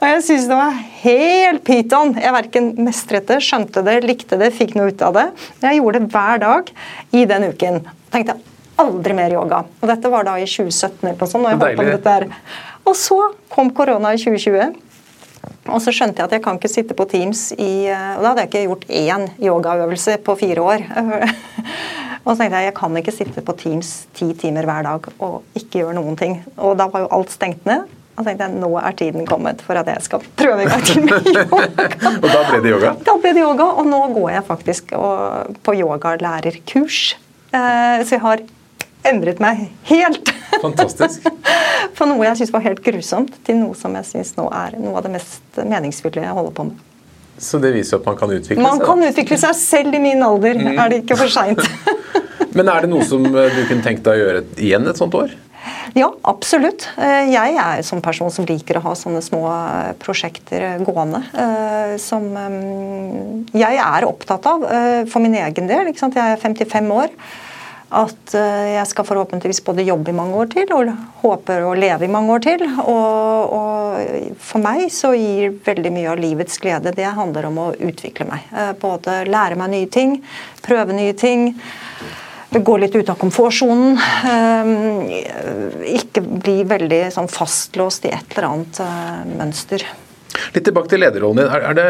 Og 0.00 0.06
jeg 0.08 0.22
syntes 0.24 0.46
det 0.48 0.56
var 0.56 0.76
helt 1.02 1.64
pyton. 1.66 2.14
Jeg 2.16 2.32
verken 2.32 2.70
mestret 2.86 3.26
det, 3.28 3.40
skjønte 3.44 3.82
det, 3.84 3.98
likte 4.08 4.38
det, 4.40 4.48
fikk 4.56 4.72
noe 4.78 4.94
ut 4.94 5.02
av 5.04 5.16
det. 5.18 5.26
Men 5.60 5.66
Jeg 5.70 5.82
gjorde 5.82 6.00
det 6.00 6.12
hver 6.14 6.40
dag 6.40 6.70
i 7.12 7.24
den 7.28 7.50
uken. 7.52 7.82
Tenkte 8.10 8.38
aldri 8.80 9.16
mer 9.16 9.34
yoga. 9.34 9.64
Og 9.80 9.90
dette 9.90 10.12
var 10.12 10.24
da 10.24 10.38
i 10.40 10.46
2017 10.48 11.04
eller 11.04 11.18
noe 11.20 11.28
sånt. 11.28 11.44
Og, 11.44 11.50
jeg 11.50 11.60
holdt 11.60 11.76
på 11.76 11.84
med 11.84 11.98
dette 11.98 12.14
her. 12.16 12.26
og 12.88 12.96
så 12.96 13.18
kom 13.52 13.74
korona 13.76 14.14
i 14.16 14.22
2020. 14.22 14.80
Og 15.70 15.78
så 15.84 15.92
skjønte 15.94 16.20
jeg 16.20 16.28
at 16.28 16.34
jeg 16.36 16.44
kan 16.44 16.58
ikke 16.58 16.72
sitte 16.72 16.96
på 16.96 17.06
Teams 17.08 17.46
i 17.56 17.86
eh, 17.88 18.10
Og 18.16 18.24
da 18.24 18.32
hadde 18.32 18.42
jeg 18.44 18.50
ikke 18.50 18.64
gjort 18.66 18.88
én 18.88 19.28
yogaøvelse 19.40 20.18
på 20.24 20.36
fire 20.40 20.64
år. 20.64 20.84
og 22.24 22.32
så 22.32 22.40
tenkte 22.40 22.60
jeg 22.60 22.70
jeg 22.70 22.76
kan 22.80 23.00
ikke 23.00 23.14
sitte 23.20 23.44
på 23.44 23.56
Teams 23.60 23.94
ti 24.16 24.32
timer 24.32 24.68
hver 24.68 24.84
dag 24.88 25.08
og 25.18 25.40
ikke 25.56 25.82
gjøre 25.82 25.96
noen 26.00 26.16
ting. 26.20 26.40
Og 26.56 26.76
da 26.80 26.88
var 26.92 27.04
jo 27.04 27.12
alt 27.20 27.32
stengt 27.36 27.68
ned. 27.68 27.99
Og 28.20 28.26
tenkte 28.26 28.44
jeg 28.44 28.60
nå 28.60 28.68
er 28.76 28.96
tiden 28.98 29.24
kommet 29.24 29.62
for 29.64 29.80
at 29.80 29.88
jeg 29.88 30.04
skal 30.04 30.24
prøve 30.36 30.66
en 30.66 30.68
gang 30.68 30.82
til 30.84 31.06
med 31.06 31.28
yoga. 31.32 31.86
og 32.20 32.26
da 32.28 32.40
ble 32.50 32.58
det 32.60 32.74
yoga? 32.74 32.90
Da 33.06 33.14
ble 33.22 33.32
det 33.32 33.40
yoga, 33.40 33.68
og 33.80 33.88
nå 33.88 34.00
går 34.12 34.30
jeg 34.34 34.46
faktisk 34.50 34.92
på 35.64 35.76
yogalærerkurs. 35.78 37.00
Eh, 37.50 38.02
så 38.04 38.18
jeg 38.18 38.22
har 38.26 38.44
endret 39.08 39.40
meg 39.40 39.70
helt. 39.88 40.34
Fantastisk. 40.60 41.24
Fra 41.96 42.10
noe 42.10 42.28
jeg 42.28 42.42
syntes 42.42 42.52
var 42.52 42.66
helt 42.68 42.84
grusomt, 42.84 43.40
til 43.46 43.56
noe 43.62 43.78
som 43.78 43.96
jeg 43.96 44.08
syns 44.10 44.36
nå 44.36 44.50
er 44.52 44.76
noe 44.76 45.00
av 45.00 45.08
det 45.08 45.14
mest 45.16 45.60
meningsfulle 45.64 46.26
jeg 46.26 46.36
holder 46.36 46.56
på 46.60 46.68
med. 46.68 46.86
Så 47.40 47.56
det 47.62 47.72
viser 47.72 47.96
at 47.96 48.04
man 48.04 48.18
kan 48.20 48.36
utvikle 48.36 48.60
man 48.60 48.76
seg? 48.76 48.84
Man 48.84 49.00
kan 49.00 49.08
utvikle 49.08 49.40
seg 49.40 49.56
selv 49.56 49.96
i 49.96 50.02
min 50.02 50.20
alder. 50.26 50.60
Mm. 50.60 50.74
Er 50.76 50.92
det 50.92 51.04
ikke 51.06 51.16
for 51.22 51.32
seint? 51.32 51.64
Men 52.56 52.68
er 52.68 52.84
det 52.84 52.90
noe 52.92 53.06
som 53.08 53.24
eh, 53.30 53.54
du 53.54 53.62
kunne 53.70 53.84
tenkt 53.86 54.04
deg 54.04 54.18
å 54.18 54.26
gjøre 54.26 54.42
igjen 54.60 54.90
et 54.90 55.00
sånt 55.00 55.16
år? 55.16 55.32
Ja, 55.98 56.08
absolutt. 56.28 56.86
Eh, 56.96 57.32
jeg 57.32 57.56
er 57.58 57.80
en 57.80 57.86
sånn 57.86 58.02
person 58.04 58.30
som 58.32 58.46
liker 58.48 58.78
å 58.78 58.84
ha 58.84 58.94
sånne 58.98 59.22
små 59.24 59.44
eh, 59.50 59.92
prosjekter 60.00 60.82
gående. 60.86 61.22
Som 62.00 62.30
jeg 63.52 63.78
er 63.82 64.06
opptatt 64.06 64.46
av 64.46 64.66
for 65.10 65.24
min 65.24 65.36
egen 65.40 65.70
del. 65.70 65.90
Jeg 65.92 66.12
er 66.16 66.40
55 66.40 66.92
år 66.94 67.14
at 67.90 68.34
eh, 68.38 68.76
jeg 68.76 68.86
skal 68.86 69.06
forhåpentligvis 69.06 69.62
både 69.66 69.84
jobbe 69.86 70.12
i 70.12 70.14
mange 70.14 70.38
år 70.38 70.50
til 70.52 70.70
og 70.76 70.90
håper 71.24 71.64
å 71.66 71.74
leve 71.74 72.06
i 72.06 72.12
mange 72.12 72.36
år 72.36 72.44
til. 72.44 72.62
Og, 72.84 73.54
og, 73.56 74.36
for 74.38 74.62
meg 74.62 74.86
så 74.94 75.12
gir 75.18 75.56
veldig 75.66 75.92
mye 75.94 76.12
av 76.12 76.22
livets 76.22 76.60
glede 76.62 76.94
det 76.94 77.08
handler 77.16 77.50
om 77.50 77.58
å 77.58 77.68
utvikle 77.74 78.28
meg. 78.30 78.46
Eh, 78.54 78.72
både 78.80 79.24
lære 79.28 79.58
meg 79.58 79.74
nye 79.74 79.90
ting, 79.90 80.20
prøve 80.62 80.94
nye 80.94 81.16
ting. 81.18 81.50
Gå 82.50 82.76
litt 82.82 82.96
ut 82.96 83.10
av 83.12 83.18
komfortsonen. 83.20 83.98
Eh, 84.26 85.94
ikke 85.94 86.22
bli 86.22 86.60
veldig 86.66 87.02
sånn 87.14 87.30
fastlåst 87.30 88.08
i 88.08 88.14
et 88.14 88.36
eller 88.36 88.48
annet 88.50 88.80
mønster. 89.38 89.84
Litt 90.54 90.64
tilbake 90.66 90.90
til 90.90 91.02
lederrollen 91.02 91.44
din. 91.44 91.50
Er, 91.50 91.74
det 91.78 91.86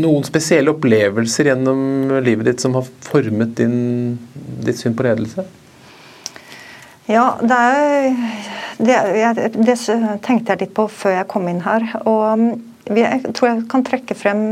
noen 0.00 0.26
spesielle 0.26 0.72
opplevelser 0.74 1.50
gjennom 1.50 1.80
livet 2.24 2.50
ditt 2.50 2.62
som 2.62 2.74
har 2.78 2.86
formet 3.06 3.56
din, 3.58 4.18
ditt 4.64 4.78
syn 4.78 4.96
på 4.98 5.06
ledelse? 5.06 5.46
Ja, 7.10 7.34
det 7.42 7.58
er 7.58 8.08
det, 8.80 8.96
jeg, 9.18 9.52
det, 9.58 9.76
tenkte 10.24 10.54
jeg 10.54 10.60
litt 10.64 10.74
på 10.76 10.86
før 10.92 11.18
jeg 11.18 11.30
kom 11.30 11.48
inn 11.50 11.62
her. 11.66 11.86
Og 12.04 12.22
um, 12.32 12.46
jeg 12.90 13.34
tror 13.36 13.50
jeg 13.50 13.66
kan 13.70 13.86
trekke 13.86 14.16
frem 14.18 14.42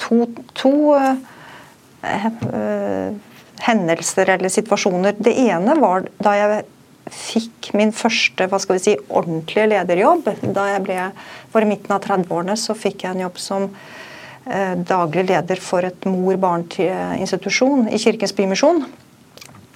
to, 0.00 0.24
to 0.56 0.74
uh, 0.94 1.14
hendelser 3.64 4.36
eller 4.36 4.52
situasjoner. 4.52 5.16
Det 5.18 5.34
ene 5.46 5.76
var 5.80 6.06
da 6.22 6.36
jeg 6.38 6.62
fikk 7.12 7.68
min 7.76 7.92
første 7.94 8.46
hva 8.48 8.58
skal 8.62 8.78
vi 8.78 8.84
si, 8.86 8.94
ordentlige 9.12 9.66
lederjobb. 9.72 10.28
Da 10.56 10.68
jeg 10.72 10.84
ble, 10.86 10.98
for 11.52 11.64
I 11.64 11.68
midten 11.68 11.92
av 11.94 12.00
30-årene 12.04 12.56
så 12.60 12.72
fikk 12.78 13.04
jeg 13.04 13.14
en 13.14 13.24
jobb 13.26 13.38
som 13.40 13.62
eh, 14.48 14.74
daglig 14.88 15.24
leder 15.30 15.58
for 15.62 15.80
et 15.86 16.02
mor-barn-institusjon 16.08 17.88
i 17.92 18.00
Kirkens 18.00 18.36
Bymisjon. 18.36 18.78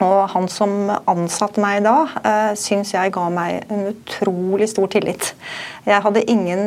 Og 0.04 0.18
han 0.30 0.46
som 0.52 0.90
ansatte 1.10 1.60
meg 1.62 1.76
da, 1.86 1.96
eh, 2.22 2.52
syns 2.58 2.94
jeg 2.94 3.14
ga 3.14 3.26
meg 3.34 3.50
en 3.68 3.82
utrolig 3.92 4.68
stor 4.70 4.88
tillit. 4.94 5.22
Jeg 5.88 6.04
hadde 6.04 6.30
ingen 6.30 6.62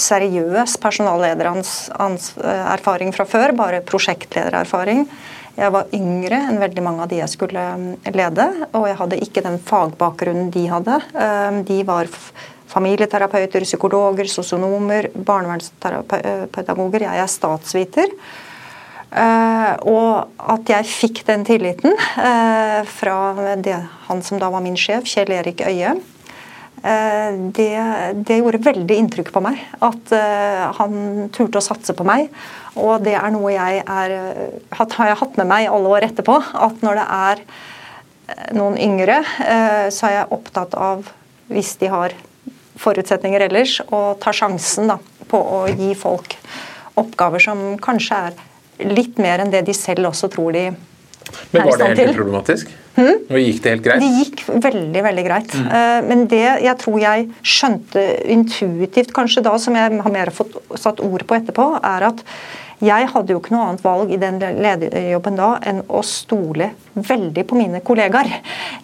seriøs 0.00 0.72
personalledererfaring 0.80 3.10
fra 3.12 3.24
før, 3.28 3.52
bare 3.56 3.84
prosjektledererfaring. 3.84 5.08
Jeg 5.56 5.72
var 5.74 5.90
yngre 5.96 6.38
enn 6.48 6.60
veldig 6.62 6.84
mange 6.84 7.04
av 7.04 7.10
de 7.10 7.18
jeg 7.20 7.32
skulle 7.32 7.64
mm, 7.80 7.88
lede, 8.14 8.46
og 8.70 8.86
jeg 8.88 8.98
hadde 9.00 9.20
ikke 9.26 9.44
den 9.44 9.58
fagbakgrunnen 9.66 10.52
de 10.54 10.66
hadde. 10.70 11.00
Eh, 11.14 11.60
de 11.68 11.80
var 11.88 12.10
familieterapeuter, 12.70 13.66
psykologer, 13.66 14.30
sosionomer, 14.30 15.10
barnevernspedagoger. 15.14 17.06
Jeg 17.08 17.24
er 17.24 17.34
statsviter. 17.34 18.14
Uh, 19.10 19.74
og 19.90 20.44
at 20.54 20.68
jeg 20.70 20.86
fikk 20.86 21.24
den 21.26 21.42
tilliten 21.42 21.96
uh, 21.98 22.86
fra 22.86 23.16
det, 23.58 23.74
han 24.06 24.22
som 24.22 24.38
da 24.38 24.52
var 24.54 24.62
min 24.62 24.78
sjef, 24.78 25.02
Kjell 25.10 25.32
Erik 25.34 25.64
Øie, 25.66 25.96
det, 26.80 27.68
det, 28.24 28.36
gjorde 28.38 28.62
veldig 28.64 28.96
inntrykk 29.02 29.30
på 29.34 29.42
meg. 29.44 29.58
At 29.84 30.12
han 30.78 31.28
turte 31.34 31.60
å 31.60 31.64
satse 31.64 31.92
på 31.96 32.06
meg. 32.08 32.30
Og 32.80 33.02
det 33.04 33.16
er 33.18 33.32
noe 33.34 33.52
jeg 33.52 33.82
er, 33.84 34.14
har 34.72 35.10
jeg 35.10 35.18
hatt 35.20 35.36
med 35.40 35.50
meg 35.50 35.68
alle 35.68 35.92
år 35.92 36.08
etterpå. 36.08 36.38
At 36.40 36.80
når 36.86 37.02
det 37.02 37.06
er 37.18 37.44
noen 38.56 38.78
yngre, 38.80 39.20
så 39.92 40.08
er 40.08 40.16
jeg 40.20 40.32
opptatt 40.38 40.76
av, 40.78 41.04
hvis 41.52 41.74
de 41.82 41.90
har 41.92 42.16
forutsetninger 42.80 43.44
ellers, 43.50 43.78
å 43.92 44.14
ta 44.20 44.32
sjansen 44.32 44.88
da, 44.90 44.96
på 45.28 45.40
å 45.40 45.64
gi 45.68 45.92
folk 45.98 46.36
oppgaver 47.00 47.42
som 47.42 47.74
kanskje 47.82 48.20
er 48.28 48.88
litt 48.90 49.20
mer 49.20 49.42
enn 49.42 49.52
det 49.52 49.64
de 49.66 49.74
selv 49.76 50.10
også 50.10 50.30
tror 50.32 50.56
de 50.56 50.70
men 51.52 51.66
Var 51.66 51.78
det 51.78 51.88
helt 51.90 52.14
uproblematisk? 52.14 52.70
Hmm? 52.96 53.20
Og 53.30 53.38
gikk 53.38 53.60
det 53.64 53.74
helt 53.74 53.84
greit? 53.84 54.02
Det 54.02 54.24
gikk 54.24 54.42
veldig 54.64 55.04
veldig 55.06 55.26
greit. 55.26 55.52
Mm. 55.54 56.08
Men 56.08 56.24
det 56.30 56.46
jeg 56.66 56.76
tror 56.82 56.98
jeg 57.00 57.28
skjønte 57.42 58.06
intuitivt 58.34 59.14
kanskje 59.16 59.44
da, 59.46 59.54
som 59.62 59.78
jeg 59.78 60.00
har 60.02 60.16
mer 60.16 60.32
fått 60.34 60.58
satt 60.80 61.00
ord 61.04 61.24
på 61.28 61.38
etterpå, 61.38 61.70
er 61.78 62.10
at 62.10 62.24
jeg 62.80 63.10
hadde 63.12 63.34
jo 63.34 63.40
ikke 63.42 63.52
noe 63.52 63.66
annet 63.68 63.82
valg 63.84 64.12
i 64.12 64.18
den 64.20 64.38
lederjobben 64.40 65.36
da 65.36 65.50
enn 65.68 65.82
å 65.84 66.00
stole 66.06 66.70
veldig 66.96 67.44
på 67.48 67.58
mine 67.58 67.82
kollegaer. 67.84 68.30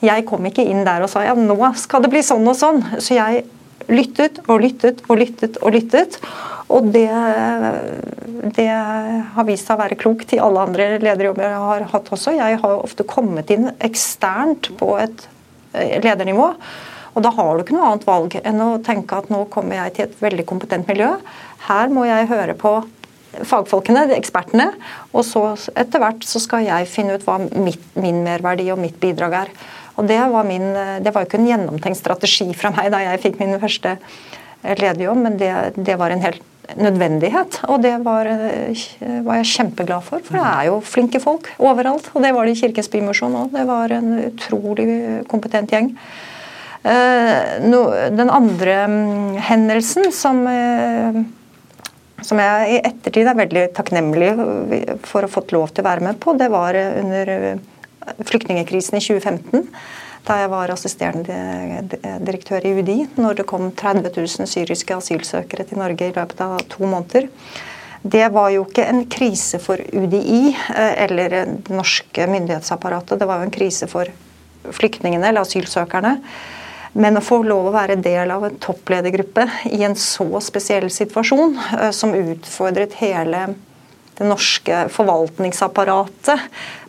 Jeg 0.04 0.26
kom 0.28 0.44
ikke 0.48 0.64
inn 0.68 0.84
der 0.84 1.04
og 1.06 1.10
sa 1.10 1.24
ja, 1.24 1.32
nå 1.36 1.56
skal 1.80 2.04
det 2.04 2.12
bli 2.12 2.20
sånn 2.24 2.44
og 2.44 2.58
sånn. 2.58 2.82
Så 3.00 3.16
jeg 3.16 3.46
lyttet 3.92 4.40
og 4.46 4.60
lyttet 4.62 5.02
og 5.08 5.20
lyttet 5.20 5.58
og 5.62 5.74
lyttet. 5.76 6.18
Og 6.72 6.88
det, 6.94 7.06
det 8.56 8.66
har 8.66 9.46
vist 9.46 9.68
seg 9.68 9.76
å 9.76 9.82
være 9.84 9.98
klokt 10.00 10.34
i 10.34 10.42
alle 10.42 10.64
andre 10.66 10.88
lederjobber 10.98 11.46
jeg 11.46 11.62
har 11.68 11.86
hatt 11.92 12.10
også. 12.16 12.34
Jeg 12.34 12.58
har 12.62 12.76
ofte 12.80 13.06
kommet 13.06 13.52
inn 13.54 13.70
eksternt 13.78 14.72
på 14.80 14.96
et 14.98 15.28
eh, 15.72 15.98
ledernivå. 16.02 16.50
Og 17.16 17.24
da 17.24 17.32
har 17.32 17.54
du 17.54 17.62
ikke 17.62 17.76
noe 17.76 17.92
annet 17.92 18.08
valg 18.08 18.34
enn 18.42 18.60
å 18.60 18.72
tenke 18.84 19.22
at 19.22 19.30
nå 19.32 19.46
kommer 19.52 19.78
jeg 19.78 19.94
til 19.96 20.08
et 20.08 20.20
veldig 20.26 20.44
kompetent 20.48 20.90
miljø. 20.90 21.14
Her 21.68 21.94
må 21.94 22.04
jeg 22.08 22.28
høre 22.32 22.58
på 22.58 22.74
fagfolkene, 23.46 24.06
ekspertene, 24.16 24.70
og 25.12 25.24
så 25.26 25.42
etter 25.76 26.00
hvert 26.00 26.24
så 26.24 26.40
skal 26.40 26.64
jeg 26.66 26.88
finne 26.88 27.16
ut 27.16 27.26
hva 27.26 27.38
mitt, 27.40 27.82
min 27.98 28.22
merverdi 28.24 28.68
og 28.72 28.80
mitt 28.80 28.96
bidrag 29.02 29.42
er. 29.44 29.52
Og 29.96 30.08
det 30.08 30.20
var, 30.32 30.44
min, 30.44 30.66
det 31.02 31.12
var 31.12 31.24
jo 31.24 31.30
ikke 31.30 31.40
en 31.40 31.48
gjennomtenkt 31.48 32.00
strategi 32.00 32.50
fra 32.56 32.72
meg 32.74 32.90
da 32.92 33.00
jeg 33.04 33.22
fikk 33.22 33.40
min 33.40 33.56
første 33.62 33.96
lederjobb, 34.66 35.22
men 35.24 35.38
det, 35.40 35.52
det 35.76 35.96
var 36.00 36.12
en 36.12 36.24
helt 36.24 36.44
nødvendighet. 36.74 37.60
Og 37.70 37.82
det 37.84 37.94
var, 38.04 38.28
var, 39.24 39.40
jeg 39.40 39.50
kjempeglad 39.52 40.04
for, 40.06 40.24
for 40.24 40.38
det 40.38 40.46
er 40.46 40.68
jo 40.70 40.80
flinke 40.84 41.20
folk 41.22 41.50
overalt. 41.62 42.10
Og 42.14 42.24
det 42.24 42.32
var 42.34 42.46
det 42.46 42.56
i 42.56 42.60
Kirkens 42.60 42.90
Bymisjon 42.92 43.36
òg. 43.38 43.52
Det 43.54 43.66
var 43.68 43.94
en 43.94 44.16
utrolig 44.24 44.88
kompetent 45.30 45.72
gjeng. 45.72 45.92
Eh, 46.86 48.10
den 48.14 48.30
andre 48.30 48.76
mm, 48.90 49.38
hendelsen 49.42 50.10
som, 50.14 50.42
eh, 50.50 51.22
som 52.26 52.42
jeg 52.42 52.74
i 52.74 52.82
ettertid 52.82 53.30
er 53.30 53.38
veldig 53.38 53.64
takknemlig 53.76 54.34
for 55.06 55.22
å 55.22 55.26
ha 55.26 55.32
fått 55.32 55.54
lov 55.56 55.72
til 55.72 55.84
å 55.84 55.88
være 55.88 56.06
med 56.06 56.20
på, 56.22 56.36
det 56.38 56.50
var 56.52 56.78
under 56.78 57.32
flyktningkrisen 58.24 58.98
i 58.98 59.04
2015 59.04 59.70
da 60.26 60.40
jeg 60.40 60.50
var 60.50 60.72
assisterende 60.74 61.36
direktør 62.26 62.64
i 62.66 62.74
UDI, 62.80 62.98
når 63.20 63.40
det 63.40 63.46
kom 63.46 63.68
30 63.70 64.10
000 64.10 64.50
syriske 64.50 64.96
asylsøkere 64.96 65.66
til 65.68 65.78
Norge 65.78 66.08
i 66.08 66.14
løpet 66.16 66.42
av 66.42 66.58
to 66.72 66.82
måneder. 66.82 67.28
Det 68.06 68.26
var 68.34 68.50
jo 68.54 68.66
ikke 68.66 68.86
en 68.86 69.04
krise 69.10 69.58
for 69.62 69.80
UDI 69.80 70.52
eh, 70.52 70.92
eller 71.06 71.32
det 71.32 71.74
norske 71.74 72.26
myndighetsapparatet, 72.30 73.18
det 73.18 73.26
var 73.26 73.40
jo 73.40 73.48
en 73.48 73.54
krise 73.54 73.88
for 73.90 74.10
flyktningene 74.76 75.30
eller 75.30 75.46
asylsøkerne. 75.46 76.16
Men 76.96 77.18
å 77.18 77.24
få 77.24 77.42
lov 77.44 77.68
å 77.68 77.74
være 77.74 77.98
del 78.00 78.30
av 78.32 78.46
en 78.46 78.58
toppledergruppe 78.62 79.44
i 79.68 79.82
en 79.84 79.96
så 80.00 80.26
spesiell 80.44 80.86
situasjon, 80.92 81.58
eh, 81.80 81.90
som 81.94 82.14
utfordret 82.14 82.98
hele 83.02 83.48
det 84.18 84.28
norske 84.28 84.86
forvaltningsapparatet. 84.92 86.46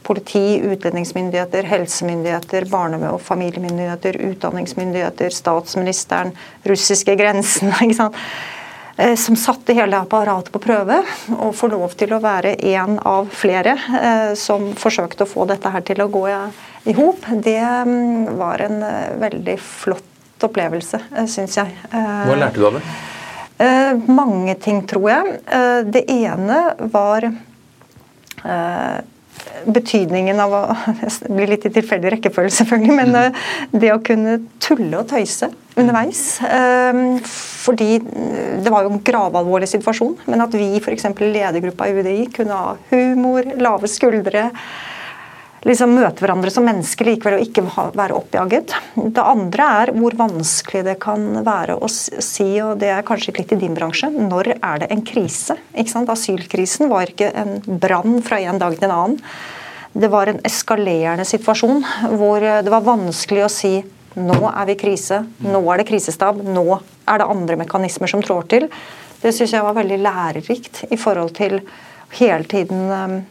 Politi, 0.08 0.60
utlendingsmyndigheter, 0.64 1.68
helsemyndigheter, 1.68 2.68
barne- 2.72 3.12
og 3.12 3.22
familiemyndigheter, 3.22 4.22
utdanningsmyndigheter, 4.32 5.34
statsministeren, 5.36 6.32
russiske 6.64 7.16
grensen. 7.20 7.74
Eh, 8.98 9.16
som 9.16 9.36
satte 9.36 9.74
hele 9.74 9.98
apparatet 9.98 10.52
på 10.52 10.60
prøve. 10.60 11.04
Og 11.38 11.54
får 11.56 11.70
lov 11.70 11.92
til 12.00 12.16
å 12.16 12.22
være 12.22 12.56
en 12.72 12.98
av 13.06 13.30
flere 13.30 13.76
eh, 13.78 14.32
som 14.34 14.72
forsøkte 14.74 15.28
å 15.28 15.30
få 15.30 15.46
dette 15.50 15.70
her 15.70 15.86
til 15.86 16.02
å 16.02 16.10
gå 16.10 16.24
i 16.88 16.96
hop, 16.98 17.28
det 17.46 17.62
mm, 17.62 18.38
var 18.40 18.64
en 18.66 18.82
eh, 18.88 19.12
veldig 19.22 19.60
flott 19.62 20.48
opplevelse, 20.48 21.00
syns 21.30 21.58
jeg. 21.58 21.78
Hva 21.92 22.36
lærte 22.38 22.58
du 22.58 22.66
av 22.68 22.78
det? 22.78 22.84
Eh, 23.58 23.94
mange 24.06 24.56
ting, 24.62 24.84
tror 24.88 25.10
jeg. 25.10 25.38
Eh, 25.50 25.80
det 25.90 26.04
ene 26.14 26.58
var 26.94 27.26
eh, 27.26 28.98
betydningen 29.66 30.42
av 30.44 30.54
å 30.54 30.62
Det 31.24 31.32
blir 31.32 31.50
litt 31.50 31.66
i 31.66 31.74
tilfeldig 31.74 32.12
rekkefølge, 32.18 32.54
selvfølgelig, 32.60 32.98
men 33.00 33.16
mm. 33.16 33.40
det 33.82 33.94
å 33.96 34.02
kunne 34.06 34.38
tulle 34.64 35.02
og 35.02 35.10
tøyse 35.10 35.50
underveis. 35.78 36.22
Fordi 37.68 37.90
det 38.02 38.72
var 38.74 38.86
jo 38.86 38.94
en 38.96 39.02
gravalvorlig 39.06 39.70
situasjon, 39.70 40.16
men 40.26 40.42
at 40.42 40.54
vi 40.58 40.72
f.eks. 40.80 41.10
ledergruppa 41.22 41.90
i 41.90 41.98
UDI 41.98 42.30
kunne 42.34 42.58
ha 42.58 42.76
humor, 42.90 43.46
lave 43.62 43.90
skuldre 43.92 44.48
liksom 45.68 45.94
møte 45.98 46.24
hverandre 46.24 46.52
som 46.54 46.66
mennesker 46.68 47.10
likevel 47.10 47.38
og 47.38 47.44
ikke 47.44 47.64
være 47.98 48.16
oppjaget. 48.18 48.74
Det 48.96 49.24
andre 49.24 49.68
er 49.82 49.92
hvor 49.98 50.16
vanskelig 50.20 50.84
det 50.88 50.96
kan 51.04 51.26
være 51.46 51.78
å 51.78 51.90
si, 51.92 52.50
og 52.64 52.78
det 52.82 52.92
er 52.94 53.06
kanskje 53.08 53.36
litt 53.38 53.54
i 53.54 53.60
din 53.62 53.76
bransje, 53.78 54.10
når 54.12 54.54
er 54.58 54.84
det 54.84 54.92
en 54.94 55.04
krise? 55.06 55.58
Asylkrisen 56.08 56.90
var 56.92 57.12
ikke 57.12 57.30
en 57.36 57.58
brann 57.82 58.22
fra 58.26 58.40
en 58.40 58.62
dag 58.62 58.78
til 58.78 58.88
en 58.88 58.96
annen. 58.96 59.22
Det 59.98 60.10
var 60.14 60.30
en 60.30 60.40
eskalerende 60.46 61.26
situasjon 61.26 61.84
hvor 62.20 62.44
det 62.44 62.72
var 62.72 62.86
vanskelig 62.86 63.46
å 63.46 63.52
si 63.52 63.76
nå 64.18 64.38
er 64.50 64.66
vi 64.66 64.74
i 64.74 64.80
krise, 64.82 65.20
nå 65.46 65.60
er 65.70 65.82
det 65.82 65.88
krisestab, 65.92 66.40
nå 66.42 66.66
er 67.06 67.22
det 67.22 67.28
andre 67.30 67.58
mekanismer 67.60 68.10
som 68.10 68.24
trår 68.26 68.48
til. 68.50 68.66
Det 69.22 69.34
syns 69.34 69.54
jeg 69.54 69.66
var 69.66 69.78
veldig 69.78 70.00
lærerikt 70.02 70.86
i 70.90 70.98
forhold 70.98 71.36
til 71.38 71.60
hele 72.18 72.48
tiden 72.50 73.26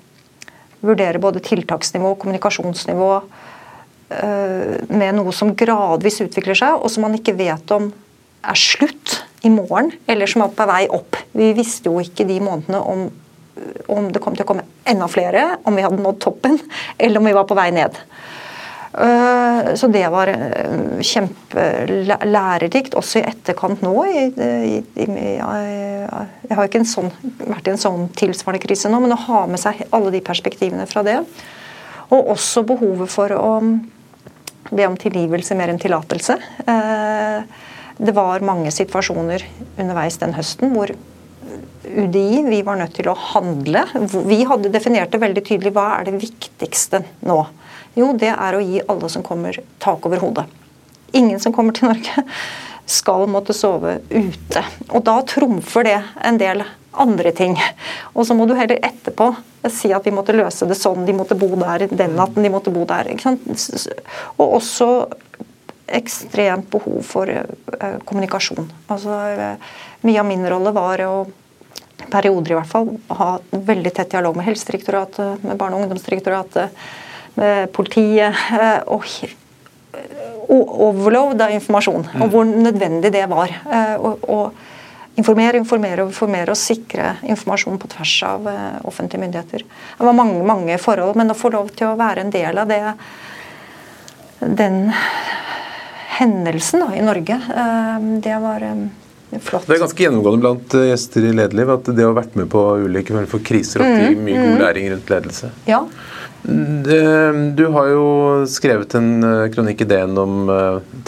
vurdere 0.84 1.20
både 1.22 1.42
tiltaksnivå 1.44 2.14
og 2.14 2.18
kommunikasjonsnivå 2.22 3.10
eh, 3.16 4.74
med 4.88 5.18
noe 5.18 5.34
som 5.36 5.54
gradvis 5.58 6.20
utvikler 6.24 6.58
seg, 6.58 6.80
og 6.80 6.92
som 6.92 7.06
man 7.06 7.16
ikke 7.18 7.36
vet 7.38 7.72
om 7.76 7.90
er 8.46 8.58
slutt 8.60 9.20
i 9.46 9.50
morgen, 9.52 9.92
eller 10.10 10.30
som 10.30 10.44
er 10.44 10.54
på 10.54 10.66
vei 10.68 10.82
opp. 10.92 11.18
Vi 11.36 11.52
visste 11.56 11.90
jo 11.90 12.00
ikke 12.02 12.26
de 12.28 12.38
månedene 12.42 12.80
om, 12.82 13.06
om 13.92 14.08
det 14.12 14.22
kom 14.22 14.36
til 14.36 14.46
å 14.46 14.50
komme 14.52 14.66
enda 14.86 15.08
flere, 15.10 15.48
om 15.66 15.76
vi 15.76 15.84
hadde 15.86 16.02
nådd 16.02 16.22
toppen, 16.22 16.58
eller 17.02 17.22
om 17.22 17.30
vi 17.30 17.36
var 17.36 17.48
på 17.48 17.58
vei 17.58 17.70
ned. 17.74 17.98
Eh, 18.96 19.74
så 19.74 19.86
det 19.92 20.08
var 20.08 20.30
eh, 20.32 21.00
kjempelærerikt, 21.04 22.94
også 22.96 23.20
i 23.20 23.26
etterkant 23.28 23.82
nå. 23.84 23.92
Jeg 24.08 24.84
har 26.56 26.64
ikke 26.64 26.84
sånn, 26.88 27.10
vært 27.42 27.68
i 27.68 27.74
en 27.74 27.82
sånn 27.82 28.06
tilsvarende 28.16 28.62
krise 28.64 28.88
nå, 28.92 29.02
men 29.04 29.12
å 29.12 29.20
ha 29.26 29.42
med 29.50 29.60
seg 29.60 29.84
alle 29.90 30.14
de 30.14 30.22
perspektivene 30.24 30.88
fra 30.88 31.04
det. 31.06 31.18
Og 32.08 32.32
også 32.36 32.64
behovet 32.64 33.12
for 33.12 33.34
å 33.36 33.50
be 34.70 34.86
om 34.86 34.96
tilgivelse 34.98 35.54
mer 35.58 35.68
enn 35.74 35.82
tillatelse. 35.82 36.38
Eh, 36.64 37.38
det 37.96 38.12
var 38.16 38.44
mange 38.44 38.72
situasjoner 38.72 39.44
underveis 39.76 40.16
den 40.20 40.34
høsten 40.36 40.72
hvor 40.72 40.90
UDI 41.86 42.42
vi 42.48 42.62
var 42.66 42.80
nødt 42.80 42.96
til 42.98 43.08
å 43.12 43.20
handle. 43.34 43.84
Vi 44.26 44.40
hadde 44.48 44.72
definert 44.72 45.12
det 45.12 45.20
veldig 45.22 45.44
tydelig 45.46 45.72
hva 45.76 46.00
er 46.00 46.08
det 46.08 46.18
viktigste 46.24 47.04
nå. 47.28 47.38
Jo, 47.96 48.12
det 48.12 48.32
er 48.34 48.56
å 48.56 48.62
gi 48.62 48.82
alle 48.84 49.08
som 49.12 49.24
kommer, 49.24 49.56
tak 49.82 50.06
over 50.06 50.20
hodet. 50.20 50.46
Ingen 51.16 51.40
som 51.40 51.54
kommer 51.56 51.76
til 51.76 51.88
Norge 51.88 52.24
skal 52.86 53.26
måtte 53.30 53.56
sove 53.56 53.98
ute. 54.10 54.62
Og 54.92 55.02
da 55.06 55.20
trumfer 55.26 55.86
det 55.86 56.00
en 56.28 56.38
del 56.38 56.62
andre 56.96 57.32
ting. 57.36 57.56
Og 58.14 58.26
så 58.28 58.36
må 58.36 58.46
du 58.46 58.54
heller 58.56 58.80
etterpå 58.84 59.30
si 59.72 59.90
at 59.94 60.04
vi 60.06 60.14
måtte 60.14 60.36
løse 60.36 60.68
det 60.68 60.76
sånn, 60.78 61.06
de 61.08 61.14
måtte 61.16 61.36
bo 61.38 61.48
der 61.58 61.88
den 61.90 62.14
natten, 62.18 62.44
de 62.44 62.52
måtte 62.52 62.72
bo 62.74 62.84
der. 62.88 63.10
Og 64.36 64.44
også 64.60 64.90
ekstremt 65.86 66.68
behov 66.70 67.02
for 67.06 67.30
uh, 67.30 67.98
kommunikasjon. 68.04 68.68
Altså, 68.90 69.10
uh, 69.14 69.74
mye 70.06 70.22
av 70.22 70.26
min 70.26 70.46
rolle 70.50 70.72
var 70.74 71.02
å 71.06 71.16
perioder 72.10 72.52
i 72.52 72.56
hvert 72.58 72.70
fall, 72.70 72.90
ha 73.18 73.28
veldig 73.50 73.92
tett 73.94 74.12
dialog 74.12 74.36
med 74.36 74.46
Helsedirektoratet, 74.48 75.44
med 75.46 75.58
Barne- 75.58 75.78
og 75.78 75.86
ungdomsdirektoratet, 75.86 76.74
politiet. 77.76 78.46
Uh, 78.52 78.80
og 80.46 80.70
overload 80.86 81.40
av 81.42 81.50
informasjon, 81.52 82.04
mm. 82.06 82.22
og 82.22 82.30
hvor 82.30 82.44
nødvendig 82.46 83.10
det 83.10 83.24
var. 83.26 83.50
å 84.22 84.36
informere, 85.18 85.58
informere 85.58 86.04
og 86.04 86.12
informere 86.12 86.54
og 86.54 86.60
sikre 86.60 87.16
informasjon 87.26 87.80
på 87.82 87.90
tvers 87.90 88.12
av 88.28 88.46
offentlige 88.86 89.24
myndigheter. 89.24 89.64
Det 89.66 90.06
var 90.06 90.14
mange, 90.14 90.44
mange 90.46 90.76
forhold, 90.78 91.16
men 91.18 91.34
å 91.34 91.38
få 91.38 91.50
lov 91.50 91.72
til 91.74 91.90
å 91.90 91.96
være 91.98 92.22
en 92.22 92.30
del 92.30 92.62
av 92.62 92.70
det 92.70 92.82
den 94.38 94.92
hendelsen 96.18 96.80
da, 96.80 96.96
i 96.96 97.02
Norge. 97.02 97.40
Eh, 97.56 98.20
det 98.20 98.38
var 98.38 98.62
eh, 98.62 99.40
flott. 99.40 99.66
Det 99.66 99.76
er 99.76 99.82
ganske 99.84 100.04
gjennomgående 100.04 100.44
blant 100.44 100.76
eh, 100.76 100.90
gjester 100.90 101.28
i 101.28 101.32
Lederliv 101.32 101.72
at 101.76 101.90
det 101.92 102.04
å 102.06 102.12
ha 102.12 102.18
vært 102.20 102.36
med 102.38 102.50
på 102.52 102.62
ulike 102.86 103.14
former 103.14 103.30
for 103.30 103.44
kriser 103.46 103.84
og 103.84 103.96
gir 104.00 104.16
mye 104.20 104.38
god 104.40 104.54
mm. 104.54 104.60
læring 104.62 104.92
rundt 104.94 105.12
ledelse. 105.12 105.52
Ja. 105.68 105.82
Du 106.46 107.62
har 107.74 107.88
jo 107.90 108.06
skrevet 108.46 108.94
en 108.94 109.24
kronikk 109.50 109.80
i 109.82 109.88
DN 109.90 110.18
om 110.22 110.50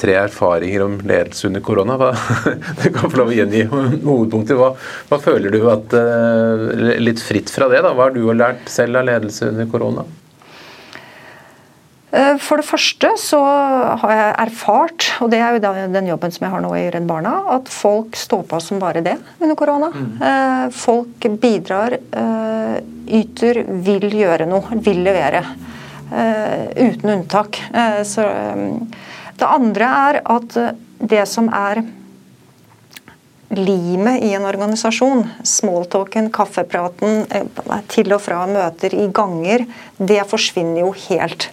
tre 0.00 0.16
erfaringer 0.18 0.82
om 0.82 0.96
ledelse 0.98 1.46
under 1.46 1.62
korona. 1.62 1.94
Hva, 2.00 2.10
du 2.82 2.88
kan 2.90 3.12
få 3.12 3.20
lov 3.20 3.30
å 3.30 3.36
gjengi 3.36 3.64
hovedpunkter. 3.70 4.58
Hva, 4.58 4.72
hva 5.10 5.20
føler 5.22 5.54
du 5.54 5.60
at 5.70 5.94
Litt 6.98 7.22
fritt 7.22 7.52
fra 7.54 7.70
det, 7.70 7.84
da. 7.86 7.94
Hva 7.94 8.08
har 8.08 8.16
du 8.16 8.24
lært 8.34 8.66
selv 8.72 8.98
av 8.98 9.06
ledelse 9.06 9.52
under 9.52 9.70
korona? 9.70 10.08
Eh, 12.10 12.36
for 12.40 12.60
det 12.60 12.64
første 12.64 13.10
så 13.20 13.38
har 14.00 14.12
jeg 14.14 14.36
erfart, 14.46 15.08
og 15.20 15.32
det 15.32 15.40
er 15.44 15.56
jo 15.56 15.88
den 15.92 16.08
jobben 16.08 16.32
som 16.32 16.46
jeg 16.46 16.54
har 16.54 16.62
nå 16.64 16.70
i 16.78 16.86
Redd 16.94 17.08
Barna, 17.08 17.34
at 17.58 17.68
folk 17.72 18.16
står 18.16 18.46
på 18.48 18.60
som 18.64 18.80
bare 18.80 19.02
det 19.04 19.18
under 19.36 19.58
korona. 19.58 19.90
Mm. 19.92 20.06
Eh, 20.30 20.64
folk 20.72 21.28
bidrar, 21.42 21.98
eh, 21.98 22.78
yter, 23.20 23.62
vil 23.84 24.08
gjøre 24.08 24.48
noe, 24.48 24.80
vil 24.84 25.04
levere. 25.04 25.44
Uten 26.08 27.10
unntak. 27.12 27.58
Så 28.08 28.22
det 29.36 29.44
andre 29.44 29.88
er 30.08 30.18
at 30.24 30.54
det 31.04 31.26
som 31.28 31.50
er 31.52 31.82
limet 33.52 34.24
i 34.24 34.30
en 34.32 34.46
organisasjon, 34.48 35.26
smalltalken, 35.44 36.30
kaffepraten, 36.32 37.26
til 37.92 38.16
og 38.16 38.22
fra 38.24 38.46
møter 38.48 38.96
i 38.96 39.04
ganger, 39.12 39.66
det 40.00 40.22
forsvinner 40.32 40.80
jo 40.86 40.94
helt. 41.10 41.50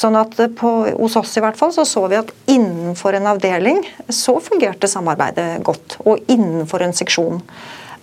Sånn 0.00 0.16
at 0.16 0.38
på, 0.56 0.70
Hos 0.96 1.18
oss 1.20 1.36
i 1.36 1.42
hvert 1.44 1.58
fall 1.58 1.74
så, 1.74 1.84
så 1.88 2.06
vi 2.08 2.20
at 2.20 2.30
innenfor 2.48 3.18
en 3.18 3.28
avdeling 3.34 3.82
så 4.08 4.38
fungerte 4.40 4.88
samarbeidet 4.88 5.60
godt. 5.66 5.98
Og 6.06 6.24
innenfor 6.30 6.86
en 6.86 6.96
seksjon. 6.96 7.42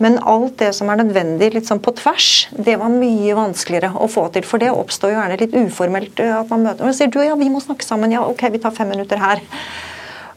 Men 0.03 0.19
alt 0.21 0.59
det 0.61 0.69
som 0.77 0.91
er 0.93 0.99
nødvendig 0.99 1.49
litt 1.55 1.69
sånn 1.69 1.81
på 1.81 1.95
tvers, 1.97 2.47
det 2.53 2.75
var 2.77 2.93
mye 2.93 3.33
vanskeligere 3.37 3.95
å 3.97 4.09
få 4.11 4.27
til. 4.33 4.45
For 4.45 4.61
det 4.61 4.69
oppstår 4.69 5.13
jo 5.13 5.17
gjerne 5.17 5.39
litt 5.41 5.55
uformelt. 5.57 6.21
Eh, 6.21 6.33
at 6.37 6.51
man 6.53 6.67
møter 6.67 6.85
og 6.85 6.93
sier 6.97 7.09
du, 7.13 7.17
ja, 7.25 7.37
vi 7.39 7.49
må 7.49 7.61
snakke 7.63 7.85
sammen. 7.85 8.13
Ja, 8.13 8.25
ok, 8.29 8.45
vi 8.53 8.61
tar 8.61 8.75
fem 8.77 8.91
minutter 8.93 9.21
her. 9.21 9.41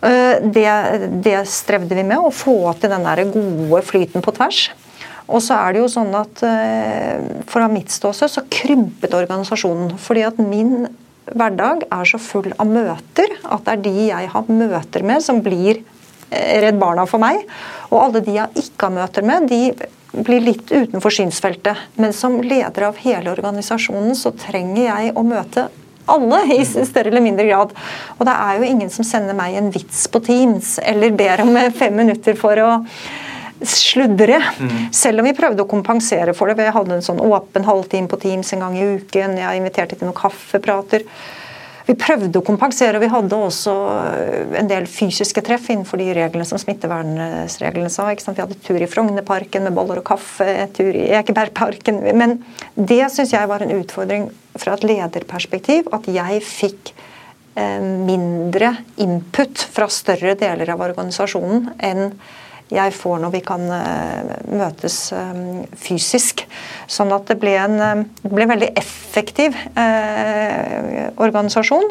Eh, 0.01 0.41
det, 0.57 0.71
det 1.27 1.43
strevde 1.53 1.99
vi 1.99 2.07
med, 2.07 2.17
å 2.25 2.33
få 2.33 2.73
til 2.81 2.93
den 2.95 3.05
der 3.05 3.27
gode 3.35 3.83
flyten 3.85 4.25
på 4.25 4.33
tvers. 4.39 4.71
Og 5.31 5.45
så 5.45 5.61
er 5.61 5.77
det 5.77 5.85
jo 5.85 5.93
sånn 5.93 6.11
at 6.19 6.41
eh, 6.43 7.21
Fra 7.53 7.69
mitt 7.71 7.93
ståsted 7.93 8.33
så 8.33 8.47
krympet 8.51 9.13
organisasjonen. 9.15 9.93
fordi 10.01 10.25
at 10.27 10.41
min 10.41 10.89
hverdag 11.29 11.87
er 11.91 12.09
så 12.09 12.21
full 12.23 12.51
av 12.57 12.69
møter 12.69 13.33
at 13.45 13.65
det 13.67 13.73
er 13.77 13.83
de 13.85 14.09
jeg 14.09 14.31
har 14.35 14.51
møter 14.51 15.07
med, 15.07 15.23
som 15.25 15.41
blir 15.45 15.83
eh, 16.31 16.61
Redd 16.65 16.81
Barna 16.81 17.07
for 17.11 17.23
meg. 17.23 17.45
Og 17.91 17.99
alle 18.03 18.25
de 18.25 18.37
jeg 18.39 18.65
ikke 18.65 18.89
har 18.89 18.97
møter 19.01 19.27
med, 19.27 19.51
de 19.51 20.23
blir 20.27 20.43
litt 20.43 20.73
utenfor 20.73 21.15
synsfeltet. 21.15 21.79
Men 22.01 22.15
som 22.17 22.41
leder 22.43 22.89
av 22.89 22.99
hele 23.05 23.31
organisasjonen 23.33 24.17
så 24.19 24.35
trenger 24.39 24.83
jeg 24.89 25.15
å 25.15 25.27
møte 25.27 25.69
alle 26.11 26.41
i 26.57 26.65
større 26.67 27.11
eller 27.13 27.23
mindre 27.23 27.47
grad. 27.47 27.75
Og 28.19 28.27
det 28.27 28.35
er 28.35 28.59
jo 28.59 28.71
ingen 28.71 28.91
som 28.93 29.07
sender 29.07 29.37
meg 29.39 29.57
en 29.59 29.71
vits 29.75 30.07
på 30.11 30.23
Teams 30.27 30.79
eller 30.83 31.15
ber 31.15 31.45
om 31.45 31.55
fem 31.77 31.95
minutter 32.03 32.39
for 32.39 32.59
å 32.65 32.71
sludre. 33.67 34.41
Mm. 34.59 34.79
Selv 34.95 35.23
om 35.23 35.29
vi 35.29 35.37
prøvde 35.37 35.65
å 35.65 35.71
kompensere 35.71 36.35
for 36.37 36.51
det. 36.51 36.59
Vi 36.61 36.73
hadde 36.75 36.97
en 36.97 37.05
sånn 37.05 37.21
åpen 37.23 37.67
halvtime 37.69 38.11
på 38.11 38.21
Teams 38.23 38.55
en 38.55 38.65
gang 38.65 38.79
i 38.79 38.89
uken. 38.97 39.39
Jeg 39.41 39.61
inviterte 39.61 39.99
til 39.99 40.09
noen 40.09 40.19
kaffeprater. 40.19 41.07
Vi 41.91 41.97
prøvde 41.99 42.39
å 42.39 42.45
kompensere, 42.47 42.99
og 42.99 43.03
vi 43.03 43.11
hadde 43.11 43.35
også 43.35 43.73
en 44.61 44.69
del 44.71 44.85
fysiske 44.87 45.43
treff 45.43 45.71
innenfor 45.73 45.99
de 45.99 46.13
reglene 46.15 46.47
som 46.47 46.61
smittevernreglene 46.61 47.91
sa. 47.91 48.07
Vi 48.13 48.39
hadde 48.39 48.59
tur 48.63 48.79
i 48.79 48.89
Frognerparken 48.91 49.67
med 49.67 49.75
boller 49.75 49.99
og 49.99 50.07
kaffe, 50.13 50.47
tur 50.77 50.95
i 50.95 51.09
Ekebergparken. 51.19 51.99
Men 52.15 52.39
det 52.77 53.03
syns 53.11 53.35
jeg 53.35 53.51
var 53.51 53.65
en 53.65 53.75
utfordring 53.81 54.29
fra 54.61 54.77
et 54.77 54.87
lederperspektiv, 54.87 55.91
at 55.97 56.07
jeg 56.11 56.45
fikk 56.47 56.93
eh, 57.59 57.81
mindre 57.83 58.77
input 59.03 59.67
fra 59.75 59.91
større 59.91 60.37
deler 60.39 60.71
av 60.71 60.87
organisasjonen 60.87 61.73
enn 61.91 62.15
jeg 62.71 62.95
får 62.95 63.19
når 63.23 63.33
vi 63.35 63.41
kan 63.45 63.65
eh, 63.75 64.35
møtes 64.51 64.99
eh, 65.17 65.41
fysisk. 65.81 66.45
Sånn 66.91 67.13
at 67.15 67.27
det 67.31 67.39
ble 67.43 67.57
en 67.59 67.81
eh, 67.83 68.05
det 68.23 68.33
ble 68.33 68.47
veldig 68.51 68.71
effektiv 68.79 69.57
eh, 69.75 71.11
organisasjon. 71.21 71.91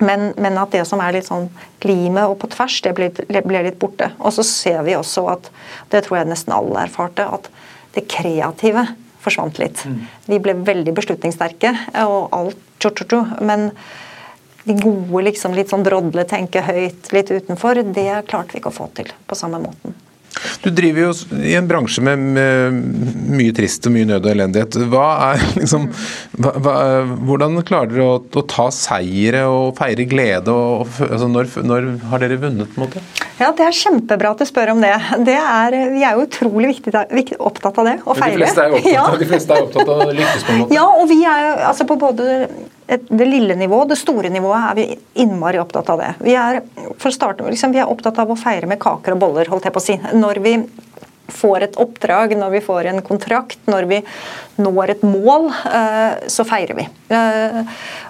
Men, 0.00 0.30
men, 0.40 0.56
at 0.56 0.72
det 0.72 0.86
som 0.88 1.00
er 1.04 1.12
litt 1.12 1.28
sånn 1.28 1.50
limet 1.84 2.24
og 2.24 2.38
på 2.40 2.48
tvers, 2.54 2.78
det 2.86 2.94
ble, 2.96 3.10
ble, 3.28 3.64
litt 3.66 3.76
borte. 3.80 4.08
Og 4.16 4.32
så 4.32 4.44
ser 4.48 4.80
vi 4.86 4.96
også 4.96 5.26
at, 5.28 5.50
det 5.92 6.06
tror 6.06 6.22
jeg 6.22 6.30
nesten 6.30 6.56
alle 6.56 6.86
erfarte, 6.86 7.26
at 7.28 7.50
det 7.92 8.06
kreative 8.08 8.86
forsvant 9.20 9.60
litt. 9.60 9.82
Mm. 9.84 9.98
Vi 10.30 10.38
ble 10.40 10.56
veldig 10.64 10.94
beslutningssterke, 10.96 11.74
og 12.06 12.32
alt 12.32 12.62
tjo, 12.80 12.94
tjo, 12.96 13.04
tjo, 13.04 13.20
men 13.44 13.68
de 14.64 14.76
gode, 14.76 15.24
liksom, 15.30 15.54
litt 15.56 15.72
sånn 15.72 15.84
drodle, 15.86 16.26
tenke 16.28 16.62
høyt 16.66 17.10
litt 17.14 17.32
utenfor, 17.32 17.82
det 17.96 18.08
klarte 18.28 18.54
vi 18.54 18.60
ikke 18.60 18.72
å 18.72 18.78
få 18.82 18.90
til 18.96 19.10
på 19.26 19.38
samme 19.38 19.62
måten. 19.62 19.96
Du 20.62 20.68
driver 20.76 21.06
jo 21.06 21.12
i 21.40 21.54
en 21.56 21.68
bransje 21.68 22.02
med, 22.04 22.20
med 22.36 22.80
mye 23.32 23.52
trist 23.56 23.86
og 23.88 23.94
mye 23.94 24.08
nød 24.10 24.26
og 24.26 24.32
elendighet. 24.34 24.76
Hva 24.92 25.06
er, 25.30 25.44
liksom, 25.60 25.86
hva, 26.36 26.52
hva, 26.60 26.74
hvordan 27.28 27.56
klarer 27.64 27.94
dere 27.94 28.08
å, 28.08 28.18
å, 28.20 28.44
ta 28.50 28.68
seire 28.74 29.46
og 29.48 29.72
feire 29.78 30.04
glede? 30.10 30.52
Og, 30.52 30.84
altså 31.08 31.30
når, 31.32 31.52
når, 31.64 31.88
har 32.10 32.24
dere 32.24 32.40
vunnet? 32.42 32.68
på 32.74 32.80
en 32.80 32.86
måte? 32.86 33.04
Ja, 33.40 33.52
Det 33.56 33.64
er 33.64 33.76
kjempebra 33.76 34.34
at 34.34 34.42
du 34.42 34.48
spør 34.48 34.74
om 34.74 34.82
det. 34.84 34.92
det 35.24 35.38
er, 35.38 35.78
vi 35.94 36.04
er 36.04 36.18
jo 36.18 36.26
utrolig 36.26 36.74
viktig, 36.74 36.92
viktig, 37.08 37.40
opptatt 37.40 37.80
av 37.80 37.88
det. 37.88 37.96
Å 38.04 38.18
feire. 38.18 38.36
De 38.36 38.42
fleste 38.44 38.66
er 38.66 38.76
opptatt, 38.76 38.92
ja. 38.92 39.06
de 39.22 39.30
fleste 39.32 39.56
er 39.56 39.64
opptatt 39.64 39.94
av 39.94 40.04
å 40.04 40.10
lykkes 40.10 40.44
på 40.44 40.52
en 40.52 40.60
måte. 40.64 40.76
Ja, 40.76 40.84
og 41.00 41.08
vi 41.08 41.22
er 41.24 41.64
altså 41.70 41.88
på 41.88 41.96
både 42.00 42.28
det 42.90 43.26
lille 43.26 43.54
nivået, 43.54 43.88
det 43.88 43.98
store 44.00 44.28
nivået, 44.28 44.60
er 44.70 44.74
vi 44.74 44.98
innmari 45.22 45.60
opptatt 45.62 45.90
av 45.92 46.00
det. 46.00 46.08
Vi 46.26 46.34
er, 46.34 46.60
for 46.98 47.10
å 47.10 47.14
starte, 47.14 47.46
liksom, 47.46 47.72
vi 47.74 47.78
er 47.78 47.90
opptatt 47.90 48.18
av 48.18 48.32
å 48.32 48.38
feire 48.38 48.66
med 48.66 48.80
kaker 48.82 49.14
og 49.14 49.20
boller, 49.22 49.50
holdt 49.52 49.68
jeg 49.68 49.74
på 49.74 49.82
å 49.82 49.84
si. 49.84 49.96
Når 50.16 50.40
vi 50.42 50.49
får 51.30 51.66
et 51.66 51.78
oppdrag, 51.80 52.34
når 52.38 52.56
vi 52.56 52.62
får 52.64 52.90
en 52.90 53.02
kontrakt, 53.06 53.60
når 53.70 53.86
vi 53.90 54.00
når 54.60 54.96
et 54.96 55.06
mål, 55.06 55.48
eh, 55.70 56.26
så 56.28 56.44
feirer 56.48 56.76
vi. 56.76 56.88
Eh, 57.14 57.62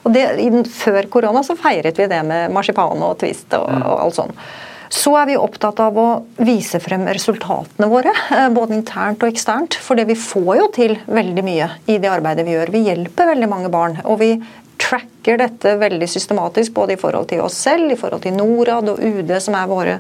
og 0.03 0.15
det, 0.15 0.25
før 0.73 1.09
korona 1.13 1.45
så 1.47 1.57
feiret 1.59 2.01
vi 2.01 2.09
det 2.11 2.23
med 2.27 2.55
marsipan 2.55 3.05
og 3.05 3.19
Twist 3.21 3.55
og, 3.59 3.69
og 3.69 4.05
alt 4.07 4.19
sånt. 4.19 4.45
Så 4.91 5.13
er 5.15 5.29
vi 5.29 5.37
opptatt 5.39 5.79
av 5.85 5.99
å 6.03 6.07
vise 6.43 6.81
frem 6.83 7.05
resultatene 7.07 7.87
våre, 7.93 8.11
eh, 8.35 8.49
både 8.51 8.75
internt 8.75 9.23
og 9.23 9.31
eksternt. 9.31 9.79
For 9.79 10.01
vi 10.07 10.19
får 10.19 10.51
jo 10.59 10.67
til 10.75 10.97
veldig 11.07 11.47
mye 11.47 11.71
i 11.87 12.01
det 12.03 12.11
arbeidet 12.11 12.47
vi 12.49 12.57
gjør. 12.57 12.75
Vi 12.75 12.83
hjelper 12.89 13.31
veldig 13.31 13.51
mange 13.53 13.71
barn. 13.71 14.01
Og 14.11 14.19
vi 14.25 14.33
tracker 14.81 15.39
dette 15.39 15.77
veldig 15.79 16.09
systematisk, 16.11 16.75
både 16.75 16.97
i 16.97 16.99
forhold 16.99 17.29
til 17.31 17.45
oss 17.45 17.61
selv, 17.69 17.93
i 17.93 18.01
forhold 18.01 18.25
til 18.25 18.35
Norad 18.35 18.91
og 18.91 18.99
UD, 18.99 19.31
som 19.45 19.55
er 19.55 19.71
våre 19.71 19.99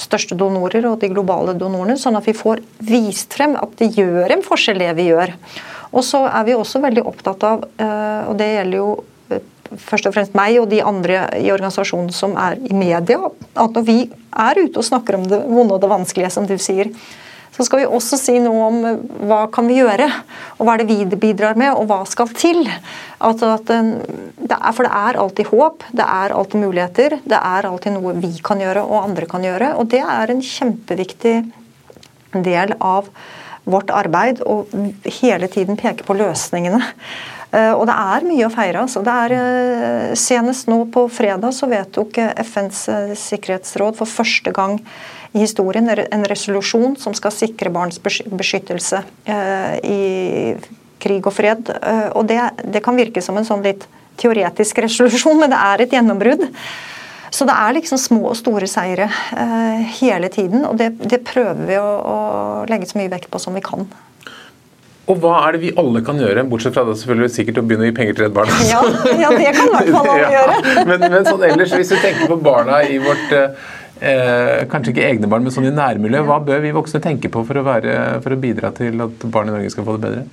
største 0.00 0.36
donorer, 0.38 0.86
og 0.88 1.00
de 1.02 1.10
globale 1.12 1.54
donorene, 1.58 1.98
sånn 2.00 2.18
at 2.18 2.26
vi 2.28 2.36
får 2.36 2.62
vist 2.86 3.36
frem 3.36 3.56
at 3.60 3.76
det 3.80 3.92
gjør 3.98 4.34
en 4.34 4.44
forskjell, 4.46 4.80
det 4.82 4.94
vi 4.98 5.10
gjør. 5.10 5.34
Og 5.90 6.04
så 6.06 6.24
er 6.28 6.44
vi 6.46 6.56
også 6.56 6.82
veldig 6.82 7.04
opptatt 7.10 7.46
av, 7.46 7.64
eh, 7.82 8.28
og 8.30 8.36
det 8.38 8.50
gjelder 8.52 8.78
jo 8.78 8.90
eh, 9.30 9.42
først 9.88 10.10
og 10.10 10.14
fremst 10.16 10.36
meg 10.38 10.60
og 10.60 10.68
de 10.70 10.82
andre 10.86 11.24
i 11.40 11.50
organisasjonen 11.52 12.12
som 12.14 12.36
er 12.38 12.60
i 12.62 12.76
media, 12.76 13.18
at 13.54 13.76
når 13.76 13.86
vi 13.86 13.98
er 14.06 14.62
ute 14.62 14.78
og 14.78 14.86
snakker 14.86 15.18
om 15.18 15.26
det 15.30 15.42
vonde 15.46 15.76
og 15.76 15.82
det 15.82 15.90
vanskelige, 15.90 16.32
som 16.34 16.46
du 16.46 16.56
sier, 16.62 16.92
så 17.60 17.66
skal 17.66 17.82
vi 17.82 17.88
også 17.92 18.16
si 18.16 18.38
noe 18.40 18.68
om 18.70 18.78
eh, 18.88 19.00
hva 19.28 19.42
kan 19.52 19.68
vi 19.68 19.76
gjøre, 19.76 20.06
og 20.56 20.64
hva 20.64 20.74
er 20.74 20.82
det 20.82 20.88
vi 20.88 21.18
bidrar 21.20 21.58
med, 21.60 21.74
og 21.76 21.90
hva 21.90 22.00
skal 22.08 22.30
til. 22.32 22.62
At, 23.20 23.42
at 23.44 23.68
det 23.68 24.56
er, 24.56 24.72
for 24.72 24.86
det 24.86 24.92
er 24.96 25.18
alltid 25.20 25.50
håp, 25.50 25.84
det 25.92 26.06
er 26.06 26.32
alltid 26.32 26.62
muligheter, 26.62 27.18
det 27.28 27.40
er 27.40 27.68
alltid 27.68 27.98
noe 27.98 28.14
vi 28.16 28.32
kan 28.44 28.62
gjøre 28.62 28.86
og 28.86 29.02
andre 29.02 29.28
kan 29.28 29.44
gjøre. 29.44 29.74
Og 29.76 29.90
det 29.92 30.00
er 30.00 30.32
en 30.32 30.40
kjempeviktig 30.40 31.34
del 32.32 32.72
av 32.80 33.12
vårt 33.68 33.92
arbeid 33.92 34.40
å 34.40 34.62
hele 35.20 35.50
tiden 35.52 35.76
peke 35.76 36.06
på 36.08 36.16
løsningene. 36.16 36.80
Eh, 37.52 37.72
og 37.74 37.84
det 37.90 37.98
er 37.98 38.26
mye 38.30 38.48
å 38.48 38.52
feire. 38.54 38.86
Altså. 38.86 39.04
Er, 39.04 39.36
eh, 39.36 40.16
senest 40.16 40.70
nå 40.72 40.80
på 40.94 41.04
fredag 41.12 41.52
så 41.52 41.68
vedtok 41.68 42.22
FNs 42.40 42.86
sikkerhetsråd 43.20 44.00
for 44.00 44.08
første 44.08 44.56
gang 44.56 44.80
i 45.32 45.44
historien 45.44 45.88
en 45.88 46.26
resolusjon 46.26 46.96
som 46.98 47.14
skal 47.14 47.34
sikre 47.34 47.70
barns 47.70 48.00
beskyttelse 48.02 49.02
eh, 49.30 49.76
i 49.86 50.00
krig 51.00 51.26
og 51.26 51.34
fred. 51.34 51.70
Eh, 51.70 52.08
og 52.18 52.26
det, 52.28 52.40
det 52.66 52.82
kan 52.84 52.98
virke 52.98 53.22
som 53.24 53.38
en 53.38 53.46
sånn 53.46 53.64
litt 53.64 53.86
teoretisk 54.20 54.82
resolusjon, 54.84 55.38
men 55.40 55.52
det 55.52 55.60
er 55.70 55.84
et 55.84 55.96
gjennombrudd. 55.96 56.48
Så 57.30 57.46
det 57.46 57.54
er 57.54 57.76
liksom 57.76 57.98
små 58.00 58.32
og 58.32 58.36
store 58.38 58.66
seire 58.68 59.06
eh, 59.06 59.82
hele 60.00 60.28
tiden, 60.34 60.64
og 60.66 60.76
det, 60.80 60.92
det 60.98 61.22
prøver 61.26 61.62
vi 61.68 61.78
å, 61.78 61.90
å, 62.02 62.16
legge 62.70 62.90
så 62.90 62.98
mye 62.98 63.12
vekt 63.12 63.30
på 63.30 63.38
som 63.42 63.54
vi 63.54 63.62
kan. 63.64 63.86
Og 65.10 65.18
hva 65.22 65.36
er 65.46 65.56
det 65.56 65.60
vi 65.62 65.70
alle 65.78 66.02
kan 66.06 66.18
gjøre, 66.20 66.42
bortsett 66.50 66.74
fra 66.74 66.84
det 66.86 66.96
selvfølgelig 66.98 67.32
sikkert 67.34 67.62
å 67.62 67.64
begynne 67.66 67.86
å 67.86 67.88
gi 67.88 67.94
penger 67.96 68.18
til 68.18 68.26
Redd 68.26 68.34
Barna? 68.34 68.58
Ja, 68.66 68.82
ja, 69.22 69.30
det 69.34 69.54
kan 69.56 69.70
i 69.70 69.72
hvert 69.74 69.92
fall 69.94 70.10
alle 70.10 70.32
gjøre. 70.36 70.84
men, 70.90 71.06
men 71.06 71.26
sånn 71.26 71.46
ellers, 71.48 71.74
hvis 71.78 71.94
vi 71.94 72.02
tenker 72.02 72.30
på 72.30 72.38
barna 72.44 72.82
i 72.86 72.98
vårt 73.02 73.34
eh, 73.34 73.70
kanskje 74.00 74.94
ikke 74.94 75.06
egne 75.06 75.28
barn, 75.28 75.44
men 75.44 75.52
sånn 75.52 75.68
i 75.68 75.74
nærmiljøet. 75.76 76.26
Hva 76.28 76.38
bør 76.44 76.62
vi 76.64 76.72
voksne 76.72 77.02
tenke 77.04 77.28
på 77.32 77.44
for 77.44 77.60
å, 77.60 77.64
være, 77.66 77.96
for 78.24 78.32
å 78.32 78.40
bidra 78.40 78.72
til 78.76 79.04
at 79.04 79.26
barn 79.28 79.50
i 79.50 79.54
Norge 79.54 79.72
skal 79.74 79.84
få 79.84 79.98
det 79.98 80.06
bedre? 80.06 80.24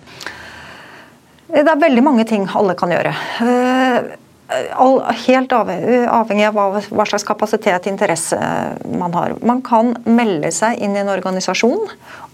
Det 1.47 1.63
er 1.63 1.79
veldig 1.79 2.03
mange 2.03 2.25
ting 2.27 2.47
alle 2.59 2.75
kan 2.79 2.91
gjøre. 2.91 3.13
Eh, 3.43 4.07
helt 5.27 5.53
avhengig 5.55 6.47
av 6.47 6.57
hva 6.87 7.05
slags 7.07 7.25
kapasitet 7.27 7.87
og 7.87 7.91
interesse 7.91 8.39
man 8.99 9.15
har. 9.15 9.35
Man 9.43 9.61
kan 9.63 9.95
melde 10.07 10.51
seg 10.55 10.79
inn 10.83 10.95
i 10.95 11.01
en 11.03 11.11
organisasjon. 11.11 11.87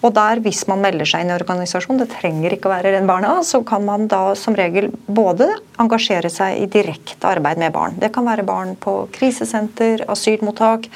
Og 0.04 0.12
der 0.16 0.42
Hvis 0.44 0.66
man 0.68 0.82
melder 0.84 1.08
seg 1.08 1.24
inn 1.24 1.32
i 1.32 1.36
organisasjon, 1.38 2.00
det 2.02 2.10
trenger 2.12 2.54
ikke 2.56 2.68
å 2.68 2.74
være 2.74 2.92
Redd 2.92 3.08
Barna, 3.08 3.38
så 3.48 3.62
kan 3.64 3.86
man 3.88 4.10
da 4.12 4.34
som 4.36 4.56
regel 4.58 4.90
både 5.08 5.48
engasjere 5.80 6.32
seg 6.32 6.60
i 6.60 6.68
direkte 6.68 7.30
arbeid 7.30 7.62
med 7.62 7.72
barn. 7.76 7.96
Det 8.02 8.12
kan 8.14 8.28
være 8.28 8.44
barn 8.44 8.76
på 8.76 9.06
krisesenter, 9.16 10.04
asylmottak. 10.12 10.90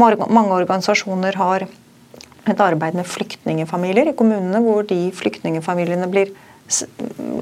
Mange 0.00 0.56
organisasjoner 0.56 1.36
har 1.36 1.66
et 2.48 2.60
arbeid 2.64 2.96
med 2.96 3.08
flyktningfamilier 3.08 4.08
i 4.08 4.16
kommunene, 4.16 4.62
hvor 4.64 4.86
de 4.88 5.10
flyktningfamiliene 5.12 6.08
blir 6.08 6.32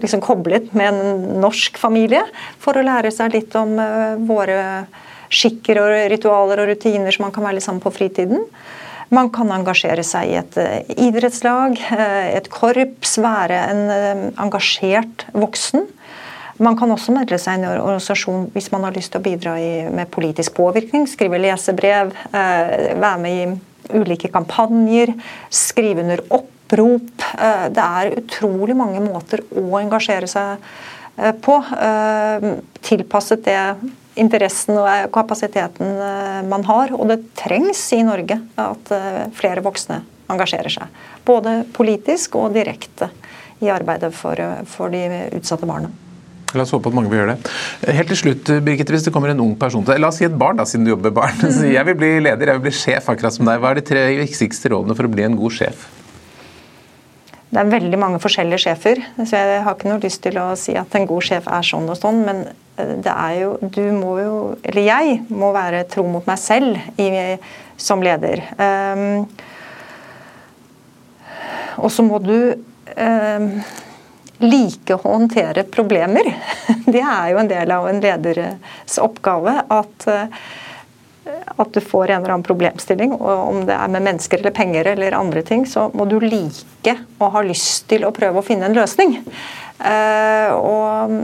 liksom 0.02 0.22
koblet 0.22 0.72
med 0.74 0.90
en 0.92 1.40
norsk 1.42 1.78
familie 1.78 2.22
for 2.62 2.78
å 2.78 2.84
lære 2.86 3.10
seg 3.14 3.34
litt 3.34 3.54
om 3.58 3.74
eh, 3.82 4.18
våre 4.26 4.58
skikker 5.26 5.80
og 5.82 5.94
ritualer 6.12 6.62
og 6.62 6.70
rutiner 6.70 7.14
som 7.14 7.26
man 7.26 7.34
kan 7.34 7.46
være 7.46 7.58
litt 7.58 7.66
sammen 7.66 7.82
på 7.82 7.94
fritiden. 7.94 8.44
Man 9.14 9.30
kan 9.34 9.52
engasjere 9.54 10.02
seg 10.06 10.32
i 10.32 10.38
et 10.40 10.56
eh, 10.58 10.94
idrettslag, 11.08 11.78
eh, 11.94 12.32
et 12.38 12.48
korps, 12.50 13.18
være 13.22 13.60
en 13.70 14.32
engasjert 14.42 15.28
voksen. 15.36 15.86
Man 16.58 16.76
kan 16.80 16.90
også 16.90 17.12
melde 17.12 17.36
seg 17.38 17.58
i 17.58 17.62
en 17.62 17.82
organisasjon 17.82 18.50
hvis 18.54 18.70
man 18.72 18.86
har 18.86 18.96
lyst 18.96 19.12
til 19.12 19.20
å 19.20 19.26
bidra 19.26 19.56
med 19.92 20.08
politisk 20.10 20.56
påvirkning. 20.56 21.04
Skrive 21.10 21.38
lesebrev, 21.42 22.14
være 22.32 23.16
med 23.20 23.34
i 23.42 23.48
ulike 23.94 24.30
kampanjer, 24.32 25.12
skrive 25.50 26.02
under 26.04 26.22
opprop. 26.30 27.24
Eh, 27.38 27.66
det 27.74 27.86
er 28.00 28.16
utrolig 28.20 28.76
mange 28.78 29.02
måter 29.04 29.44
å 29.56 29.78
engasjere 29.80 30.28
seg 30.30 30.56
eh, 31.16 31.32
på. 31.42 31.60
Eh, 31.76 32.50
tilpasset 32.86 33.46
det 33.46 33.60
interessen 34.16 34.78
og 34.80 35.10
kapasiteten 35.14 35.92
man 36.50 36.64
har. 36.68 36.94
Og 36.96 37.10
det 37.12 37.20
trengs 37.38 37.84
i 37.96 38.02
Norge 38.06 38.40
at 38.60 38.92
flere 39.36 39.64
voksne 39.64 40.02
engasjerer 40.32 40.72
seg. 40.72 41.04
Både 41.26 41.60
politisk 41.76 42.34
og 42.40 42.56
direkte 42.56 43.10
i 43.62 43.70
arbeidet 43.72 44.12
for, 44.14 44.40
for 44.68 44.92
de 44.92 45.06
utsatte 45.36 45.68
barna. 45.68 45.92
La 46.54 46.64
oss 46.64 46.72
håpe 46.72 46.88
at 46.88 46.96
mange 46.96 47.10
vil 47.10 47.20
gjøre 47.20 47.34
det. 47.34 47.52
Helt 47.96 48.10
til 48.12 48.20
slutt, 48.20 48.50
Birgitte, 48.64 48.94
Hvis 48.94 49.04
det 49.06 49.12
kommer 49.14 49.32
en 49.32 49.42
ung 49.42 49.54
person 49.58 49.84
til 49.84 49.94
deg, 49.94 50.02
La 50.02 50.10
oss 50.12 50.20
si 50.20 50.26
et 50.28 50.38
barn, 50.38 50.58
da, 50.60 50.66
siden 50.68 50.86
du 50.86 50.92
jobber 50.92 51.10
med 51.10 51.18
barn. 51.18 51.40
Så 51.42 51.68
Jeg 51.68 51.88
vil 51.90 51.98
bli 51.98 52.10
leder, 52.22 52.52
jeg 52.52 52.60
vil 52.60 52.66
bli 52.68 52.74
sjef, 52.76 53.10
akkurat 53.12 53.34
som 53.34 53.48
deg. 53.48 53.60
Hva 53.60 53.72
er 53.72 53.80
de 53.80 53.86
tre 53.90 54.04
viktigste 54.22 54.72
rådene 54.72 54.96
for 54.96 55.08
å 55.08 55.12
bli 55.12 55.26
en 55.26 55.38
god 55.38 55.56
sjef? 55.58 55.88
Det 57.46 57.62
er 57.62 57.72
veldig 57.72 57.98
mange 57.98 58.20
forskjellige 58.20 58.64
sjefer, 58.66 59.00
så 59.22 59.38
jeg 59.38 59.60
har 59.64 59.76
ikke 59.76 59.88
noe 59.88 60.02
lyst 60.02 60.20
til 60.24 60.38
å 60.42 60.48
si 60.58 60.74
at 60.76 60.94
en 60.98 61.06
god 61.08 61.24
sjef 61.24 61.46
er 61.46 61.66
sånn 61.66 61.86
og 61.88 61.98
sånn, 61.98 62.18
men 62.26 62.42
eh, 62.50 62.56
det 62.76 63.12
er 63.12 63.34
jo 63.40 63.56
Du 63.62 63.82
må 63.96 64.16
jo, 64.20 64.36
eller 64.62 64.84
jeg, 64.84 65.18
må 65.32 65.52
være 65.56 65.86
tro 65.90 66.04
mot 66.08 66.26
meg 66.28 66.40
selv 66.40 67.00
i, 67.00 67.08
som 67.80 68.04
leder. 68.04 68.44
Um, 68.60 69.26
og 71.76 71.90
så 71.92 72.04
må 72.04 72.20
du 72.24 72.36
um, 72.96 73.48
like 74.44 74.96
å 74.96 75.02
håndtere 75.02 75.66
problemer. 75.72 76.30
Det 76.94 77.02
er 77.02 77.32
jo 77.32 77.40
en 77.40 77.50
del 77.50 77.72
av 77.74 77.88
en 77.90 78.00
leders 78.00 79.00
oppgave. 79.02 79.58
at 79.68 80.08
uh, 80.08 80.46
at 81.56 81.72
du 81.74 81.80
får 81.80 82.10
en 82.10 82.20
eller 82.22 82.36
annen 82.36 82.46
problemstilling, 82.46 83.12
og 83.16 83.48
om 83.48 83.64
det 83.66 83.74
er 83.74 83.90
med 83.90 84.04
mennesker 84.06 84.38
eller 84.38 84.54
penger 84.54 84.92
eller 84.92 85.16
andre 85.18 85.42
ting, 85.42 85.64
så 85.66 85.88
må 85.94 86.06
du 86.06 86.20
like 86.22 86.94
og 87.18 87.32
ha 87.34 87.42
lyst 87.42 87.88
til 87.90 88.06
å 88.06 88.12
prøve 88.14 88.38
å 88.38 88.46
finne 88.46 88.68
en 88.68 88.76
løsning. 88.76 89.18
Uh, 89.80 90.52
og 90.54 91.16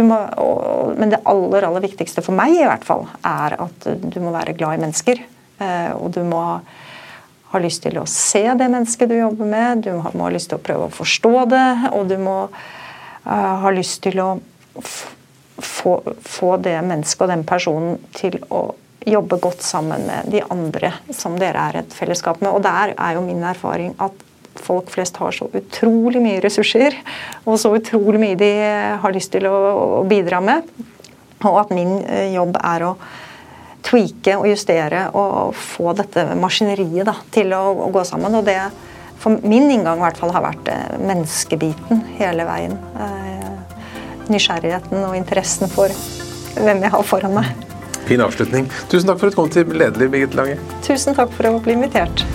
må, 0.00 0.16
og, 0.40 0.94
men 0.96 1.12
det 1.12 1.20
aller, 1.28 1.66
aller 1.68 1.84
viktigste 1.84 2.24
for 2.24 2.36
meg 2.36 2.56
i 2.56 2.64
hvert 2.64 2.86
fall, 2.86 3.04
er 3.26 3.58
at 3.60 3.88
du 4.00 4.18
må 4.24 4.32
være 4.32 4.56
glad 4.56 4.78
i 4.78 4.82
mennesker. 4.86 5.22
Uh, 5.60 5.92
og 5.98 6.12
du 6.16 6.22
må 6.26 6.40
ha, 6.42 7.60
lyst 7.60 7.84
til 7.84 7.98
å 8.00 8.06
se 8.08 8.44
det 8.58 8.70
mennesket 8.72 9.10
du 9.12 9.18
jobber 9.18 9.48
med, 9.48 9.84
du 9.84 9.92
må, 9.98 10.06
ha 10.24 10.30
lyst 10.32 10.50
til 10.52 10.60
å 10.60 10.64
prøve 10.64 10.88
å 10.88 10.94
forstå 10.94 11.34
det, 11.52 11.66
og 11.92 12.06
du 12.10 12.16
må 12.22 12.38
uh, 12.48 13.54
ha 13.62 13.74
lyst 13.74 14.00
til 14.06 14.22
å 14.24 14.30
få, 14.80 15.98
få 16.24 16.56
det 16.64 16.78
mennesket 16.80 17.26
og 17.26 17.34
den 17.34 17.44
personen 17.46 18.00
til 18.16 18.40
å 18.48 18.70
jobbe 19.06 19.38
godt 19.42 19.62
sammen 19.66 20.06
med 20.06 20.28
de 20.30 20.42
andre 20.50 20.92
som 21.10 21.34
dere 21.38 21.68
er 21.70 21.80
et 21.82 21.94
fellesskap 21.94 22.40
med. 22.42 22.52
Og 22.54 22.62
der 22.64 22.94
er 22.96 23.16
jo 23.16 23.24
min 23.26 23.42
erfaring 23.44 23.96
at 24.02 24.14
folk 24.60 24.90
flest 24.92 25.16
har 25.22 25.34
så 25.34 25.48
utrolig 25.52 26.22
mye 26.22 26.40
ressurser, 26.44 26.96
og 27.44 27.58
så 27.60 27.72
utrolig 27.76 28.20
mye 28.22 28.38
de 28.38 28.52
har 29.02 29.14
lyst 29.14 29.32
til 29.34 29.48
å, 29.48 29.56
å 30.00 30.02
bidra 30.08 30.42
med. 30.44 30.68
Og 31.42 31.58
at 31.64 31.72
min 31.74 31.98
eh, 32.04 32.32
jobb 32.36 32.58
er 32.60 32.86
å 32.86 32.94
tweake 33.82 34.36
og 34.38 34.46
justere 34.46 35.08
og 35.18 35.56
få 35.58 35.94
dette 35.98 36.24
maskineriet 36.38 37.06
da, 37.08 37.16
til 37.34 37.52
å, 37.56 37.62
å, 37.86 37.90
gå 37.94 38.04
sammen. 38.06 38.34
Og 38.38 38.46
det 38.46 38.58
for 39.22 39.42
min 39.46 39.70
inngang 39.70 40.00
i 40.00 40.06
hvert 40.06 40.18
fall 40.18 40.34
har 40.34 40.46
vært 40.46 40.70
eh, 40.70 40.94
menneskebiten 41.02 42.04
hele 42.20 42.46
veien. 42.48 42.78
Eh, 43.02 43.50
nysgjerrigheten 44.30 45.02
og 45.02 45.18
interessen 45.18 45.70
for 45.72 45.92
hvem 46.62 46.84
jeg 46.84 46.94
har 46.94 47.06
foran 47.06 47.36
meg. 47.40 47.68
Fin 48.06 48.22
avslutning. 48.22 48.66
Tusen 48.90 49.10
takk 49.10 49.20
for 49.20 49.30
at 49.30 49.36
du 49.36 49.38
kom 49.38 49.52
til 49.52 49.70
Lederliv, 49.70 50.10
Birgitte 50.14 50.38
Lange. 50.38 50.58
Tusen 50.86 51.18
takk 51.18 51.30
for 51.36 51.50
å 51.50 51.60
bli 51.62 51.78
invitert. 51.78 52.26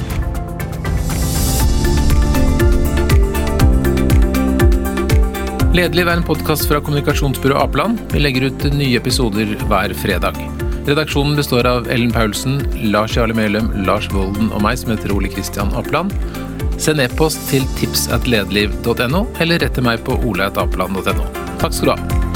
Lederliv 5.78 6.08
er 6.10 6.18
en 6.18 6.24
podkast 6.26 6.66
fra 6.66 6.80
kommunikasjonsbyrået 6.82 7.62
Apeland. 7.62 8.00
Vi 8.10 8.18
legger 8.24 8.48
ut 8.48 8.64
nye 8.74 8.98
episoder 8.98 9.52
hver 9.70 9.94
fredag. 10.02 10.40
Redaksjonen 10.88 11.36
består 11.38 11.70
av 11.70 11.90
Ellen 11.94 12.10
Paulsen, 12.16 12.58
Lars 12.90 13.14
Jarle 13.14 13.36
Melum, 13.38 13.70
Lars 13.86 14.08
Volden 14.10 14.50
og 14.50 14.64
meg, 14.66 14.80
som 14.82 14.96
heter 14.96 15.14
Ole 15.14 15.30
Kristian 15.30 15.70
Apeland. 15.78 16.16
Send 16.82 17.04
e-post 17.04 17.46
til 17.52 17.68
tipsatlederliv.no, 17.78 19.28
eller 19.38 19.62
rett 19.62 19.78
til 19.78 19.86
meg 19.86 20.02
på 20.08 20.18
oleatapeland.no. 20.18 21.30
Takk 21.62 21.78
skal 21.78 21.94
du 21.94 21.94
ha. 21.94 22.27